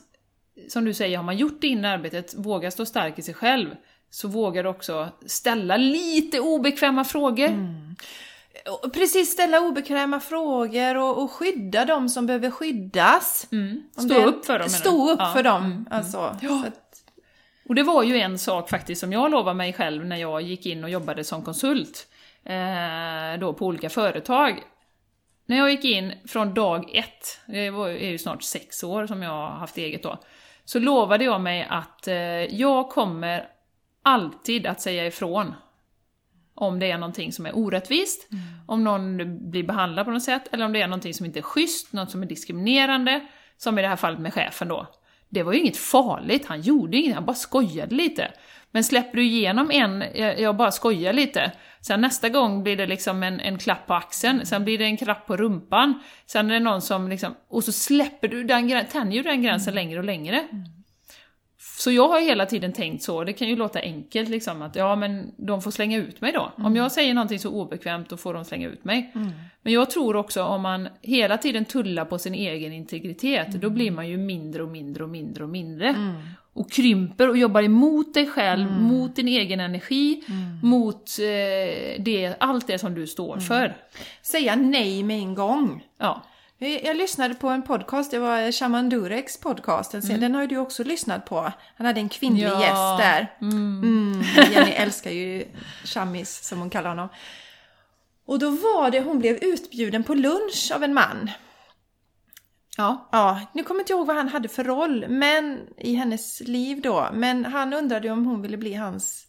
som 0.68 0.84
du 0.84 0.94
säger, 0.94 1.16
har 1.16 1.24
man 1.24 1.36
gjort 1.36 1.60
det 1.60 1.66
inre 1.66 1.90
arbetet, 1.90 2.34
våga 2.36 2.70
stå 2.70 2.86
stark 2.86 3.18
i 3.18 3.22
sig 3.22 3.34
själv, 3.34 3.68
så 4.10 4.28
vågar 4.28 4.62
du 4.62 4.68
också 4.68 5.08
ställa 5.26 5.76
lite 5.76 6.40
obekväma 6.40 7.04
frågor. 7.04 7.50
och 8.84 8.92
precis 8.94 9.32
ställa 9.32 9.60
obekväma 9.60 10.20
frågor 10.20 10.96
och, 10.96 11.22
och 11.22 11.30
skydda 11.30 11.84
de 11.84 12.08
som 12.08 12.26
behöver 12.26 12.50
skyddas. 12.50 13.48
Mm. 13.52 13.82
Stå 13.92 14.02
det- 14.08 14.24
upp 14.24 14.44
för 14.46 14.58
dem. 14.58 14.68
Stå 14.68 15.10
upp 15.10 15.18
Ja. 15.20 15.32
för 15.32 15.42
dem. 15.42 15.64
Mm. 15.64 15.86
Alltså, 15.90 16.36
Ja. 16.42 16.48
så 16.48 16.66
att, 16.66 16.99
Och 17.70 17.76
det 17.76 17.82
var 17.82 18.02
ju 18.02 18.16
en 18.16 18.38
sak 18.38 18.70
faktiskt 18.70 19.00
som 19.00 19.12
jag 19.12 19.30
lovade 19.30 19.56
mig 19.56 19.72
själv 19.72 20.06
när 20.06 20.16
jag 20.16 20.42
gick 20.42 20.66
in 20.66 20.84
och 20.84 20.90
jobbade 20.90 21.24
som 21.24 21.42
konsult 21.42 22.08
eh, 22.44 23.40
då 23.40 23.52
på 23.52 23.66
olika 23.66 23.90
företag. 23.90 24.62
När 25.46 25.56
jag 25.56 25.70
gick 25.70 25.84
in 25.84 26.12
från 26.28 26.54
dag 26.54 26.90
ett, 26.96 27.40
det 27.46 27.70
var, 27.70 27.88
är 27.88 28.10
ju 28.10 28.18
snart 28.18 28.42
sex 28.42 28.84
år 28.84 29.06
som 29.06 29.22
jag 29.22 29.30
har 29.30 29.48
haft 29.48 29.76
eget 29.76 30.02
då, 30.02 30.18
så 30.64 30.78
lovade 30.78 31.24
jag 31.24 31.40
mig 31.40 31.66
att 31.70 32.08
eh, 32.08 32.14
jag 32.60 32.88
kommer 32.90 33.48
alltid 34.02 34.66
att 34.66 34.80
säga 34.80 35.06
ifrån 35.06 35.54
om 36.54 36.78
det 36.78 36.90
är 36.90 36.98
någonting 36.98 37.32
som 37.32 37.46
är 37.46 37.56
orättvist, 37.56 38.28
om 38.66 38.84
någon 38.84 39.16
blir 39.50 39.62
behandlad 39.62 40.04
på 40.04 40.10
något 40.10 40.22
sätt, 40.22 40.48
eller 40.52 40.64
om 40.64 40.72
det 40.72 40.82
är 40.82 40.86
någonting 40.86 41.14
som 41.14 41.26
inte 41.26 41.40
är 41.40 41.42
schysst, 41.42 41.92
något 41.92 42.10
som 42.10 42.22
är 42.22 42.26
diskriminerande, 42.26 43.26
som 43.56 43.78
i 43.78 43.82
det 43.82 43.88
här 43.88 43.96
fallet 43.96 44.20
med 44.20 44.34
chefen 44.34 44.68
då. 44.68 44.86
Det 45.30 45.42
var 45.42 45.52
ju 45.52 45.58
inget 45.58 45.76
farligt, 45.76 46.46
han 46.46 46.60
gjorde 46.60 46.96
inget, 46.96 47.14
han 47.14 47.24
bara 47.24 47.36
skojade 47.36 47.94
lite. 47.94 48.32
Men 48.72 48.84
släpper 48.84 49.16
du 49.16 49.24
igenom 49.24 49.70
en, 49.70 50.04
jag, 50.14 50.56
bara 50.56 50.70
skojar 50.70 51.12
lite, 51.12 51.52
sen 51.80 52.00
nästa 52.00 52.28
gång 52.28 52.62
blir 52.62 52.76
det 52.76 52.86
liksom 52.86 53.22
en, 53.22 53.40
en 53.40 53.58
klapp 53.58 53.86
på 53.86 53.94
axeln, 53.94 54.46
sen 54.46 54.64
blir 54.64 54.78
det 54.78 54.84
en 54.84 54.96
klapp 54.96 55.26
på 55.26 55.36
rumpan, 55.36 55.94
sen 56.26 56.50
är 56.50 56.54
det 56.54 56.60
någon 56.60 56.82
som 56.82 57.08
liksom, 57.08 57.34
och 57.48 57.64
så 57.64 57.72
släpper 57.72 58.28
du 58.28 58.44
den, 58.44 58.86
tänjer 58.86 59.22
du 59.22 59.30
den 59.30 59.42
gränsen 59.42 59.74
längre 59.74 59.98
och 59.98 60.04
längre. 60.04 60.44
Så 61.80 61.90
jag 61.90 62.08
har 62.08 62.20
hela 62.20 62.46
tiden 62.46 62.72
tänkt 62.72 63.02
så, 63.02 63.24
det 63.24 63.32
kan 63.32 63.48
ju 63.48 63.56
låta 63.56 63.80
enkelt 63.80 64.28
liksom 64.28 64.62
att 64.62 64.76
ja 64.76 64.96
men 64.96 65.30
de 65.36 65.62
får 65.62 65.70
slänga 65.70 65.98
ut 65.98 66.20
mig 66.20 66.32
då. 66.32 66.52
Om 66.56 66.76
jag 66.76 66.92
säger 66.92 67.14
någonting 67.14 67.38
så 67.38 67.50
obekvämt 67.50 68.08
då 68.08 68.16
får 68.16 68.34
de 68.34 68.44
slänga 68.44 68.68
ut 68.68 68.84
mig. 68.84 69.12
Men 69.62 69.72
jag 69.72 69.90
tror 69.90 70.16
också 70.16 70.42
om 70.44 70.62
man 70.62 70.88
hela 71.02 71.38
tiden 71.38 71.64
tullar 71.64 72.04
på 72.04 72.18
sin 72.18 72.34
egen 72.34 72.72
integritet, 72.72 73.52
då 73.52 73.70
blir 73.70 73.90
man 73.90 74.08
ju 74.08 74.16
mindre 74.16 74.62
och 74.62 74.68
mindre 74.68 75.04
och 75.04 75.10
mindre 75.10 75.44
och 75.44 75.50
mindre. 75.50 75.94
Och 76.52 76.70
krymper 76.70 77.28
och 77.28 77.36
jobbar 77.36 77.62
emot 77.62 78.14
dig 78.14 78.26
själv, 78.26 78.72
mot 78.72 79.16
din 79.16 79.28
egen 79.28 79.60
energi, 79.60 80.22
mot 80.62 81.10
eh, 81.20 82.02
det, 82.02 82.34
allt 82.40 82.66
det 82.66 82.78
som 82.78 82.94
du 82.94 83.06
står 83.06 83.36
för. 83.38 83.76
säga 84.22 84.56
nej 84.56 85.02
med 85.02 85.18
en 85.18 85.34
gång. 85.34 85.84
Ja. 85.98 86.22
Jag 86.62 86.96
lyssnade 86.96 87.34
på 87.34 87.48
en 87.48 87.62
podcast, 87.62 88.10
det 88.10 88.18
var 88.18 88.52
Shaman 88.52 88.88
Dureks 88.88 89.40
podcast, 89.40 89.92
den, 89.92 90.20
den 90.20 90.34
har 90.34 90.42
ju 90.42 90.46
du 90.48 90.56
också 90.56 90.84
lyssnat 90.84 91.24
på. 91.24 91.52
Han 91.76 91.86
hade 91.86 92.00
en 92.00 92.08
kvinnlig 92.08 92.44
Ja. 92.46 92.60
gäst 92.60 92.98
där. 93.04 93.36
Mm, 93.40 94.22
Jenny 94.52 94.70
älskar 94.70 95.10
ju 95.10 95.46
Shamis 95.84 96.48
som 96.48 96.58
hon 96.58 96.70
kallar 96.70 96.88
honom. 96.88 97.08
Och 98.26 98.38
då 98.38 98.50
var 98.50 98.90
det, 98.90 99.00
hon 99.00 99.18
blev 99.18 99.36
utbjuden 99.36 100.04
på 100.04 100.14
lunch 100.14 100.72
av 100.74 100.82
en 100.84 100.94
man. 100.94 101.30
Ja. 102.76 103.08
Ja, 103.12 103.40
nu 103.54 103.62
kommer 103.62 103.80
inte 103.80 103.92
jag 103.92 103.98
ihåg 103.98 104.06
vad 104.06 104.16
han 104.16 104.28
hade 104.28 104.48
för 104.48 104.64
roll 104.64 105.06
men, 105.08 105.60
i 105.76 105.94
hennes 105.94 106.40
liv 106.40 106.80
då. 106.80 107.08
Men 107.12 107.44
han 107.44 107.72
undrade 107.72 108.10
om 108.10 108.26
hon 108.26 108.42
ville 108.42 108.56
bli 108.56 108.74
hans 108.74 109.26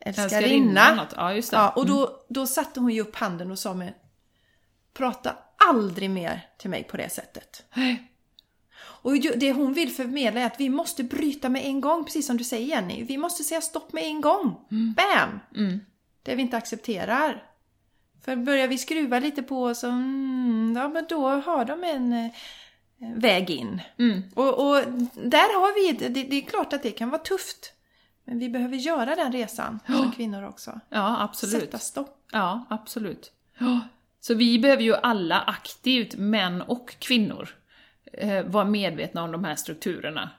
älskarinna. 0.00 1.06
Ja. 1.16 1.32
Ja, 1.52 1.68
och 1.70 1.86
då, 1.86 2.26
då 2.28 2.46
satte 2.46 2.80
hon 2.80 2.90
ju 2.90 3.00
upp 3.00 3.16
handen 3.16 3.50
och 3.50 3.58
sa 3.58 3.74
med 3.74 3.94
Prata 4.94 5.36
aldrig 5.68 6.10
mer 6.10 6.46
till 6.58 6.70
mig 6.70 6.84
på 6.84 6.96
det 6.96 7.08
sättet. 7.08 7.64
Nej. 7.74 8.06
Och 9.02 9.20
det 9.36 9.52
hon 9.52 9.72
vill 9.72 9.90
förmedla 9.90 10.40
är 10.40 10.46
att 10.46 10.60
vi 10.60 10.68
måste 10.68 11.04
bryta 11.04 11.48
med 11.48 11.66
en 11.66 11.80
gång, 11.80 12.04
precis 12.04 12.26
som 12.26 12.36
du 12.36 12.44
säger 12.44 12.66
Jenny. 12.66 13.04
Vi 13.04 13.16
måste 13.16 13.44
säga 13.44 13.60
stopp 13.60 13.92
med 13.92 14.04
en 14.04 14.20
gång. 14.20 14.56
Bam! 14.70 15.40
Mm. 15.56 15.80
Det 16.22 16.34
vi 16.34 16.42
inte 16.42 16.56
accepterar. 16.56 17.44
För 18.24 18.36
börjar 18.36 18.68
vi 18.68 18.78
skruva 18.78 19.18
lite 19.18 19.42
på 19.42 19.74
så, 19.74 19.86
mm, 19.86 20.74
ja 20.76 20.88
men 20.88 21.06
då 21.08 21.28
har 21.28 21.64
de 21.64 21.84
en 21.84 22.12
eh, 22.12 22.30
väg 23.16 23.50
in. 23.50 23.80
Mm. 23.98 24.22
Och, 24.34 24.68
och 24.68 24.76
där 25.14 25.60
har 25.60 25.74
vi, 25.74 26.08
det, 26.08 26.22
det 26.22 26.36
är 26.36 26.46
klart 26.46 26.72
att 26.72 26.82
det 26.82 26.90
kan 26.90 27.10
vara 27.10 27.22
tufft. 27.22 27.72
Men 28.24 28.38
vi 28.38 28.48
behöver 28.48 28.76
göra 28.76 29.16
den 29.16 29.32
resan 29.32 29.80
som 29.86 30.12
kvinnor 30.12 30.44
också. 30.44 30.80
Ja, 30.88 31.20
absolut. 31.20 31.62
Sätta 31.62 31.78
stopp. 31.78 32.26
Ja, 32.32 32.66
absolut. 32.70 33.32
Ja. 33.58 33.80
Så 34.20 34.34
vi 34.34 34.58
behöver 34.58 34.82
ju 34.82 34.94
alla 34.94 35.40
aktivt, 35.40 36.16
män 36.16 36.62
och 36.62 36.94
kvinnor, 36.98 37.48
eh, 38.12 38.44
vara 38.44 38.64
medvetna 38.64 39.22
om 39.22 39.32
de 39.32 39.44
här 39.44 39.54
strukturerna. 39.54 40.30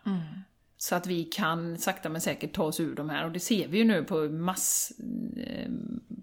Så 0.77 0.95
att 0.95 1.07
vi 1.07 1.23
kan 1.23 1.77
sakta 1.77 2.09
men 2.09 2.21
säkert 2.21 2.53
ta 2.53 2.63
oss 2.63 2.79
ur 2.79 2.95
de 2.95 3.09
här, 3.09 3.25
och 3.25 3.31
det 3.31 3.39
ser 3.39 3.67
vi 3.67 3.77
ju 3.77 3.83
nu 3.83 4.03
på 4.03 4.15
mass... 4.15 4.91
Eh, 5.37 5.69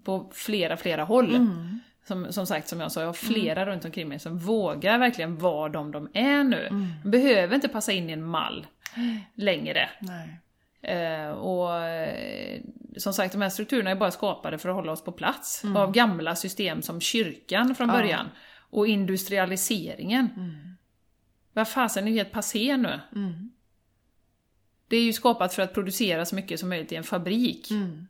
på 0.03 0.31
flera, 0.33 0.77
flera 0.77 1.03
håll. 1.03 1.31
Som, 2.07 2.33
som 2.33 2.45
sagt, 2.45 2.67
som 2.67 2.79
jag 2.79 2.91
sa, 2.91 2.99
jag 2.99 3.07
har 3.07 3.13
flera 3.13 3.65
runt 3.65 3.85
omkring 3.85 4.07
mig 4.09 4.19
som 4.19 4.37
vågar 4.37 4.99
verkligen 4.99 5.37
vara 5.37 5.69
de 5.69 5.91
de 5.91 6.09
är 6.13 6.43
nu. 6.43 6.67
De 7.03 7.09
behöver 7.11 7.55
inte 7.55 7.67
passa 7.67 7.91
in 7.91 8.09
i 8.09 8.13
en 8.13 8.23
mall 8.23 8.67
längre. 9.35 9.89
Nej. 9.99 10.39
Eh, 10.81 11.29
och 11.29 11.75
eh, 11.75 12.61
som 12.97 13.13
sagt, 13.13 13.31
de 13.31 13.41
här 13.41 13.49
strukturerna 13.49 13.89
är 13.89 13.95
bara 13.95 14.11
skapade 14.11 14.57
för 14.57 14.69
att 14.69 14.75
hålla 14.75 14.91
oss 14.91 15.03
på 15.03 15.11
plats. 15.11 15.63
Av 15.75 15.91
gamla 15.91 16.35
system 16.35 16.81
som 16.81 17.01
kyrkan 17.01 17.75
från 17.75 17.87
Ja. 17.87 17.93
början. 17.93 18.29
Och 18.69 18.87
industrialiseringen. 18.87 20.29
Vad 21.53 21.67
fasen 21.67 22.07
är 22.07 22.11
ju 22.11 22.17
helt 22.17 22.31
passé 22.31 22.77
nu. 22.77 22.99
Mm. 23.15 23.51
Det 24.87 24.97
är 24.97 25.01
ju 25.01 25.13
skapat 25.13 25.53
för 25.53 25.61
att 25.63 25.73
producera 25.73 26.25
så 26.25 26.35
mycket 26.35 26.59
som 26.59 26.69
möjligt 26.69 26.91
i 26.91 26.95
en 26.95 27.03
fabrik. 27.03 27.71
Mm. 27.71 28.07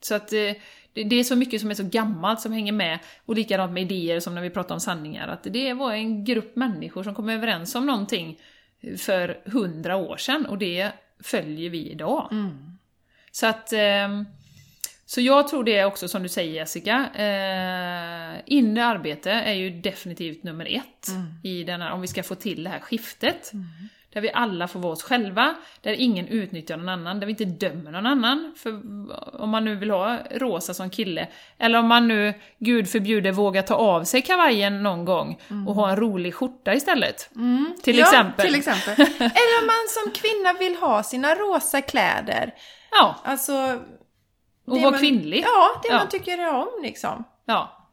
Så 0.00 0.14
att 0.14 0.32
eh, 0.32 0.52
det, 0.92 1.04
det 1.04 1.16
är 1.16 1.24
så 1.24 1.36
mycket 1.36 1.60
som 1.60 1.70
är 1.70 1.74
så 1.74 1.84
gammalt 1.84 2.40
som 2.40 2.52
hänger 2.52 2.72
med. 2.72 2.98
Och 3.24 3.34
likadant 3.34 3.72
med 3.72 3.82
idéer 3.82 4.20
som 4.20 4.34
när 4.34 4.42
vi 4.42 4.50
pratar 4.50 4.74
om 4.74 4.80
sanningar. 4.80 5.28
Att 5.28 5.42
det 5.42 5.72
var 5.72 5.92
en 5.92 6.24
grupp 6.24 6.56
människor 6.56 7.02
som 7.02 7.14
kom 7.14 7.28
överens 7.28 7.74
om 7.74 7.86
någonting 7.86 8.40
för 8.98 9.42
hundra 9.44 9.96
år 9.96 10.16
sedan 10.16 10.46
och 10.46 10.58
det 10.58 10.92
följer 11.24 11.70
vi 11.70 11.90
idag. 11.90 12.28
Mm. 12.32 12.78
Så 13.30 13.46
att... 13.46 13.72
ehm, 13.72 14.24
så 15.06 15.20
jag 15.20 15.48
tror 15.48 15.64
det 15.64 15.76
är 15.76 15.84
också 15.84 16.08
som 16.08 16.22
du 16.22 16.28
säger 16.28 16.52
Jessica, 16.52 17.10
eh, 17.14 18.42
inre 18.46 18.84
arbete 18.86 19.30
är 19.30 19.52
ju 19.52 19.70
definitivt 19.70 20.42
nummer 20.42 20.66
ett 20.76 21.08
i 21.42 21.64
den 21.64 21.80
här, 21.80 21.90
om 21.92 22.00
vi 22.00 22.06
ska 22.06 22.22
få 22.22 22.34
till 22.34 22.64
det 22.64 22.70
här 22.70 22.80
skiftet. 22.80 23.52
Där 24.14 24.20
vi 24.20 24.32
alla 24.32 24.68
får 24.68 24.80
vara 24.80 24.92
oss 24.92 25.02
själva, 25.02 25.54
där 25.80 25.92
ingen 25.92 26.28
utnyttjar 26.28 26.76
någon 26.76 26.88
annan, 26.88 27.20
där 27.20 27.26
vi 27.26 27.30
inte 27.30 27.44
dömer 27.44 27.90
någon 27.90 28.06
annan. 28.06 28.54
För 28.56 28.70
om 29.42 29.50
man 29.50 29.64
nu 29.64 29.74
vill 29.76 29.90
ha 29.90 30.18
rosa 30.30 30.74
som 30.74 30.90
kille, 30.90 31.28
eller 31.58 31.78
om 31.78 31.86
man 31.86 32.08
nu, 32.08 32.34
gud 32.58 32.88
förbjude, 32.88 33.32
vågar 33.32 33.62
ta 33.62 33.74
av 33.74 34.04
sig 34.04 34.22
kavajen 34.22 34.82
någon 34.82 35.04
gång 35.04 35.40
och 35.68 35.74
ha 35.74 35.90
en 35.90 35.96
rolig 35.96 36.34
skjorta 36.34 36.74
istället. 36.74 37.30
Till 37.82 37.98
ja, 37.98 38.04
exempel. 38.04 38.46
till 38.46 38.54
exempel. 38.54 38.94
Eller 39.18 39.60
om 39.60 39.66
man 39.66 39.84
som 39.88 40.12
kvinna 40.12 40.52
vill 40.52 40.76
ha 40.76 41.02
sina 41.02 41.34
rosa 41.34 41.80
kläder. 41.80 42.54
Ja, 42.90 43.14
Alltså... 43.24 43.52
och 44.66 44.80
vara 44.80 44.90
man- 44.90 45.00
kvinnlig. 45.00 45.44
Ja, 45.46 45.80
det 45.82 45.88
Ja. 45.88 45.96
man 45.98 46.08
tycker 46.08 46.48
om 46.54 46.68
liksom. 46.82 47.24
Ja. 47.44 47.83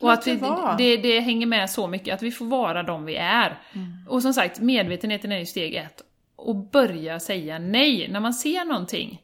Och 0.00 0.12
att 0.12 0.26
vi, 0.26 0.40
det 0.78 0.96
det, 0.96 1.20
hänger 1.20 1.46
med 1.46 1.70
så 1.70 1.86
mycket, 1.86 2.14
att 2.14 2.22
vi 2.22 2.30
får 2.30 2.44
vara 2.46 2.82
de 2.82 3.04
vi 3.04 3.16
är. 3.16 3.58
Mm. 3.72 3.92
Och 4.08 4.22
som 4.22 4.32
sagt, 4.34 4.60
medvetenheten 4.60 5.32
är 5.32 5.38
ju 5.38 5.46
steg 5.46 5.74
ett. 5.74 6.02
Och 6.36 6.56
börja 6.56 7.20
säga 7.20 7.58
nej 7.58 8.08
när 8.10 8.20
man 8.20 8.34
ser 8.34 8.64
någonting. 8.64 9.22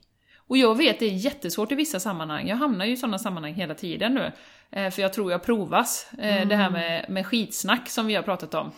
Och 0.49 0.57
jag 0.57 0.77
vet, 0.77 0.99
det 0.99 1.07
är 1.07 1.11
jättesvårt 1.11 1.72
i 1.72 1.74
vissa 1.74 2.01
sammanhang. 2.01 2.49
Jag 2.49 2.57
hamnar 2.57 2.85
ju 2.85 2.93
i 2.93 2.97
sådana 2.97 3.18
sammanhang 3.18 3.55
hela 3.55 3.74
tiden 3.74 4.14
nu. 4.14 4.33
Eh, 4.70 4.91
för 4.91 5.03
jag 5.03 5.12
tror 5.12 5.31
jag 5.33 5.43
provas. 5.43 6.11
Eh, 6.18 6.49
Det 6.49 6.57
här 6.57 6.70
med, 6.70 7.07
med 7.09 7.27
skitsnack 7.27 7.89
som 7.89 8.07
vi 8.07 8.14
har 8.14 8.22
pratat 8.22 8.55
om. 8.55 8.70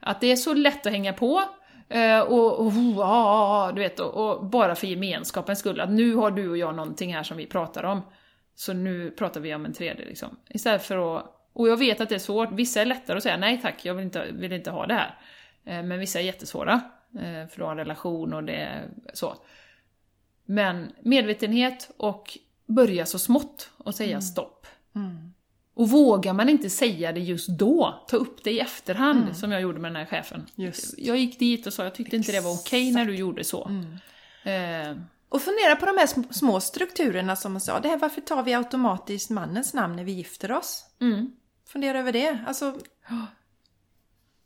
Att 0.00 0.20
det 0.20 0.32
är 0.32 0.36
så 0.36 0.54
lätt 0.54 0.86
att 0.86 0.92
hänga 0.92 1.12
på. 1.12 1.42
eh, 1.88 2.20
Och, 2.20 2.60
och, 2.60 2.66
och, 2.66 3.74
du 3.74 3.80
vet, 3.80 4.00
och, 4.00 4.30
och 4.30 4.44
bara 4.46 4.74
för 4.74 4.86
gemenskapens 4.86 5.58
skull. 5.58 5.80
Att 5.80 5.90
nu 5.90 6.14
har 6.14 6.30
du 6.30 6.50
och 6.50 6.58
jag 6.58 6.74
någonting 6.74 7.14
här 7.14 7.22
som 7.22 7.36
vi 7.36 7.46
pratar 7.46 7.84
om. 7.84 8.02
Så 8.54 8.72
nu 8.72 9.10
pratar 9.10 9.40
vi 9.40 9.54
om 9.54 9.64
en 9.64 9.72
tredje 9.72 10.04
liksom. 10.06 10.36
Istället 10.48 10.82
för 10.82 11.16
att... 11.16 11.36
Och 11.52 11.68
jag 11.68 11.76
vet 11.76 12.00
att 12.00 12.08
det 12.08 12.14
är 12.14 12.18
svårt. 12.18 12.52
Vissa 12.52 12.80
är 12.80 12.86
lättare 12.86 13.16
att 13.16 13.22
säga 13.22 13.36
nej 13.36 13.60
tack, 13.62 13.84
jag 13.84 13.94
vill 13.94 14.04
inte, 14.04 14.26
vill 14.32 14.52
inte 14.52 14.70
ha 14.70 14.86
det 14.86 14.94
här. 14.94 15.18
Eh, 15.64 15.82
Men 15.82 15.98
vissa 15.98 16.20
är 16.20 16.24
jättesvåra. 16.24 16.72
eh, 17.14 17.20
För 17.22 17.42
att 17.44 17.58
ha 17.58 17.70
en 17.70 17.76
relation 17.76 18.32
och 18.34 18.44
det 18.44 18.52
är 18.56 18.88
så. 19.14 19.36
Men 20.44 20.92
medvetenhet 21.02 21.90
och 21.96 22.38
börja 22.66 23.06
så 23.06 23.18
smått 23.18 23.70
och 23.76 23.94
säga 23.94 24.20
stopp. 24.20 24.66
Och 25.74 25.88
vågar 25.90 26.32
man 26.32 26.48
inte 26.48 26.70
säga 26.70 27.12
det 27.12 27.20
just 27.20 27.48
då, 27.48 28.04
ta 28.08 28.16
upp 28.16 28.44
det 28.44 28.50
i 28.50 28.60
efterhand, 28.60 29.36
som 29.36 29.52
jag 29.52 29.60
gjorde 29.62 29.78
med 29.78 29.90
den 29.90 29.96
här 29.96 30.04
chefen. 30.06 30.46
Just. 30.54 30.98
Jag 30.98 31.16
gick 31.16 31.38
dit 31.38 31.66
och 31.66 31.72
sa 31.72 31.84
jag 31.84 31.94
tyckte 31.94 32.16
inte 32.16 32.32
det 32.32 32.40
var 32.40 32.52
okej 32.54 32.92
när 32.92 33.04
du 33.04 33.16
gjorde 33.16 33.44
så. 33.44 33.70
Eh, 34.44 34.96
Och 35.30 35.42
fundera 35.42 35.76
på 35.76 35.86
de 35.86 35.96
här 35.98 36.06
sm- 36.06 36.32
små 36.32 36.60
strukturerna 36.60 37.36
som 37.36 37.52
man 37.52 37.60
sa. 37.60 37.80
Det 37.80 37.88
här, 37.88 37.96
varför 37.96 38.20
tar 38.20 38.42
vi 38.42 38.54
automatiskt 38.54 39.30
mannens 39.30 39.74
namn 39.74 39.96
när 39.96 40.04
vi 40.04 40.12
gifter 40.12 40.52
oss? 40.52 40.86
mm. 41.00 41.36
Fundera 41.66 41.98
över 41.98 42.12
det. 42.12 42.44
Alltså, 42.46 42.78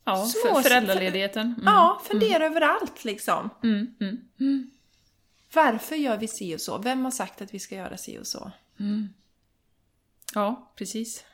Ja, 0.07 0.27
Små- 0.27 0.55
för 0.55 0.63
föräldraledigheten. 0.63 1.47
Mm. 1.47 1.63
ja, 1.65 2.03
fundera 2.05 2.47
över 2.47 2.61
allt 2.61 3.05
liksom. 3.05 3.51
Mm, 3.63 3.95
mm. 4.41 4.71
Varför 5.55 5.97
gör 5.97 6.17
vi 6.17 6.29
si 6.29 6.57
och 6.57 6.61
så? 6.61 6.79
Vem 6.79 7.05
har 7.05 7.11
sagt 7.11 7.43
att 7.43 7.55
vi 7.55 7.59
ska 7.59 7.75
göra 7.75 7.97
si 7.97 8.19
och 8.19 8.27
så? 8.27 8.51
Ja, 10.35 10.73
precis. 10.77 11.25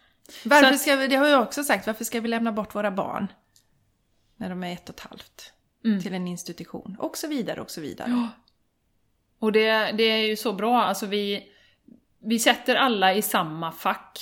Varför 0.45 0.77
ska 0.77 0.97
vi, 0.97 1.07
det 1.07 1.17
har 1.17 1.27
jag 1.27 1.43
också 1.43 1.65
sagt, 1.65 1.87
varför 1.87 2.05
ska 2.05 2.21
vi 2.21 2.29
lämna 2.29 2.53
bort 2.53 2.75
våra 2.75 2.91
barn 2.91 3.33
när 4.37 4.49
de 4.51 4.65
är 4.65 4.73
ett 4.73 4.89
och 4.89 4.95
ett 4.95 5.01
halvt? 5.01 5.53
Mm. 5.85 6.03
Till 6.03 6.15
en 6.15 6.27
institution. 6.29 6.97
Och 6.99 7.17
så 7.17 7.29
vidare 7.29 7.61
och 7.61 7.71
så 7.71 7.81
vidare. 7.81 8.29
Och 9.41 9.53
det, 9.53 9.93
det 9.93 10.03
är 10.03 10.27
ju 10.27 10.37
så 10.37 10.53
bra, 10.53 10.83
alltså 10.83 11.07
vi, 11.07 11.43
vi 12.23 12.39
sätter 12.39 12.75
alla 12.75 13.15
i 13.15 13.23
samma 13.23 13.73
fack. 13.73 14.19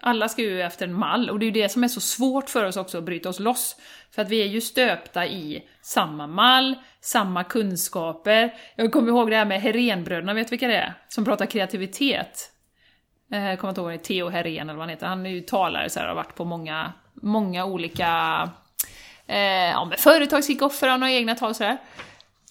Alla 0.00 0.28
ska 0.28 0.42
ju 0.42 0.62
efter 0.62 0.86
en 0.86 0.94
mall, 0.94 1.30
och 1.30 1.38
det 1.38 1.44
är 1.44 1.46
ju 1.46 1.62
det 1.62 1.68
som 1.68 1.84
är 1.84 1.88
så 1.88 2.00
svårt 2.00 2.50
för 2.50 2.64
oss 2.64 2.76
också 2.76 2.98
att 2.98 3.04
bryta 3.04 3.28
oss 3.28 3.40
loss. 3.40 3.76
För 4.14 4.22
att 4.22 4.28
vi 4.28 4.42
är 4.42 4.46
ju 4.46 4.60
stöpta 4.60 5.26
i 5.26 5.68
samma 5.82 6.26
mall, 6.26 6.74
samma 7.00 7.44
kunskaper. 7.44 8.54
Jag 8.76 8.92
kommer 8.92 9.08
ihåg 9.08 9.30
det 9.30 9.36
här 9.36 9.44
med 9.44 9.60
Herénbröderna, 9.60 10.34
vet 10.34 10.46
du 10.46 10.50
vilka 10.50 10.68
det 10.68 10.76
är? 10.76 10.94
Som 11.08 11.24
pratar 11.24 11.46
kreativitet. 11.46 12.50
Eh, 13.32 13.48
jag 13.48 13.58
kommer 13.58 13.70
inte 13.70 13.80
ihåg, 13.80 13.90
det 13.90 13.94
är 13.94 13.98
Theo 13.98 14.28
Herén 14.28 14.68
eller 14.68 14.78
vad 14.78 14.82
han 14.82 14.88
heter. 14.88 15.06
Han 15.06 15.26
är 15.26 15.30
ju 15.30 15.40
talare 15.40 15.90
så 15.90 16.00
här, 16.00 16.06
har 16.06 16.14
varit 16.14 16.34
på 16.34 16.44
många, 16.44 16.92
många 17.14 17.64
olika 17.64 18.50
eh, 19.26 19.38
ja, 19.70 19.84
men 19.84 19.98
företagskickoffar, 19.98 20.88
han 20.88 21.02
har 21.02 21.08
egna 21.08 21.34
tal 21.34 21.50
och 21.50 21.56
sådär. 21.56 21.78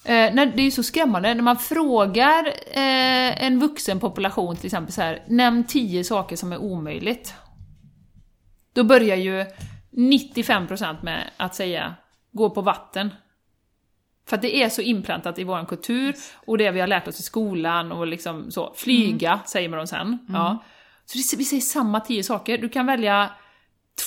Eh, 0.06 0.34
när, 0.34 0.46
det 0.46 0.62
är 0.62 0.66
ju 0.66 0.72
så 0.72 0.84
skrämmande, 0.84 1.34
när 1.34 1.42
man 1.42 1.58
frågar 1.58 2.48
eh, 2.72 3.44
en 3.44 3.60
vuxen 3.60 4.00
population 4.00 4.56
till 4.56 4.66
exempel 4.66 4.94
så 4.94 5.02
här, 5.02 5.24
nämn 5.28 5.64
10 5.64 6.04
saker 6.04 6.36
som 6.36 6.54
är 6.54 6.58
omöjligt. 6.58 7.34
Då 8.74 8.84
börjar 8.84 9.16
ju 9.16 9.46
95% 9.92 10.98
med 11.04 11.30
att 11.38 11.56
säga 11.56 11.96
gå 12.32 12.50
på 12.50 12.62
vatten. 12.62 13.10
För 14.28 14.36
att 14.36 14.42
det 14.42 14.56
är 14.56 14.70
så 14.70 14.82
inpräntat 14.82 15.40
i 15.40 15.44
vår 15.44 15.66
kultur 15.66 16.16
och 16.46 16.58
det 16.58 16.72
vi 16.72 16.80
har 16.80 16.88
lärt 16.88 17.08
oss 17.08 17.20
i 17.20 17.24
skolan 17.24 17.92
och 17.92 18.08
liksom 18.08 18.52
så. 18.52 18.74
Flyga 18.76 19.40
säger 19.46 19.70
man 19.70 19.88
sen. 19.88 20.18
Ja. 20.30 20.64
Så 21.06 21.38
vi 21.38 21.44
säger 21.44 21.62
samma 21.62 22.00
10 22.00 22.24
saker. 22.24 22.58
Du 22.58 22.70
kan 22.70 22.86
välja 22.86 23.30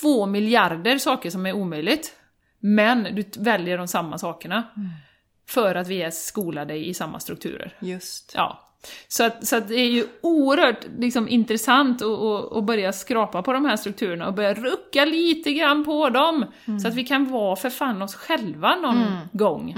två 0.01 0.27
miljarder 0.27 0.99
saker 0.99 1.31
som 1.31 1.47
är 1.47 1.53
omöjligt. 1.53 2.13
Men 2.61 3.03
du 3.03 3.25
väljer 3.37 3.79
de 3.79 3.89
samma 3.89 4.19
sakerna. 4.19 4.65
För 5.47 5.75
att 5.75 5.89
vi 5.89 6.03
är 6.03 6.11
skolade 6.11 6.77
i 6.77 6.95
samma 6.95 7.21
strukturer. 7.21 7.73
Just. 7.81 8.33
Ja. 8.35 8.63
Så, 9.09 9.25
att, 9.25 9.47
så 9.47 9.57
att 9.57 9.69
det 9.69 9.75
är 9.81 9.91
ju 9.91 10.07
oerhört 10.21 10.87
liksom, 10.99 11.29
intressant 11.29 12.03
att, 12.03 12.09
att, 12.09 12.53
att 12.53 12.65
börja 12.65 12.93
skrapa 12.93 13.43
på 13.43 13.53
de 13.53 13.65
här 13.65 13.77
strukturerna 13.77 14.29
och 14.29 14.35
börja 14.35 14.55
rucka 14.55 15.05
lite 15.05 15.53
grann 15.53 15.85
på 15.85 16.09
dem. 16.09 16.45
Så 16.83 16.89
att 16.89 16.95
vi 16.95 17.05
kan 17.05 17.31
vara 17.31 17.57
för 17.57 17.71
fan 17.71 18.03
oss 18.03 18.15
själva 18.15 18.77
någon 18.77 19.29
gång. 19.33 19.75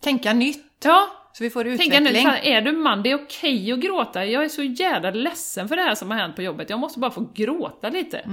Tänka 0.00 0.32
nytt, 0.32 0.64
Ja, 0.84 1.08
så 1.32 1.44
vi 1.44 1.50
får 1.50 1.66
utveckling. 1.66 2.02
nu, 2.02 2.14
fan, 2.14 2.36
är 2.42 2.62
du 2.62 2.72
man, 2.72 3.02
det 3.02 3.10
är 3.10 3.14
okej 3.24 3.72
att 3.72 3.80
gråta. 3.80 4.24
Jag 4.24 4.44
är 4.44 4.48
så 4.48 4.62
jävla 4.62 5.10
ledsen 5.10 5.68
för 5.68 5.76
det 5.76 5.82
här 5.82 5.94
som 5.94 6.10
har 6.10 6.18
hänt 6.18 6.36
på 6.36 6.42
jobbet. 6.42 6.70
Jag 6.70 6.78
måste 6.80 6.98
bara 6.98 7.10
få 7.10 7.28
gråta 7.34 7.88
lite. 7.88 8.30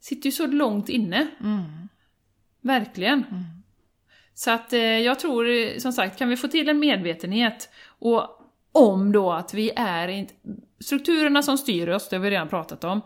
Sitter 0.00 0.26
ju 0.26 0.32
så 0.32 0.46
långt 0.46 0.88
inne. 0.88 1.26
Verkligen. 2.60 3.24
Så 4.40 4.50
att 4.50 4.72
eh, 4.72 4.80
jag 4.80 5.18
tror, 5.18 5.48
eh, 5.48 5.78
som 5.78 5.92
sagt, 5.92 6.18
kan 6.18 6.28
vi 6.28 6.36
få 6.36 6.48
till 6.48 6.68
en 6.68 6.78
medvetenhet 6.78 7.68
och 7.86 8.40
om 8.72 9.12
då 9.12 9.32
att 9.32 9.54
vi 9.54 9.70
är 9.76 10.08
inte... 10.08 10.34
Strukturerna 10.80 11.42
som 11.42 11.58
styr 11.58 11.88
oss, 11.88 12.08
det 12.08 12.16
har 12.16 12.22
vi 12.22 12.30
redan 12.30 12.48
pratat 12.48 12.84
om. 12.84 13.00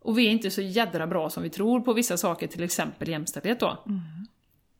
Och 0.00 0.18
vi 0.18 0.26
är 0.26 0.30
inte 0.30 0.50
så 0.50 0.62
jädra 0.62 1.06
bra 1.06 1.30
som 1.30 1.42
vi 1.42 1.50
tror 1.50 1.80
på 1.80 1.92
vissa 1.92 2.16
saker, 2.16 2.46
till 2.46 2.62
exempel 2.62 3.08
jämställdhet 3.08 3.60
då. 3.60 3.84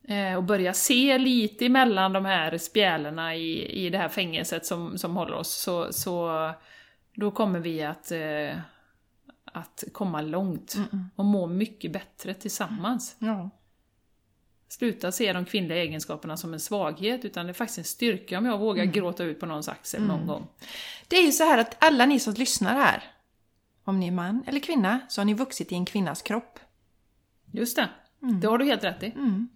Eh, 0.09 0.37
och 0.37 0.45
börja 0.45 0.72
se 0.72 1.18
lite 1.18 1.66
emellan 1.66 2.12
de 2.12 2.24
här 2.24 2.59
spjälerna 2.59 3.34
i, 3.34 3.87
i 3.87 3.91
det 3.91 3.99
här 3.99 4.09
fängelset 4.09 4.66
som, 4.66 4.99
som 4.99 5.16
håller 5.16 5.34
oss, 5.34 5.62
så, 5.62 5.93
så 5.93 6.30
då 7.14 7.30
kommer 7.30 7.61
vi 7.61 7.82
att, 7.82 8.11
eh, 8.12 8.59
att 9.45 9.84
komma 9.93 10.20
långt 10.20 10.76
och 11.16 11.24
må 11.24 11.47
mycket 11.47 11.93
bättre 11.93 12.34
tillsammans. 12.34 13.16
Ja. 13.18 13.51
Sluta 14.79 15.12
se 15.12 15.33
de 15.33 15.45
kvinnliga 15.45 15.79
egenskaperna 15.79 16.37
som 16.37 16.53
en 16.53 16.61
svaghet, 16.61 17.24
utan 17.24 17.47
det 17.47 17.53
är 17.53 17.55
faktiskt 17.55 17.79
en 17.79 17.85
styrka 17.85 18.39
om 18.39 18.47
jag 18.47 18.59
vågar 18.59 18.85
gråta 18.85 19.24
ut 19.24 19.41
på 19.41 19.47
någons 19.47 19.68
axel 19.68 20.03
någon 20.03 20.27
gång. 20.27 20.47
Det 21.09 21.16
är 21.16 21.22
ju 21.22 21.33
så 21.33 21.45
här 21.45 21.59
att 21.59 21.85
alla 21.85 22.07
ni 22.07 22.20
som 22.20 22.35
lyssnar 22.35 22.74
här, 22.74 23.05
om 23.85 24.01
ni 24.01 24.07
är 24.07 24.12
man 24.12 24.45
eller 24.47 24.61
kvinna, 24.61 25.01
så 25.09 25.20
har 25.20 25.24
ni 25.24 25.35
vuxit 25.35 25.72
i 25.72 25.74
en 25.74 25.85
kvinnas 25.85 26.22
kropp. 26.22 26.59
Just 27.53 27.77
det, 27.77 27.89
det 28.41 28.47
har 28.47 28.59
du 28.59 28.64
helt 28.64 28.85
rätt 28.85 29.03
i. 29.03 29.12
Men 29.14 29.49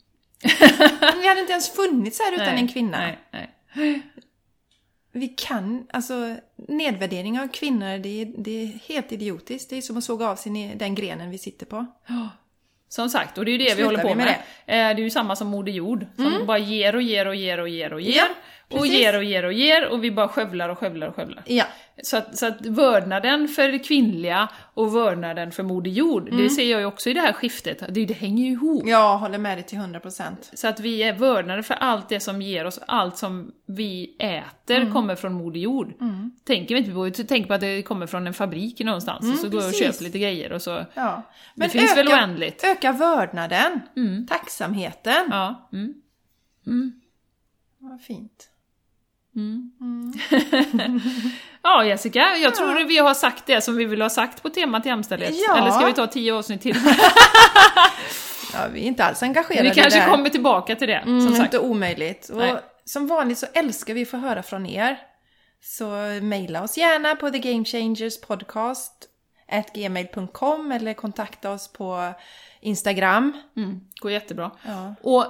vi 1.20 1.28
hade 1.28 1.40
inte 1.40 1.52
ens 1.52 1.70
funnits 1.70 2.20
här 2.20 2.32
utan 2.32 2.46
Nej, 2.46 2.58
en 2.58 2.68
kvinna. 2.68 2.98
Nej, 2.98 3.18
nej. 3.74 4.02
vi 5.12 5.28
kan, 5.28 5.86
alltså 5.92 6.36
nedvärdering 6.56 7.40
av 7.40 7.48
kvinnor, 7.48 7.98
det 7.98 8.22
är, 8.22 8.34
det 8.38 8.62
är 8.62 8.66
helt 8.66 9.12
idiotiskt. 9.12 9.70
Det 9.70 9.76
är 9.76 9.82
som 9.82 9.96
att 9.96 10.04
såga 10.04 10.28
av 10.28 10.36
sig 10.36 10.74
den 10.76 10.94
grenen 10.94 11.30
vi 11.30 11.38
sitter 11.38 11.66
på. 11.66 11.86
Som 12.90 13.08
sagt, 13.08 13.38
och 13.38 13.44
det 13.44 13.50
är 13.50 13.52
ju 13.52 13.64
det 13.64 13.74
vi 13.74 13.82
håller 13.82 14.02
på 14.02 14.08
vi 14.08 14.14
med. 14.14 14.26
med 14.26 14.34
Det. 14.66 14.72
Eh, 14.72 14.96
det 14.96 15.02
är 15.02 15.04
ju 15.04 15.10
samma 15.10 15.36
som 15.36 15.48
Moder 15.48 15.72
Jord, 15.72 16.06
som 16.16 16.46
bara 16.46 16.58
ger 16.58 16.94
och 16.94 17.02
ger 17.02 17.26
och 17.26 17.34
ger 17.34 17.60
och 17.60 17.68
ger 17.68 17.92
och 17.92 18.00
ger. 18.00 18.16
Ja, 18.16 18.78
och 18.78 18.86
ger 18.86 19.16
och 19.16 19.24
ger 19.24 19.44
och 19.44 19.52
ger 19.52 19.88
och 19.88 20.04
vi 20.04 20.10
bara 20.10 20.28
skövlar 20.28 20.68
och 20.68 20.78
skövlar 20.78 21.08
och 21.08 21.16
skövlar. 21.16 21.42
Ja, 21.46 21.64
Så 22.02 22.16
att, 22.16 22.38
så 22.38 22.46
att 22.46 22.66
vördnaden 22.66 23.48
för 23.48 23.68
det 23.68 23.78
kvinnliga 23.78 24.48
och 24.74 24.94
vördnaden 24.94 25.52
för 25.52 25.62
Moder 25.62 25.90
Jord, 25.90 26.28
Mm. 26.28 26.42
det 26.42 26.50
ser 26.50 26.70
jag 26.70 26.80
ju 26.80 26.86
också 26.86 27.10
i 27.10 27.12
det 27.14 27.20
här 27.20 27.32
skiftet. 27.32 27.82
Det, 27.88 28.04
det 28.06 28.14
hänger 28.14 28.44
ju 28.44 28.50
ihop. 28.52 28.82
jag 28.86 29.18
håller 29.18 29.38
med 29.38 29.58
dig 29.58 29.64
till 29.66 29.78
100%. 29.78 30.22
Så 30.52 30.68
att 30.68 30.80
vi 30.80 31.02
är 31.02 31.12
vördnade 31.12 31.62
för 31.62 31.74
allt 31.74 32.08
det 32.08 32.20
som 32.20 32.42
ger 32.42 32.64
oss, 32.64 32.80
allt 32.86 33.16
som 33.16 33.52
vi 33.66 34.16
äter 34.18 34.76
Mm. 34.76 34.92
kommer 34.92 35.14
från 35.14 35.32
Moder 35.32 35.60
Jord. 35.60 35.92
Tänker 36.44 36.74
vi 36.74 36.80
inte 36.80 36.92
på, 37.20 37.24
tänk 37.28 37.48
på 37.48 37.54
att 37.54 37.60
det 37.60 37.82
kommer 37.82 38.06
från 38.06 38.26
en 38.26 38.34
fabrik 38.34 38.80
någonstans 38.80 39.32
och 39.32 39.38
så 39.38 39.48
går 39.48 39.60
jag 39.60 39.68
och 39.68 39.74
Mm, 39.74 39.80
precis. 39.80 39.86
köper 39.94 40.04
lite 40.04 40.18
grejer 40.18 40.52
och 40.52 40.62
så... 40.62 40.84
Ja. 40.94 41.22
det 41.54 41.68
finns 41.68 41.96
väl 41.96 42.08
oändligt. 42.08 42.64
Öka 42.64 42.92
vördnaden, 42.92 43.80
tacksamheten. 44.28 45.26
Ja. 45.30 45.68
Mm. 46.66 46.92
Vad 47.78 48.00
fint. 48.02 48.49
Ja 51.62 51.84
Jessica, 51.84 52.36
jag 52.36 52.54
tror 52.54 52.84
vi 52.84 52.98
har 52.98 53.14
sagt 53.14 53.46
det 53.46 53.60
som 53.60 53.76
vi 53.76 53.84
vill 53.84 54.02
ha 54.02 54.10
sagt 54.10 54.42
på 54.42 54.48
temat 54.50 54.86
jämställdhet. 54.86 55.34
Ja. 55.48 55.58
Eller 55.58 55.70
ska 55.70 55.86
vi 55.86 55.92
ta 55.92 56.06
tio 56.06 56.34
avsnitt 56.34 56.60
till? 56.60 56.76
Ja, 58.52 58.58
vi 58.72 58.80
är 58.80 58.84
inte 58.84 59.04
alls 59.04 59.22
engagerade 59.22 59.68
vi 59.68 59.74
kanske 59.74 60.00
där. 60.00 60.08
kommer 60.08 60.28
tillbaka 60.30 60.76
till 60.76 60.88
det, 60.88 60.94
Mm, 60.94 61.20
som 61.20 61.30
sagt. 61.30 61.54
Inte 61.54 61.58
omöjligt. 61.58 62.28
Och 62.28 62.36
Nej. 62.38 62.54
som 62.84 63.06
vanligt 63.06 63.38
så 63.38 63.46
älskar 63.54 63.94
vi 63.94 64.02
att 64.02 64.08
få 64.08 64.16
höra 64.16 64.42
från 64.42 64.66
er. 64.66 64.98
Så 65.62 65.86
mejla 66.22 66.62
oss 66.62 66.78
gärna 66.78 67.16
på 67.16 67.30
thegamechangerspodcast 67.30 68.92
at 69.52 69.72
gmail.com 69.74 70.72
eller 70.72 70.94
kontakta 70.94 71.50
oss 71.50 71.72
på 71.72 72.12
Instagram. 72.60 73.32
Mm, 73.56 73.80
går 74.00 74.10
jättebra. 74.12 74.50
Ja. 74.66 74.94
Och 75.02 75.26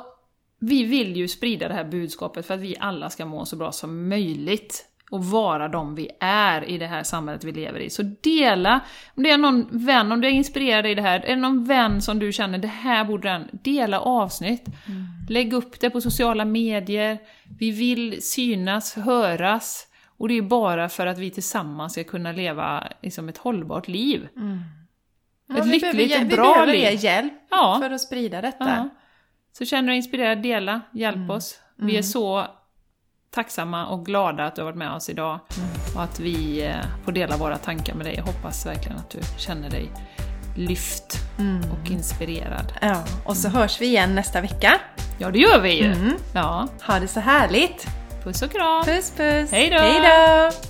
vi 0.60 0.84
vill 0.84 1.16
ju 1.16 1.28
sprida 1.28 1.68
det 1.68 1.74
här 1.74 1.84
budskapet 1.84 2.46
för 2.46 2.54
att 2.54 2.60
vi 2.60 2.76
alla 2.80 3.10
ska 3.10 3.26
må 3.26 3.44
så 3.44 3.56
bra 3.56 3.72
som 3.72 4.08
möjligt 4.08 4.86
och 5.10 5.24
vara 5.24 5.68
de 5.68 5.94
vi 5.94 6.08
är 6.20 6.64
i 6.64 6.78
det 6.78 6.86
här 6.86 7.02
samhället 7.02 7.44
vi 7.44 7.52
lever 7.52 7.80
i. 7.80 7.90
Så 7.90 8.02
dela, 8.20 8.80
om 9.14 9.22
det 9.22 9.30
är 9.30 9.38
någon 9.38 9.68
vän, 9.70 10.12
om 10.12 10.20
du 10.20 10.28
är 10.28 10.32
inspirerad 10.32 10.86
i 10.86 10.94
det 10.94 11.02
här, 11.02 11.20
är 11.20 11.34
det 11.34 11.40
någon 11.40 11.64
vän 11.64 12.02
som 12.02 12.18
du 12.18 12.32
känner, 12.32 12.58
det 12.58 12.68
här 12.68 13.04
borde 13.04 13.28
den, 13.28 13.48
dela 13.52 14.00
avsnitt. 14.00 14.64
Lägg 15.28 15.52
upp 15.52 15.80
det 15.80 15.90
på 15.90 16.00
sociala 16.00 16.44
medier, 16.44 17.18
vi 17.58 17.70
vill 17.70 18.22
synas, 18.22 18.94
höras. 18.94 19.86
Och 20.18 20.28
det 20.28 20.34
är 20.38 20.42
bara 20.42 20.88
för 20.88 21.06
att 21.06 21.18
vi 21.18 21.30
tillsammans 21.30 21.92
ska 21.92 22.04
kunna 22.04 22.32
leva 22.32 22.88
liksom, 23.02 23.28
ett 23.28 23.38
hållbart 23.38 23.88
liv. 23.88 24.28
Ja, 25.46 25.56
ett 25.58 25.66
vi 25.66 25.70
lyckligt, 25.70 25.80
behöver, 25.96 26.16
ett 26.26 26.32
vi 26.32 26.36
bra 26.36 26.52
behöver 26.52 26.72
liv. 26.72 26.82
er 26.84 26.90
hjälp 26.90 27.32
Ja. 27.50 27.78
för 27.82 27.90
att 27.90 28.00
sprida 28.00 28.40
detta. 28.40 28.64
Ja. 28.68 28.88
Så 29.52 29.64
känner 29.64 29.82
du 29.82 29.88
dig 29.88 29.96
inspirerad, 29.96 30.42
dela, 30.42 30.80
hjälp 30.92 31.16
Mm. 31.16 31.30
oss. 31.30 31.58
Vi 31.76 31.96
är 31.98 32.02
så 32.02 32.46
tacksamma 33.34 33.86
och 33.86 34.06
glada 34.06 34.44
att 34.46 34.56
du 34.56 34.60
har 34.62 34.66
varit 34.66 34.78
med 34.78 34.92
oss 34.92 35.08
idag 35.08 35.40
Mm. 35.58 35.68
och 35.96 36.02
att 36.02 36.20
vi 36.20 36.66
eh, 36.66 36.74
får 37.04 37.12
dela 37.12 37.36
våra 37.36 37.56
tankar 37.58 37.94
med 37.94 38.06
dig. 38.06 38.14
Jag 38.16 38.24
hoppas 38.24 38.66
verkligen 38.66 38.96
att 38.98 39.10
du 39.10 39.18
känner 39.38 39.70
dig 39.70 39.90
lyft 40.56 41.16
Mm. 41.38 41.60
och 41.70 41.90
inspirerad. 41.90 42.72
Ja, 42.80 43.04
och 43.26 43.36
så 43.36 43.48
hörs 43.48 43.80
vi 43.80 43.86
igen 43.86 44.14
nästa 44.14 44.40
vecka. 44.40 44.72
Ja, 45.18 45.30
det 45.30 45.38
gör 45.38 45.60
vi 45.60 45.72
ju! 45.78 45.92
Mm. 45.92 46.12
Ja, 46.34 46.68
Ha 46.86 46.98
det 46.98 47.08
så 47.08 47.20
härligt! 47.20 47.86
puss 48.24 48.42
och 48.42 48.50
kram! 48.52 48.84
Puss 48.84 49.10
puss! 49.16 49.50
Hej 49.52 49.70
då! 49.70 50.69